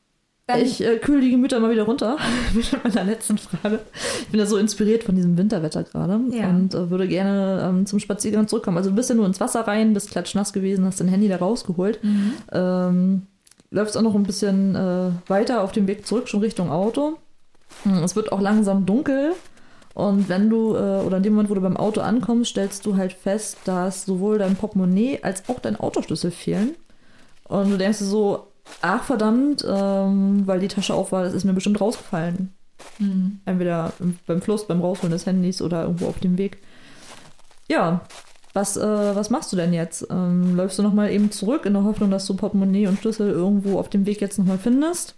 Dann- 0.48 0.62
Ich 0.62 0.82
äh, 0.84 0.98
kühle 0.98 1.22
die 1.22 1.32
Gemüter 1.32 1.60
mal 1.60 1.70
wieder 1.72 1.84
runter 1.84 2.18
mit 2.54 2.72
meiner 2.84 3.04
letzten 3.04 3.38
Frage. 3.38 3.80
Ich 4.22 4.28
bin 4.30 4.40
ja 4.40 4.46
so 4.46 4.58
inspiriert 4.58 5.04
von 5.04 5.16
diesem 5.16 5.38
Winterwetter 5.38 5.84
gerade 5.84 6.20
Ja. 6.32 6.50
und 6.50 6.74
äh, 6.74 6.90
würde 6.90 7.08
gerne 7.08 7.66
ähm, 7.70 7.86
zum 7.86 8.00
Spaziergang 8.00 8.48
zurückkommen. 8.48 8.78
Also 8.78 8.90
du 8.90 8.96
bist 8.96 9.10
ja 9.10 9.16
nur 9.16 9.26
ins 9.26 9.40
Wasser 9.42 9.62
rein, 9.68 9.94
bist 9.94 10.10
klatschnass 10.12 10.54
gewesen, 10.54 10.86
hast 10.86 11.00
dein 11.02 11.10
Handy 11.10 11.28
da 11.28 11.36
rausgeholt. 11.38 12.02
Mhm. 12.04 12.34
Ähm, 12.54 13.22
läufst 13.72 13.98
auch 13.98 14.02
noch 14.02 14.16
ein 14.16 14.24
bisschen 14.24 14.76
äh, 14.76 15.10
weiter 15.28 15.62
auf 15.64 15.74
dem 15.74 15.86
Weg 15.88 16.08
zurück, 16.08 16.30
schon 16.30 16.40
Richtung 16.40 16.72
Auto. 16.72 17.18
Hm, 17.84 18.04
Es 18.04 18.16
wird 18.16 18.32
auch 18.32 18.40
langsam 18.40 18.86
dunkel 18.86 19.34
Und 19.94 20.30
wenn 20.30 20.50
du, 20.50 20.76
äh, 20.76 21.02
oder 21.06 21.18
in 21.18 21.24
dem 21.24 21.34
Moment, 21.34 21.50
wo 21.50 21.56
du 21.56 21.62
beim 21.62 21.76
Auto 21.76 22.00
ankommst, 22.00 22.52
stellst 22.52 22.86
du 22.86 22.96
halt 22.96 23.12
fest, 23.12 23.58
dass 23.66 24.06
sowohl 24.06 24.38
dein 24.38 24.56
Portemonnaie 24.56 25.20
als 25.24 25.44
auch 25.50 25.60
dein 25.60 25.76
Autoschlüssel 25.76 26.32
fehlen. 26.32 26.76
Und 27.50 27.70
du 27.72 27.78
denkst 27.78 28.00
dir 28.00 28.06
so, 28.06 28.47
ach 28.82 29.04
verdammt, 29.04 29.66
ähm, 29.68 30.44
weil 30.46 30.60
die 30.60 30.68
Tasche 30.68 30.94
auf 30.94 31.12
war, 31.12 31.24
das 31.24 31.34
ist 31.34 31.44
mir 31.44 31.54
bestimmt 31.54 31.82
rausgefallen. 31.82 32.54
Mhm. 33.00 33.40
Entweder 33.46 33.94
beim 34.26 34.42
Fluss, 34.42 34.68
beim 34.68 34.82
Rausholen 34.82 35.12
des 35.12 35.26
Handys 35.26 35.62
oder 35.62 35.84
irgendwo 35.84 36.08
auf 36.08 36.20
dem 36.20 36.38
Weg. 36.38 36.60
Ja, 37.70 38.02
was, 38.54 38.78
äh, 38.78 39.16
was 39.16 39.30
machst 39.30 39.52
du 39.52 39.56
denn 39.56 39.74
jetzt? 39.74 40.08
Ähm, 40.10 40.56
läufst 40.56 40.80
du 40.80 40.84
nochmal 40.84 41.12
eben 41.12 41.32
zurück 41.32 41.66
in 41.66 41.74
der 41.74 41.84
Hoffnung, 41.84 42.10
dass 42.10 42.26
du 42.26 42.36
Portemonnaie 42.36 42.88
und 42.88 43.00
Schlüssel 43.00 43.30
irgendwo 43.30 43.78
auf 43.78 43.90
dem 43.90 44.06
Weg 44.06 44.22
jetzt 44.22 44.40
nochmal 44.40 44.58
findest? 44.58 45.16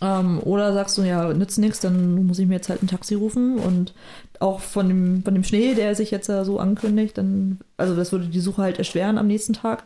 Ähm, 0.00 0.40
oder 0.42 0.72
sagst 0.74 0.96
du, 0.98 1.02
ja, 1.02 1.32
nützt 1.32 1.58
nichts, 1.58 1.80
dann 1.80 2.26
muss 2.26 2.38
ich 2.38 2.46
mir 2.46 2.54
jetzt 2.54 2.68
halt 2.68 2.82
ein 2.82 2.88
Taxi 2.88 3.14
rufen 3.14 3.58
und 3.58 3.94
auch 4.40 4.60
von 4.60 4.88
dem, 4.88 5.22
von 5.22 5.34
dem 5.34 5.44
Schnee, 5.44 5.74
der 5.74 5.94
sich 5.94 6.10
jetzt 6.10 6.28
ja 6.28 6.44
so 6.44 6.58
ankündigt, 6.58 7.16
dann, 7.16 7.60
also 7.78 7.96
das 7.96 8.12
würde 8.12 8.26
die 8.26 8.40
Suche 8.40 8.62
halt 8.62 8.78
erschweren 8.78 9.16
am 9.16 9.26
nächsten 9.26 9.54
Tag. 9.54 9.84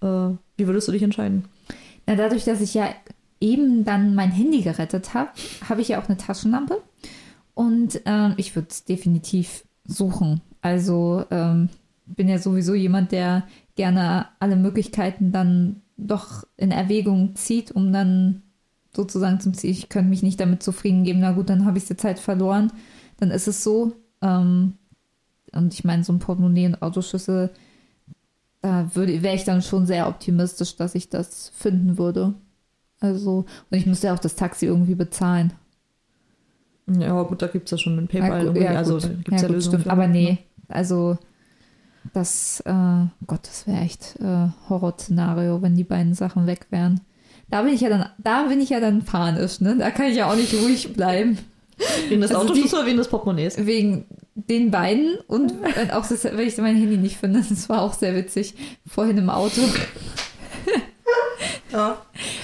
Äh, 0.00 0.30
wie 0.62 0.66
würdest 0.68 0.86
du 0.86 0.92
dich 0.92 1.02
entscheiden? 1.02 1.44
Na, 2.06 2.14
dadurch, 2.14 2.44
dass 2.44 2.60
ich 2.60 2.74
ja 2.74 2.88
eben 3.40 3.84
dann 3.84 4.14
mein 4.14 4.30
Handy 4.30 4.62
gerettet 4.62 5.12
habe, 5.12 5.30
habe 5.68 5.80
ich 5.80 5.88
ja 5.88 6.00
auch 6.00 6.08
eine 6.08 6.16
Taschenlampe 6.16 6.80
und 7.54 8.00
ähm, 8.04 8.34
ich 8.36 8.54
würde 8.54 8.68
es 8.70 8.84
definitiv 8.84 9.64
suchen. 9.84 10.40
Also 10.60 11.24
ähm, 11.32 11.68
bin 12.06 12.28
ja 12.28 12.38
sowieso 12.38 12.74
jemand, 12.74 13.10
der 13.10 13.44
gerne 13.74 14.26
alle 14.38 14.54
Möglichkeiten 14.54 15.32
dann 15.32 15.82
doch 15.96 16.44
in 16.56 16.70
Erwägung 16.70 17.34
zieht, 17.34 17.72
um 17.72 17.92
dann 17.92 18.42
sozusagen 18.94 19.40
zum 19.40 19.54
Ziel, 19.54 19.70
ich 19.70 19.88
könnte 19.88 20.10
mich 20.10 20.22
nicht 20.22 20.38
damit 20.38 20.62
zufrieden 20.62 21.02
geben, 21.02 21.20
na 21.20 21.32
gut, 21.32 21.50
dann 21.50 21.64
habe 21.64 21.78
ich 21.78 21.86
die 21.86 21.96
Zeit 21.96 22.20
verloren, 22.20 22.72
dann 23.16 23.32
ist 23.32 23.48
es 23.48 23.64
so. 23.64 23.94
Ähm, 24.20 24.74
und 25.52 25.74
ich 25.74 25.82
meine, 25.82 26.04
so 26.04 26.12
ein 26.12 26.20
Portemonnaie 26.20 26.66
und 26.66 26.80
Autoschlüssel, 26.82 27.50
da 28.62 28.88
wäre 28.94 29.34
ich 29.34 29.44
dann 29.44 29.60
schon 29.60 29.86
sehr 29.86 30.08
optimistisch, 30.08 30.76
dass 30.76 30.94
ich 30.94 31.08
das 31.08 31.52
finden 31.54 31.98
würde. 31.98 32.34
Also, 33.00 33.44
und 33.70 33.76
ich 33.76 33.86
müsste 33.86 34.06
ja 34.06 34.14
auch 34.14 34.20
das 34.20 34.36
Taxi 34.36 34.66
irgendwie 34.66 34.94
bezahlen. 34.94 35.52
Ja, 36.86 37.20
gut, 37.22 37.42
da 37.42 37.48
gibt 37.48 37.66
es 37.66 37.72
ja 37.72 37.78
schon 37.78 37.98
ein 37.98 38.08
PayPal. 38.08 38.46
Ja, 38.46 38.52
gut, 38.52 38.62
ja, 38.62 38.70
also 38.70 38.98
da 38.98 39.08
gibt's 39.08 39.42
ja, 39.42 39.48
ja, 39.48 39.54
Lösungen. 39.54 39.90
Aber 39.90 40.06
nee, 40.06 40.38
also 40.68 41.18
das, 42.12 42.60
äh, 42.60 43.06
Gott, 43.26 43.40
das 43.42 43.66
wäre 43.66 43.80
echt 43.80 44.16
äh, 44.20 44.48
Horrorszenario, 44.68 45.62
wenn 45.62 45.74
die 45.74 45.84
beiden 45.84 46.14
Sachen 46.14 46.46
weg 46.46 46.66
wären. 46.70 47.00
Da 47.50 47.62
bin 47.62 47.74
ich 47.74 47.80
ja 47.80 47.88
dann, 47.88 48.06
da 48.18 48.44
bin 48.44 48.60
ich 48.60 48.70
ja 48.70 48.80
dann 48.80 49.04
panisch, 49.04 49.60
ne? 49.60 49.76
Da 49.78 49.90
kann 49.90 50.06
ich 50.06 50.16
ja 50.16 50.30
auch 50.30 50.36
nicht 50.36 50.54
ruhig 50.54 50.92
bleiben. 50.94 51.38
Wegen 52.08 52.20
des 52.20 52.30
Also 52.30 52.42
Autoschlüssels 52.42 52.74
oder 52.74 52.86
wegen 52.86 52.96
des 52.98 53.08
Portemonnaies? 53.08 53.66
Wegen 53.66 54.06
den 54.34 54.70
beiden 54.70 55.16
und 55.26 55.54
wenn 55.76 55.90
auch 55.92 56.06
das, 56.06 56.24
wenn 56.24 56.38
ich 56.40 56.56
mein 56.58 56.76
Handy 56.76 56.96
nicht 56.96 57.16
finde, 57.16 57.42
das 57.48 57.68
war 57.68 57.82
auch 57.82 57.92
sehr 57.94 58.14
witzig. 58.14 58.54
Vorhin 58.86 59.18
im 59.18 59.30
Auto. 59.30 59.60
Ja. 61.72 61.96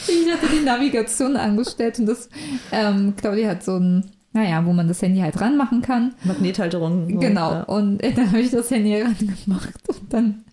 Ich 0.06 0.32
hatte 0.32 0.46
die 0.48 0.64
Navigation 0.64 1.36
angestellt 1.36 1.98
und 1.98 2.06
das, 2.06 2.28
ähm, 2.72 3.14
Claudia 3.16 3.50
hat 3.50 3.62
so 3.62 3.76
ein, 3.76 4.10
naja, 4.32 4.64
wo 4.64 4.72
man 4.72 4.88
das 4.88 5.02
Handy 5.02 5.20
halt 5.20 5.38
ranmachen 5.40 5.82
kann. 5.82 6.14
Magnethalterung. 6.24 7.20
Genau. 7.20 7.52
Ja. 7.52 7.62
Und 7.64 8.02
äh, 8.02 8.12
dann 8.12 8.28
habe 8.28 8.40
ich 8.40 8.50
das 8.50 8.70
Handy 8.70 9.00
rangemacht 9.00 9.88
und 9.88 10.12
dann 10.12 10.44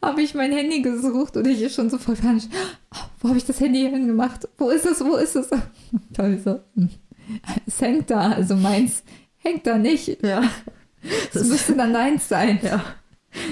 habe 0.00 0.22
ich 0.22 0.34
mein 0.34 0.52
Handy 0.52 0.82
gesucht 0.82 1.36
und 1.36 1.46
ich 1.48 1.72
schon 1.74 1.90
so 1.90 1.98
voll 1.98 2.14
panisch. 2.14 2.44
"Oh, 2.94 2.98
Wo 3.20 3.28
habe 3.30 3.38
ich 3.38 3.44
das 3.44 3.58
Handy 3.58 3.80
hingemacht? 3.80 4.48
Wo 4.58 4.70
ist 4.70 4.86
es? 4.86 5.00
Wo 5.04 5.16
ist 5.16 5.34
es? 5.34 5.48
Ich 5.50 6.42
so, 6.44 6.60
hm, 6.76 6.88
es 7.66 7.80
hängt 7.80 8.10
da. 8.10 8.30
Also 8.30 8.54
meins 8.54 9.02
hängt 9.44 9.66
da 9.66 9.78
nicht. 9.78 10.22
ja. 10.22 10.42
Es 11.32 11.46
müsste 11.48 11.76
dann 11.76 11.92
deins 11.92 12.28
sein. 12.28 12.58
ja. 12.62 12.82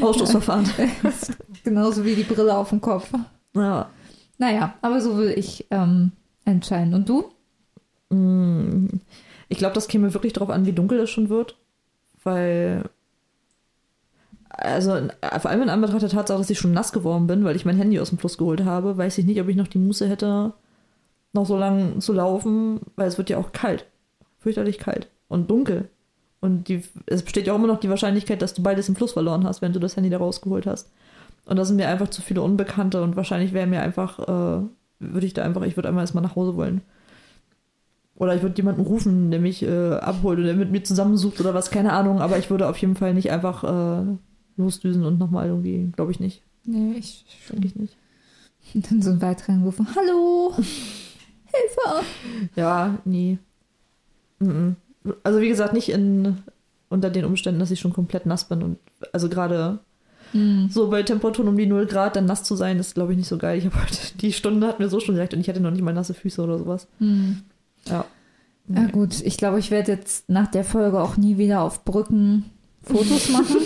Ausschlussverfahren. 0.01 0.69
Das 1.03 1.31
Genauso 1.65 2.05
wie 2.05 2.15
die 2.15 2.23
Brille 2.25 2.57
auf 2.57 2.71
dem 2.71 2.81
Kopf. 2.81 3.11
Ja. 3.55 3.91
Naja, 4.39 4.75
aber 4.81 5.01
so 5.01 5.17
will 5.19 5.31
ich 5.37 5.67
ähm, 5.71 6.13
entscheiden. 6.45 6.95
Und 6.95 7.09
du? 7.09 7.25
Mm, 8.11 8.87
Ich 9.49 9.59
glaube, 9.59 9.75
das 9.75 9.89
käme 9.89 10.13
wirklich 10.15 10.33
darauf 10.33 10.51
an, 10.51 10.67
wie 10.67 10.73
dunkel 10.73 10.99
es 11.01 11.11
schon 11.11 11.29
wird. 11.29 11.57
Weil. 12.25 12.85
Also, 14.49 14.95
äh, 14.97 15.41
vor 15.41 15.51
allem 15.51 15.63
in 15.63 15.69
Anbetracht 15.71 16.03
der 16.03 16.09
Tatsache, 16.09 16.39
dass 16.39 16.51
ich 16.51 16.59
schon 16.59 16.73
nass 16.73 16.93
geworden 16.93 17.27
bin, 17.27 17.45
weil 17.45 17.57
ich 17.57 17.65
mein 17.65 17.77
Handy 17.77 17.99
aus 18.01 18.11
dem 18.11 18.19
Fluss 18.19 18.39
geholt 18.39 18.65
habe, 18.65 18.97
weiß 18.99 19.19
ich 19.19 19.25
nicht, 19.25 19.41
ob 19.41 19.49
ich 19.49 19.57
noch 19.57 19.69
die 19.69 19.79
Muße 19.79 20.09
hätte, 20.09 20.53
noch 21.33 21.47
so 21.47 21.57
lang 21.57 22.01
zu 22.01 22.13
laufen, 22.13 22.81
weil 22.97 23.09
es 23.09 23.19
wird 23.19 23.31
ja 23.31 23.39
auch 23.39 23.53
kalt. 23.53 23.87
Fürchterlich 24.39 24.79
kalt. 24.79 25.09
Und 25.33 25.51
dunkel. 25.51 25.89
Und 26.41 26.69
die, 26.69 26.83
es 27.07 27.23
besteht 27.23 27.47
ja 27.47 27.55
auch 27.55 27.59
immer 27.59 27.69
noch 27.69 27.81
die 27.81 27.89
Wahrscheinlichkeit, 27.89 28.43
dass 28.43 28.53
du 28.53 28.63
beides 28.63 28.89
im 28.89 28.97
Fluss 28.97 29.13
verloren 29.13 29.45
hast, 29.45 29.63
wenn 29.63 29.73
du 29.73 29.79
das 29.79 29.97
Handy 29.97 30.11
da 30.11 30.19
rausgeholt 30.19 30.67
hast. 30.67 30.91
Und 31.47 31.57
da 31.57 31.65
sind 31.65 31.77
mir 31.77 31.89
einfach 31.89 32.11
zu 32.11 32.21
viele 32.21 32.43
Unbekannte 32.43 33.03
und 33.03 33.17
wahrscheinlich 33.17 33.53
wäre 33.53 33.67
mir 33.67 33.81
einfach, 33.81 34.19
äh, 34.19 34.63
würde 34.99 35.27
ich 35.27 35.33
da 35.33 35.43
einfach, 35.43 35.63
ich 35.63 35.77
würde 35.77 35.89
einmal 35.89 36.03
erstmal 36.03 36.23
nach 36.23 36.37
Hause 36.37 36.55
wollen. 36.57 36.83
Oder 38.15 38.35
ich 38.35 38.43
würde 38.43 38.57
jemanden 38.57 38.83
rufen, 38.83 39.31
der 39.31 39.41
mich 39.41 39.63
äh, 39.63 39.95
abholt 39.95 40.39
oder 40.39 40.49
der 40.49 40.57
mit 40.57 40.71
mir 40.71 40.85
zusammensucht 40.85 41.41
oder 41.41 41.55
was, 41.55 41.71
keine 41.71 41.95
Ahnung, 41.95 42.21
aber 42.21 42.39
ich 42.39 42.51
würde 42.51 42.69
auf 42.69 42.77
jeden 42.77 42.95
Fall 42.95 43.15
nicht 43.15 43.31
einfach 43.31 43.65
äh, 43.65 44.05
losdüsen 44.59 45.07
und 45.07 45.19
nochmal 45.19 45.47
irgendwie, 45.47 45.91
glaube 45.97 46.13
ich 46.13 46.21
nicht. 46.21 46.43
Nee, 46.65 46.97
ich 46.99 47.25
Denke 47.51 47.69
ich 47.69 47.77
nicht. 47.77 47.97
Und 48.75 48.91
dann 48.91 49.01
so 49.01 49.11
einen 49.11 49.23
weiteren 49.23 49.63
rufen. 49.63 49.89
Hallo! 49.97 50.53
Hilfe! 50.57 52.07
Ja, 52.55 52.99
nie. 53.05 53.39
Mhm. 54.39 54.77
Also 55.25 55.41
wie 55.41 55.49
gesagt, 55.49 55.73
nicht 55.75 55.89
in 55.91 56.39
unter 56.89 57.11
den 57.11 57.25
Umständen, 57.25 57.59
dass 57.61 57.71
ich 57.71 57.81
schon 57.81 57.93
komplett 57.93 58.27
nass 58.27 58.49
bin 58.49 58.63
und 58.63 58.79
also 59.13 59.29
gerade 59.29 59.79
Hm. 60.33 60.69
so 60.71 60.89
bei 60.89 61.03
Temperaturen 61.03 61.49
um 61.49 61.57
die 61.59 61.67
0 61.67 61.85
Grad 61.87 62.17
dann 62.17 62.25
nass 62.25 62.43
zu 62.43 62.57
sein, 62.57 62.79
ist 62.79 62.95
glaube 62.95 63.13
ich 63.13 63.19
nicht 63.19 63.29
so 63.29 63.37
geil. 63.39 63.59
Ich 63.59 63.67
habe 63.67 63.77
heute 63.83 63.97
die 64.21 64.33
Stunde 64.33 64.67
hat 64.67 64.79
mir 64.79 64.89
so 64.89 64.99
schon 65.01 65.15
gesagt 65.15 65.35
und 65.35 65.41
ich 65.41 65.49
hatte 65.49 65.61
noch 65.61 65.71
nicht 65.71 65.83
mal 65.83 65.93
nasse 65.93 66.15
Füße 66.15 66.43
oder 66.43 66.59
sowas. 66.59 66.87
Hm. 66.99 67.43
Ja. 67.87 68.05
Ja 68.69 68.87
gut, 68.87 69.21
ich 69.23 69.37
glaube, 69.37 69.59
ich 69.59 69.71
werde 69.71 69.93
jetzt 69.93 70.29
nach 70.31 70.47
der 70.47 70.65
Folge 70.65 71.01
auch 71.03 71.17
nie 71.17 71.37
wieder 71.37 71.63
auf 71.63 71.85
Brücken 71.85 72.45
Fotos 72.83 73.29
machen. 73.31 73.57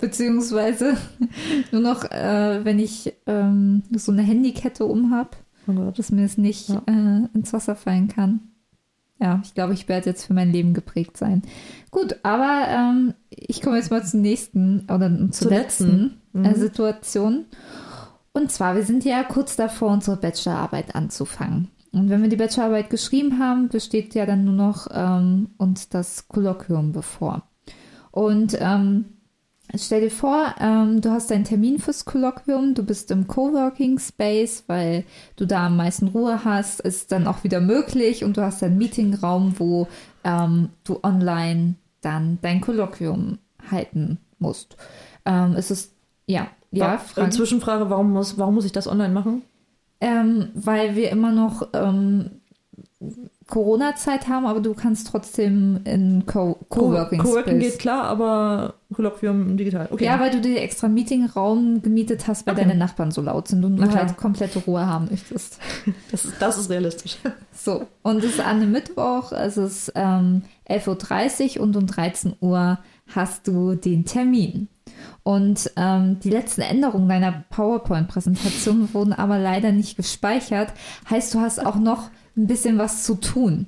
Beziehungsweise 0.00 0.96
nur 1.72 1.80
noch, 1.80 2.04
äh, 2.10 2.64
wenn 2.64 2.78
ich 2.78 3.12
ähm, 3.26 3.82
so 3.92 4.12
eine 4.12 4.22
Handykette 4.22 4.84
umhab, 4.84 5.36
Oh 5.66 5.72
Gott. 5.72 5.98
dass 5.98 6.12
mir 6.12 6.24
es 6.24 6.36
nicht 6.38 6.68
Ja. 6.68 6.82
äh, 6.86 7.28
ins 7.34 7.52
Wasser 7.52 7.74
fallen 7.74 8.08
kann. 8.08 8.40
Ja, 9.24 9.40
ich 9.42 9.54
glaube, 9.54 9.72
ich 9.72 9.88
werde 9.88 10.10
jetzt 10.10 10.26
für 10.26 10.34
mein 10.34 10.52
Leben 10.52 10.74
geprägt 10.74 11.16
sein. 11.16 11.40
Gut, 11.90 12.16
aber 12.24 12.66
ähm, 12.68 13.14
ich 13.30 13.62
komme 13.62 13.78
jetzt 13.78 13.90
mal 13.90 14.04
zum 14.04 14.20
nächsten 14.20 14.80
oder 14.92 15.10
zur 15.30 15.50
letzten 15.50 16.12
letzten. 16.34 16.44
äh, 16.44 16.50
Mhm. 16.50 16.54
Situation. 16.56 17.44
Und 18.34 18.52
zwar, 18.52 18.74
wir 18.74 18.82
sind 18.82 19.02
ja 19.02 19.22
kurz 19.24 19.56
davor, 19.56 19.92
unsere 19.92 20.18
Bachelorarbeit 20.18 20.94
anzufangen. 20.94 21.70
Und 21.92 22.10
wenn 22.10 22.20
wir 22.20 22.28
die 22.28 22.36
Bachelorarbeit 22.36 22.90
geschrieben 22.90 23.38
haben, 23.38 23.68
besteht 23.70 24.14
ja 24.14 24.26
dann 24.26 24.44
nur 24.44 24.52
noch 24.52 24.88
ähm, 24.92 25.48
uns 25.56 25.88
das 25.88 26.28
Kolloquium 26.28 26.92
bevor. 26.92 27.44
Und 28.10 28.58
ähm, 28.60 29.06
stell 29.76 30.02
dir 30.02 30.10
vor, 30.10 30.54
ähm, 30.60 31.00
du 31.00 31.10
hast 31.10 31.30
einen 31.32 31.44
Termin 31.44 31.78
fürs 31.78 32.04
Kolloquium, 32.04 32.74
du 32.74 32.82
bist 32.84 33.10
im 33.10 33.26
Coworking 33.26 33.98
Space, 33.98 34.64
weil 34.66 35.04
du 35.36 35.46
da 35.46 35.66
am 35.66 35.76
meisten 35.76 36.08
Ruhe 36.08 36.44
hast, 36.44 36.80
ist 36.80 37.12
dann 37.12 37.26
auch 37.26 37.44
wieder 37.44 37.60
möglich 37.60 38.24
und 38.24 38.36
du 38.36 38.42
hast 38.42 38.62
einen 38.62 38.78
Meetingraum, 38.78 39.54
wo 39.58 39.88
ähm, 40.24 40.68
du 40.84 41.00
online 41.02 41.74
dann 42.00 42.38
dein 42.42 42.60
Kolloquium 42.60 43.38
halten 43.70 44.18
musst. 44.38 44.76
Ähm, 45.24 45.54
es 45.56 45.70
ist, 45.70 45.92
ja, 46.26 46.48
ja, 46.70 46.94
Wa- 46.94 46.98
Frank? 46.98 47.32
Zwischenfrage, 47.32 47.88
warum 47.90 48.12
muss, 48.12 48.36
warum 48.38 48.54
muss 48.54 48.64
ich 48.66 48.72
das 48.72 48.86
online 48.86 49.12
machen? 49.14 49.42
Ähm, 50.00 50.48
weil 50.54 50.96
wir 50.96 51.10
immer 51.10 51.32
noch 51.32 51.68
ähm, 51.72 52.40
Corona-Zeit 53.46 54.28
haben, 54.28 54.46
aber 54.46 54.60
du 54.60 54.74
kannst 54.74 55.06
trotzdem 55.08 55.80
in 55.84 56.24
Co 56.26 56.56
Coworking 56.68 57.18
Coworking 57.18 57.60
Space. 57.60 57.72
geht 57.72 57.78
klar, 57.80 58.04
aber 58.04 58.74
Kolloquium 58.94 59.56
digital. 59.56 59.88
Okay. 59.90 60.04
Ja, 60.04 60.18
weil 60.18 60.30
du 60.30 60.40
dir 60.40 60.62
extra 60.62 60.88
Meetingraum 60.88 61.82
gemietet 61.82 62.26
hast, 62.26 62.46
weil 62.46 62.54
Okay. 62.54 62.64
deine 62.64 62.78
Nachbarn 62.78 63.10
so 63.10 63.20
laut 63.20 63.48
sind 63.48 63.64
und 63.64 63.76
du 63.76 63.90
halt 63.92 64.16
komplette 64.16 64.60
Ruhe 64.60 64.86
haben 64.86 65.08
möchtest. 65.10 65.58
das, 66.10 66.24
ist, 66.24 66.34
das 66.40 66.58
ist 66.58 66.70
realistisch. 66.70 67.18
So, 67.52 67.86
und 68.02 68.18
es 68.18 68.34
ist 68.34 68.40
an 68.40 68.56
einem 68.56 68.72
Mittwoch, 68.72 69.32
es 69.32 69.56
ist 69.56 69.92
ähm, 69.94 70.42
11.30 70.68 71.56
Uhr 71.58 71.64
und 71.64 71.76
um 71.76 71.86
13 71.86 72.36
Uhr 72.40 72.78
hast 73.14 73.46
du 73.46 73.74
den 73.74 74.04
Termin. 74.04 74.68
Und 75.22 75.70
ähm, 75.76 76.18
die 76.20 76.30
letzten 76.30 76.60
Änderungen 76.62 77.08
deiner 77.08 77.44
PowerPoint-Präsentation 77.50 78.88
wurden 78.94 79.12
aber 79.12 79.38
leider 79.38 79.72
nicht 79.72 79.96
gespeichert. 79.96 80.72
Heißt, 81.10 81.34
du 81.34 81.40
hast 81.40 81.64
auch 81.64 81.76
noch 81.76 82.10
ein 82.36 82.46
bisschen 82.46 82.78
was 82.78 83.04
zu 83.04 83.14
tun. 83.14 83.66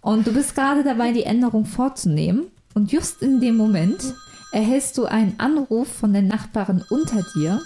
Und 0.00 0.26
du 0.26 0.32
bist 0.32 0.54
gerade 0.54 0.84
dabei, 0.84 1.12
die 1.12 1.24
Änderung 1.24 1.64
vorzunehmen. 1.64 2.46
Und 2.74 2.92
just 2.92 3.22
in 3.22 3.40
dem 3.40 3.56
Moment 3.56 4.14
erhältst 4.52 4.98
du 4.98 5.06
einen 5.06 5.38
Anruf 5.38 5.88
von 5.88 6.12
der 6.12 6.22
Nachbarin 6.22 6.84
unter 6.90 7.24
dir, 7.34 7.60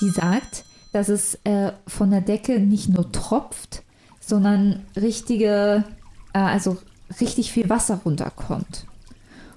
die 0.00 0.08
sagt, 0.08 0.64
dass 0.92 1.08
es 1.08 1.38
äh, 1.44 1.72
von 1.86 2.10
der 2.10 2.20
Decke 2.20 2.60
nicht 2.60 2.88
nur 2.88 3.10
tropft, 3.12 3.82
sondern 4.20 4.84
richtige, 4.96 5.84
äh, 6.32 6.38
also 6.38 6.78
richtig 7.20 7.52
viel 7.52 7.68
Wasser 7.68 8.00
runterkommt. 8.04 8.86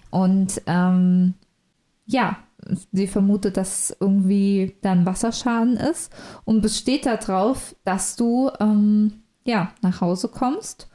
Und 0.10 0.62
ähm, 0.66 1.34
ja, 2.06 2.38
sie 2.92 3.08
vermutet, 3.08 3.58
dass 3.58 3.96
irgendwie 4.00 4.76
dann 4.82 5.06
Wasserschaden 5.06 5.78
ist 5.78 6.12
und 6.46 6.62
besteht 6.62 7.06
darauf, 7.06 7.76
dass 7.84 8.16
du 8.16 8.50
ähm, 8.60 9.24
ja 9.46 9.72
nach 9.82 10.02
Hause 10.02 10.28
kommst 10.28 10.90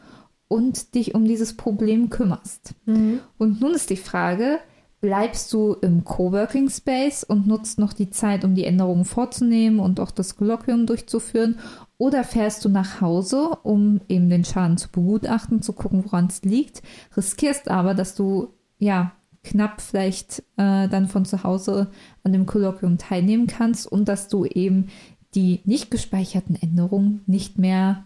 und 0.48 0.94
dich 0.94 1.14
um 1.14 1.24
dieses 1.24 1.56
Problem 1.56 2.10
kümmerst. 2.10 2.74
Mhm. 2.84 3.20
Und 3.38 3.60
nun 3.60 3.72
ist 3.72 3.90
die 3.90 3.96
Frage, 3.96 4.58
bleibst 5.00 5.52
du 5.52 5.74
im 5.74 6.04
Coworking 6.04 6.68
Space 6.68 7.24
und 7.24 7.46
nutzt 7.46 7.78
noch 7.78 7.92
die 7.92 8.10
Zeit, 8.10 8.44
um 8.44 8.54
die 8.54 8.64
Änderungen 8.64 9.04
vorzunehmen 9.04 9.80
und 9.80 10.00
auch 10.00 10.10
das 10.10 10.36
Kolloquium 10.36 10.86
durchzuführen? 10.86 11.58
Oder 11.98 12.24
fährst 12.24 12.64
du 12.64 12.68
nach 12.68 13.00
Hause, 13.00 13.58
um 13.62 14.00
eben 14.08 14.28
den 14.28 14.44
Schaden 14.44 14.76
zu 14.76 14.88
begutachten, 14.90 15.62
zu 15.62 15.72
gucken, 15.72 16.04
woran 16.04 16.26
es 16.26 16.42
liegt, 16.42 16.82
riskierst 17.16 17.70
aber, 17.70 17.94
dass 17.94 18.14
du 18.14 18.48
ja 18.78 19.12
knapp 19.42 19.80
vielleicht 19.80 20.40
äh, 20.56 20.88
dann 20.88 21.08
von 21.08 21.24
zu 21.24 21.44
Hause 21.44 21.90
an 22.24 22.32
dem 22.32 22.46
Kolloquium 22.46 22.98
teilnehmen 22.98 23.46
kannst 23.46 23.86
und 23.86 24.08
dass 24.08 24.28
du 24.28 24.44
eben 24.44 24.88
die 25.34 25.60
nicht 25.64 25.90
gespeicherten 25.90 26.56
Änderungen 26.56 27.22
nicht 27.26 27.58
mehr 27.58 28.04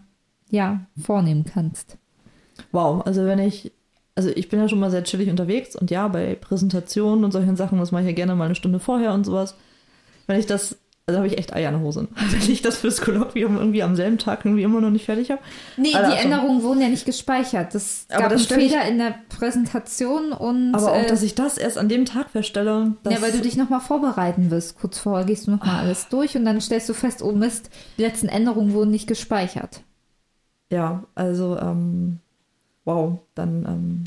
ja, 0.49 0.81
vornehmen 1.01 1.45
kannst. 1.45 1.97
Wow, 2.71 3.05
also 3.05 3.25
wenn 3.25 3.39
ich 3.39 3.71
also 4.17 4.29
ich 4.29 4.47
bin 4.47 4.59
ja 4.61 4.69
schon 4.69 4.79
mal 4.79 4.91
sehr 4.91 5.03
chillig 5.03 5.29
unterwegs 5.29 5.75
und 5.75 5.91
ja, 5.91 6.07
bei 6.07 6.35
Präsentationen 6.35 7.25
und 7.25 7.31
solchen 7.31 7.57
Sachen, 7.57 7.79
das 7.79 7.91
mache 7.91 8.03
ich 8.03 8.07
ja 8.09 8.13
gerne 8.15 8.33
mal 8.35 8.45
eine 8.45 8.55
Stunde 8.55 8.79
vorher 8.79 9.13
und 9.13 9.25
sowas. 9.25 9.55
Wenn 10.25 10.39
ich 10.39 10.45
das, 10.45 10.77
also 11.05 11.17
habe 11.17 11.27
ich 11.27 11.37
echt 11.37 11.53
Eier 11.53 11.67
in 11.69 11.75
der 11.75 11.83
Hose. 11.83 12.07
Wenn 12.15 12.49
ich 12.49 12.61
das 12.61 12.77
fürs 12.77 13.01
Kolloquium 13.01 13.57
irgendwie 13.57 13.83
am 13.83 13.97
selben 13.97 14.17
Tag 14.17 14.45
irgendwie 14.45 14.63
immer 14.63 14.79
noch 14.79 14.89
nicht 14.89 15.03
fertig 15.05 15.31
habe. 15.31 15.41
Nee, 15.75 15.93
Alter, 15.93 16.11
die 16.11 16.17
Änderungen 16.23 16.63
wurden 16.63 16.79
ja 16.81 16.87
nicht 16.87 17.05
gespeichert. 17.05 17.75
Das 17.75 18.05
Aber 18.09 18.21
gab 18.21 18.29
das 18.31 18.39
einen 18.39 18.45
stell 18.45 18.61
ich- 18.61 18.71
Fehler 18.71 18.87
in 18.87 18.97
der 18.99 19.15
Präsentation 19.27 20.31
und 20.31 20.73
Aber 20.73 20.93
auch, 20.93 21.03
äh, 21.03 21.07
dass 21.07 21.21
ich 21.21 21.35
das 21.35 21.57
erst 21.57 21.77
an 21.77 21.89
dem 21.89 22.05
Tag 22.05 22.29
feststelle. 22.29 22.93
Ja, 23.07 23.21
weil 23.21 23.33
du 23.33 23.41
dich 23.41 23.57
nochmal 23.57 23.81
vorbereiten 23.81 24.49
wirst. 24.49 24.79
Kurz 24.79 24.97
vorher 24.97 25.25
gehst 25.25 25.45
du 25.47 25.51
nochmal 25.51 25.81
alles 25.81 26.07
durch 26.07 26.37
und 26.37 26.45
dann 26.45 26.61
stellst 26.61 26.87
du 26.87 26.93
fest, 26.93 27.21
oh 27.21 27.33
Mist, 27.33 27.69
die 27.97 28.01
letzten 28.03 28.29
Änderungen 28.29 28.71
wurden 28.73 28.91
nicht 28.91 29.07
gespeichert. 29.07 29.81
Ja, 30.75 31.05
also, 31.15 31.57
ähm, 31.57 32.19
wow, 32.83 33.19
dann, 33.33 33.65
ähm, 33.65 34.03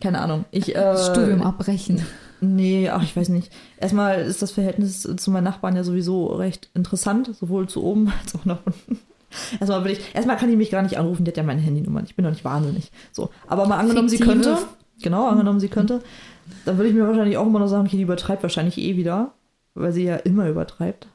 keine 0.00 0.20
Ahnung. 0.20 0.44
Ich, 0.52 0.76
äh, 0.76 0.96
Studium 0.96 1.42
abbrechen. 1.42 2.00
Nee, 2.40 2.88
ach, 2.88 3.02
ich 3.02 3.16
weiß 3.16 3.30
nicht. 3.30 3.50
Erstmal 3.80 4.20
ist 4.20 4.42
das 4.42 4.52
Verhältnis 4.52 5.02
zu 5.02 5.30
meinen 5.32 5.42
Nachbarn 5.42 5.74
ja 5.74 5.82
sowieso 5.82 6.26
recht 6.26 6.70
interessant, 6.72 7.34
sowohl 7.34 7.68
zu 7.68 7.82
oben 7.82 8.12
als 8.22 8.36
auch 8.36 8.44
nach 8.44 8.60
unten. 8.64 9.00
Erstmal 9.58 9.84
will 9.84 9.90
ich, 9.90 10.14
erstmal 10.14 10.36
kann 10.36 10.50
ich 10.50 10.56
mich 10.56 10.70
gar 10.70 10.82
nicht 10.82 10.98
anrufen, 10.98 11.24
die 11.24 11.32
hat 11.32 11.36
ja 11.36 11.42
meine 11.42 11.60
Handynummer. 11.60 12.04
Ich 12.04 12.14
bin 12.14 12.24
doch 12.24 12.30
nicht 12.30 12.44
wahnsinnig. 12.44 12.92
So, 13.10 13.30
aber 13.48 13.66
mal 13.66 13.78
angenommen, 13.78 14.08
sie 14.08 14.18
Fiktive? 14.18 14.40
könnte, 14.40 14.58
genau, 15.02 15.26
angenommen, 15.26 15.58
sie 15.58 15.68
könnte, 15.68 16.00
dann 16.64 16.76
würde 16.78 16.90
ich 16.90 16.94
mir 16.94 17.08
wahrscheinlich 17.08 17.38
auch 17.38 17.46
immer 17.46 17.58
noch 17.58 17.66
sagen, 17.66 17.86
okay, 17.88 17.96
die 17.96 18.04
übertreibt 18.04 18.44
wahrscheinlich 18.44 18.78
eh 18.78 18.96
wieder, 18.96 19.32
weil 19.74 19.90
sie 19.90 20.04
ja 20.04 20.14
immer 20.14 20.48
übertreibt. 20.48 21.08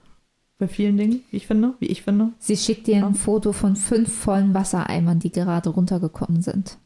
Bei 0.60 0.68
vielen 0.68 0.98
Dingen, 0.98 1.24
wie 1.32 1.38
ich 1.38 1.48
finde, 1.48 1.74
wie 1.80 1.86
ich 1.88 2.02
finde. 2.02 2.34
Sie 2.38 2.58
schickt 2.58 2.86
dir 2.86 3.06
ein 3.06 3.16
Foto 3.16 3.54
von 3.54 3.78
fünf 3.78 4.14
vollen 4.14 4.54
Wassereimern, 4.54 5.20
die 5.20 5.32
gerade 5.32 5.70
runtergekommen 5.70 6.42
sind. 6.42 6.78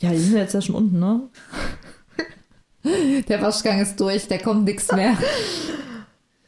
Ja, 0.00 0.10
die 0.10 0.18
sind 0.18 0.36
jetzt 0.36 0.54
ja 0.54 0.62
schon 0.62 0.74
unten, 0.74 0.98
ne? 0.98 1.28
Der 3.28 3.40
Waschgang 3.40 3.80
ist 3.80 4.00
durch, 4.00 4.26
da 4.26 4.38
kommt 4.38 4.64
nichts 4.64 4.90
mehr. 4.90 5.16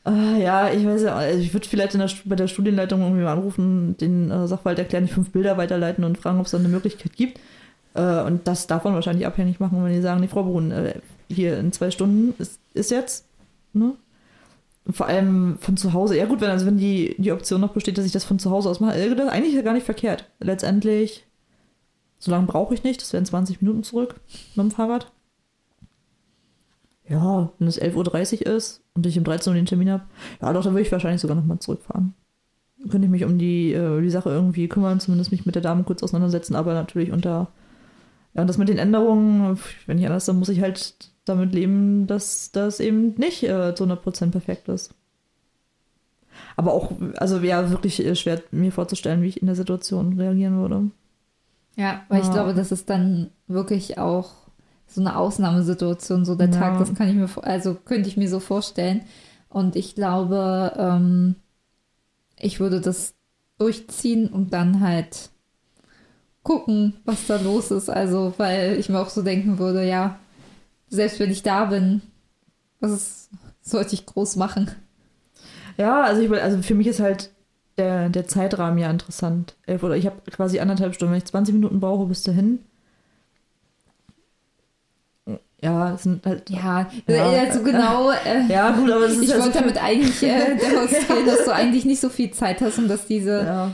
Ah, 0.07 0.36
ja, 0.36 0.70
ich 0.70 0.84
weiß 0.84 1.00
ja, 1.00 1.14
also 1.16 1.40
ich 1.40 1.55
würde 1.55 1.66
vielleicht 1.66 1.94
in 1.94 2.00
der, 2.00 2.11
bei 2.26 2.36
der 2.36 2.46
Studienleitung 2.46 3.00
irgendwie 3.00 3.22
mal 3.22 3.32
anrufen, 3.32 3.96
den 3.96 4.30
äh, 4.30 4.46
Sachverhalt 4.46 4.78
erklären, 4.78 5.07
die 5.07 5.12
fünf 5.12 5.30
Bilder 5.30 5.57
weiterleiten 5.57 6.05
und 6.05 6.18
fragen, 6.18 6.38
ob 6.38 6.44
es 6.44 6.52
da 6.52 6.59
eine 6.59 6.68
Möglichkeit 6.68 7.16
gibt. 7.16 7.40
Äh, 7.94 8.20
und 8.20 8.46
das 8.46 8.66
davon 8.66 8.92
wahrscheinlich 8.92 9.26
abhängig 9.26 9.61
machen, 9.61 9.82
wenn 9.82 9.94
die 9.94 10.02
sagen, 10.02 10.20
die 10.20 10.28
Frau 10.28 10.42
Brun, 10.42 10.72
äh, 10.72 10.96
hier 11.30 11.59
in 11.59 11.72
zwei 11.72 11.90
Stunden 11.90 12.34
ist, 12.38 12.61
ist 12.74 12.90
jetzt, 12.90 13.24
ne? 13.72 13.94
Vor 14.91 15.07
allem 15.07 15.57
von 15.61 15.76
zu 15.78 15.95
Hause. 15.95 16.16
Ja 16.16 16.26
gut, 16.26 16.41
wenn 16.43 16.51
also 16.51 16.66
wenn 16.66 16.76
die, 16.76 17.14
die 17.18 17.32
Option 17.32 17.61
noch 17.61 17.72
besteht, 17.72 17.97
dass 17.97 18.05
ich 18.05 18.12
das 18.12 18.24
von 18.24 18.39
zu 18.39 18.51
Hause 18.51 18.68
aus 18.68 18.80
mache, 18.80 18.93
eigentlich 18.93 19.55
ja 19.55 19.62
gar 19.62 19.72
nicht 19.72 19.87
verkehrt. 19.87 20.30
Letztendlich, 20.41 21.26
so 22.18 22.30
lange 22.30 22.47
brauche 22.47 22.74
ich 22.74 22.85
nicht, 22.85 23.01
das 23.01 23.12
wären 23.12 23.24
20 23.24 23.62
Minuten 23.62 23.82
zurück 23.82 24.20
mit 24.55 24.64
dem 24.64 24.70
Fahrrad. 24.70 25.11
Ja, 27.09 27.53
wenn 27.59 27.68
es 27.68 27.80
11.30 27.80 28.47
Uhr 28.47 28.55
ist 28.55 28.82
und 28.95 29.07
ich 29.07 29.16
um 29.18 29.24
13 29.24 29.51
Uhr 29.51 29.55
den 29.55 29.66
Termin 29.66 29.91
habe, 29.91 30.05
ja 30.41 30.53
doch, 30.53 30.62
dann 30.64 30.74
würde 30.74 30.82
ich 30.82 30.93
wahrscheinlich 30.93 31.20
sogar 31.20 31.37
nochmal 31.37 31.59
zurückfahren. 31.59 32.14
Dann 32.78 32.91
könnte 32.91 33.07
ich 33.07 33.11
mich 33.11 33.24
um 33.24 33.39
die, 33.39 33.72
äh, 33.72 34.03
die 34.03 34.11
Sache 34.11 34.30
irgendwie 34.30 34.68
kümmern, 34.68 35.01
zumindest 35.01 35.30
mich 35.30 35.47
mit 35.47 35.55
der 35.55 35.62
Dame 35.62 35.85
kurz 35.85 36.03
auseinandersetzen, 36.03 36.57
aber 36.57 36.74
natürlich 36.74 37.11
unter, 37.11 37.49
ja, 38.35 38.43
und 38.43 38.49
das 38.49 38.59
mit 38.59 38.68
den 38.68 38.78
Änderungen, 38.78 39.59
wenn 39.87 39.97
nicht 39.97 40.07
anders, 40.07 40.26
dann 40.26 40.39
muss 40.39 40.49
ich 40.51 40.61
halt 40.61 41.11
damit 41.25 41.55
leben, 41.55 42.07
dass 42.07 42.53
das 42.53 42.81
eben 42.81 43.14
nicht 43.16 43.43
äh, 43.45 43.75
zu 43.75 43.85
100% 43.85 44.33
perfekt 44.33 44.68
ist. 44.68 44.95
Aber 46.57 46.72
auch, 46.72 46.93
also 47.16 47.43
wäre 47.43 47.70
wirklich 47.70 48.05
äh, 48.05 48.14
schwer 48.16 48.43
mir 48.51 48.72
vorzustellen, 48.72 49.22
wie 49.22 49.29
ich 49.29 49.41
in 49.41 49.47
der 49.47 49.57
Situation 49.57 50.18
reagieren 50.18 50.59
würde. 50.61 50.91
Ja, 51.77 52.03
weil 52.09 52.20
ich 52.20 52.29
Ja. 52.29 52.33
glaube, 52.33 52.55
das 52.55 52.72
ist 52.72 52.89
dann 52.91 53.31
wirklich 53.49 53.99
auch 53.99 54.33
so 54.87 55.01
eine 55.01 55.16
Ausnahmesituation, 55.16 56.25
so 56.25 56.35
der 56.37 56.49
Ja. 56.49 56.53
Tag, 56.59 56.79
das 56.79 56.95
kann 56.95 57.09
ich 57.09 57.14
mir, 57.14 57.29
also 57.45 57.75
könnte 57.75 58.09
ich 58.09 58.16
mir 58.16 58.29
so 58.29 58.39
vorstellen. 58.41 59.03
Und 59.49 59.77
ich 59.77 59.95
glaube, 59.95 60.72
ähm, 60.77 61.37
ich 62.39 62.61
würde 62.61 62.81
das 62.81 63.14
durchziehen 63.59 64.29
und 64.29 64.53
dann 64.53 64.81
halt 64.81 65.31
gucken, 66.43 66.95
was 67.05 67.27
da 67.27 67.37
los 67.41 67.70
ist. 67.70 67.89
Also, 67.91 68.35
weil 68.37 68.79
ich 68.79 68.89
mir 68.89 69.01
auch 69.01 69.09
so 69.09 69.22
denken 69.22 69.59
würde, 69.59 69.87
ja, 69.87 70.18
selbst 70.89 71.18
wenn 71.20 71.30
ich 71.30 71.43
da 71.43 71.64
bin, 71.66 72.03
was 72.80 73.28
sollte 73.62 73.95
ich 73.95 74.07
groß 74.07 74.37
machen? 74.37 74.70
Ja, 75.76 76.03
also, 76.03 76.22
ich, 76.22 76.30
will- 76.30 76.39
also 76.41 76.62
für 76.62 76.74
mich 76.74 76.87
ist 76.87 77.01
halt 77.01 77.30
der, 77.78 78.09
der 78.09 78.28
Zeitrahmen 78.28 78.78
ja 78.78 78.91
interessant. 78.91 79.57
Elf 79.66 79.82
Oder 79.82 79.97
ich 79.97 80.07
habe 80.07 80.20
quasi 80.30 80.61
anderthalb 80.61 80.95
Stunden. 80.95 81.12
Wenn 81.12 81.18
ich 81.18 81.24
20 81.24 81.55
Minuten 81.55 81.80
brauche 81.80 82.07
bis 82.07 82.22
dahin. 82.22 82.61
Ja, 85.62 85.97
sind 85.97 86.24
halt. 86.26 86.51
Ja, 86.51 86.87
Ja. 87.09 87.24
also 87.45 87.62
genau. 87.62 88.11
Äh, 88.11 88.47
Ja, 88.49 88.72
gut, 88.72 88.91
aber 88.91 89.07
es 89.07 89.14
ist 89.14 89.22
ich 89.22 89.30
halt 89.30 89.41
so 89.41 89.47
wollte 89.47 89.61
damit 89.61 89.82
eigentlich 89.82 90.22
äh, 90.22 90.55
demonstrieren, 90.61 91.26
dass 91.26 91.45
du 91.47 91.55
eigentlich 91.55 91.87
nicht 91.87 92.01
so 92.01 92.11
viel 92.11 92.30
Zeit 92.32 92.61
hast 92.61 92.78
und 92.78 92.89
dass 92.89 93.07
diese 93.07 93.45
Ja. 93.45 93.70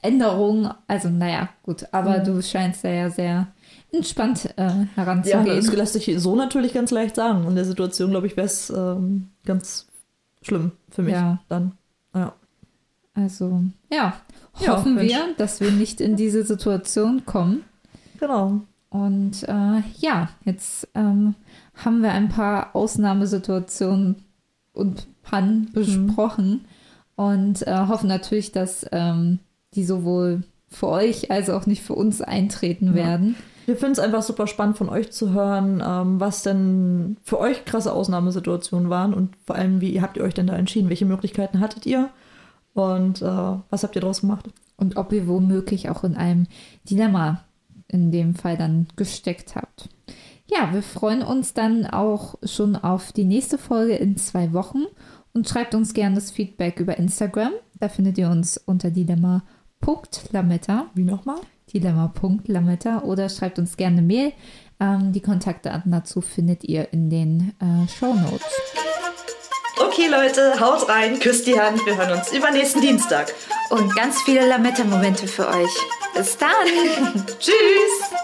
Änderung, 0.00 0.70
also 0.86 1.08
naja, 1.10 1.50
gut, 1.62 1.86
aber 1.92 2.18
Mhm. 2.20 2.24
du 2.24 2.42
scheinst 2.42 2.82
ja 2.84 3.10
sehr 3.10 3.48
entspannt 3.94 4.48
äh, 4.56 4.62
Ja, 4.66 4.86
heranzugehen. 4.96 5.46
das 5.46 5.72
lässt 5.72 5.92
sich 5.94 6.10
so 6.18 6.36
natürlich 6.36 6.72
ganz 6.74 6.90
leicht 6.90 7.16
sagen. 7.16 7.46
In 7.46 7.54
der 7.54 7.64
Situation, 7.64 8.10
glaube 8.10 8.26
ich, 8.26 8.36
wäre 8.36 8.46
es 8.46 8.70
ähm, 8.70 9.28
ganz 9.44 9.86
schlimm 10.42 10.72
für 10.90 11.02
mich 11.02 11.12
Ja. 11.14 11.40
dann. 11.48 11.72
Ja. 12.14 12.34
also, 13.14 13.62
ja, 13.92 14.14
Ja, 14.60 14.76
hoffen 14.76 14.94
Mensch. 14.96 15.12
wir, 15.12 15.34
dass 15.36 15.60
wir 15.60 15.70
nicht 15.70 16.00
in 16.00 16.16
diese 16.16 16.44
Situation 16.44 17.24
kommen. 17.26 17.62
Genau. 18.20 18.60
Und 18.90 19.42
äh, 19.48 19.82
ja, 19.98 20.28
jetzt 20.44 20.88
ähm, 20.94 21.34
haben 21.74 22.02
wir 22.02 22.12
ein 22.12 22.28
paar 22.28 22.76
Ausnahmesituationen 22.76 24.22
und 24.72 25.06
Pannen 25.22 25.70
besprochen 25.72 26.64
und 27.16 27.66
äh, 27.66 27.86
hoffen 27.88 28.08
natürlich, 28.08 28.52
dass 28.52 28.86
ähm, 28.92 29.40
die 29.74 29.84
sowohl 29.84 30.44
für 30.68 30.88
euch 30.88 31.30
als 31.30 31.50
auch 31.50 31.66
nicht 31.66 31.82
für 31.82 31.94
uns 31.94 32.20
eintreten 32.20 32.88
Ja. 32.88 32.94
werden. 32.94 33.34
Wir 33.66 33.76
finden 33.76 33.92
es 33.92 33.98
einfach 33.98 34.22
super 34.22 34.46
spannend 34.46 34.76
von 34.76 34.88
euch 34.88 35.10
zu 35.12 35.32
hören, 35.32 35.82
ähm, 35.84 36.20
was 36.20 36.42
denn 36.42 37.16
für 37.22 37.38
euch 37.38 37.64
krasse 37.64 37.92
Ausnahmesituationen 37.92 38.90
waren 38.90 39.14
und 39.14 39.36
vor 39.46 39.56
allem, 39.56 39.80
wie 39.80 40.00
habt 40.00 40.16
ihr 40.16 40.24
euch 40.24 40.34
denn 40.34 40.46
da 40.46 40.54
entschieden? 40.54 40.90
Welche 40.90 41.06
Möglichkeiten 41.06 41.60
hattet 41.60 41.86
ihr? 41.86 42.10
Und 42.74 43.22
äh, 43.22 43.26
was 43.70 43.82
habt 43.82 43.94
ihr 43.96 44.00
daraus 44.00 44.20
gemacht? 44.20 44.50
Und 44.76 44.96
ob 44.96 45.12
ihr 45.12 45.26
womöglich 45.28 45.88
auch 45.88 46.04
in 46.04 46.16
einem 46.16 46.46
Dilemma 46.88 47.44
in 47.88 48.10
dem 48.10 48.34
Fall 48.34 48.56
dann 48.56 48.88
gesteckt 48.96 49.54
habt. 49.54 49.88
Ja, 50.46 50.72
wir 50.72 50.82
freuen 50.82 51.22
uns 51.22 51.54
dann 51.54 51.86
auch 51.86 52.34
schon 52.42 52.76
auf 52.76 53.12
die 53.12 53.24
nächste 53.24 53.56
Folge 53.56 53.94
in 53.94 54.16
zwei 54.16 54.52
Wochen 54.52 54.82
und 55.32 55.48
schreibt 55.48 55.74
uns 55.74 55.94
gerne 55.94 56.16
das 56.16 56.30
Feedback 56.30 56.80
über 56.80 56.98
Instagram. 56.98 57.52
Da 57.78 57.88
findet 57.88 58.18
ihr 58.18 58.28
uns 58.28 58.58
unter 58.58 58.90
dilemma.lametta, 58.90 60.86
Wie 60.94 61.04
nochmal? 61.04 61.38
dilemma.lametta 61.74 63.02
oder 63.02 63.28
schreibt 63.28 63.58
uns 63.58 63.76
gerne 63.76 63.98
eine 63.98 64.06
Mail. 64.06 64.32
Ähm, 64.80 65.12
die 65.12 65.20
Kontaktdaten 65.20 65.92
dazu 65.92 66.20
findet 66.20 66.64
ihr 66.64 66.92
in 66.92 67.10
den 67.10 67.52
äh, 67.60 67.88
Show 67.88 68.14
Notes. 68.14 68.46
Okay, 69.78 70.08
Leute, 70.08 70.60
haut 70.60 70.88
rein, 70.88 71.18
küsst 71.18 71.46
die 71.46 71.60
Hand. 71.60 71.84
Wir 71.84 71.96
hören 71.96 72.18
uns 72.18 72.32
übernächsten 72.32 72.80
Dienstag. 72.80 73.32
Und 73.70 73.94
ganz 73.94 74.22
viele 74.22 74.46
Lametta-Momente 74.46 75.26
für 75.26 75.48
euch. 75.48 75.70
Bis 76.14 76.38
dann! 76.38 76.50
Tschüss! 77.38 78.14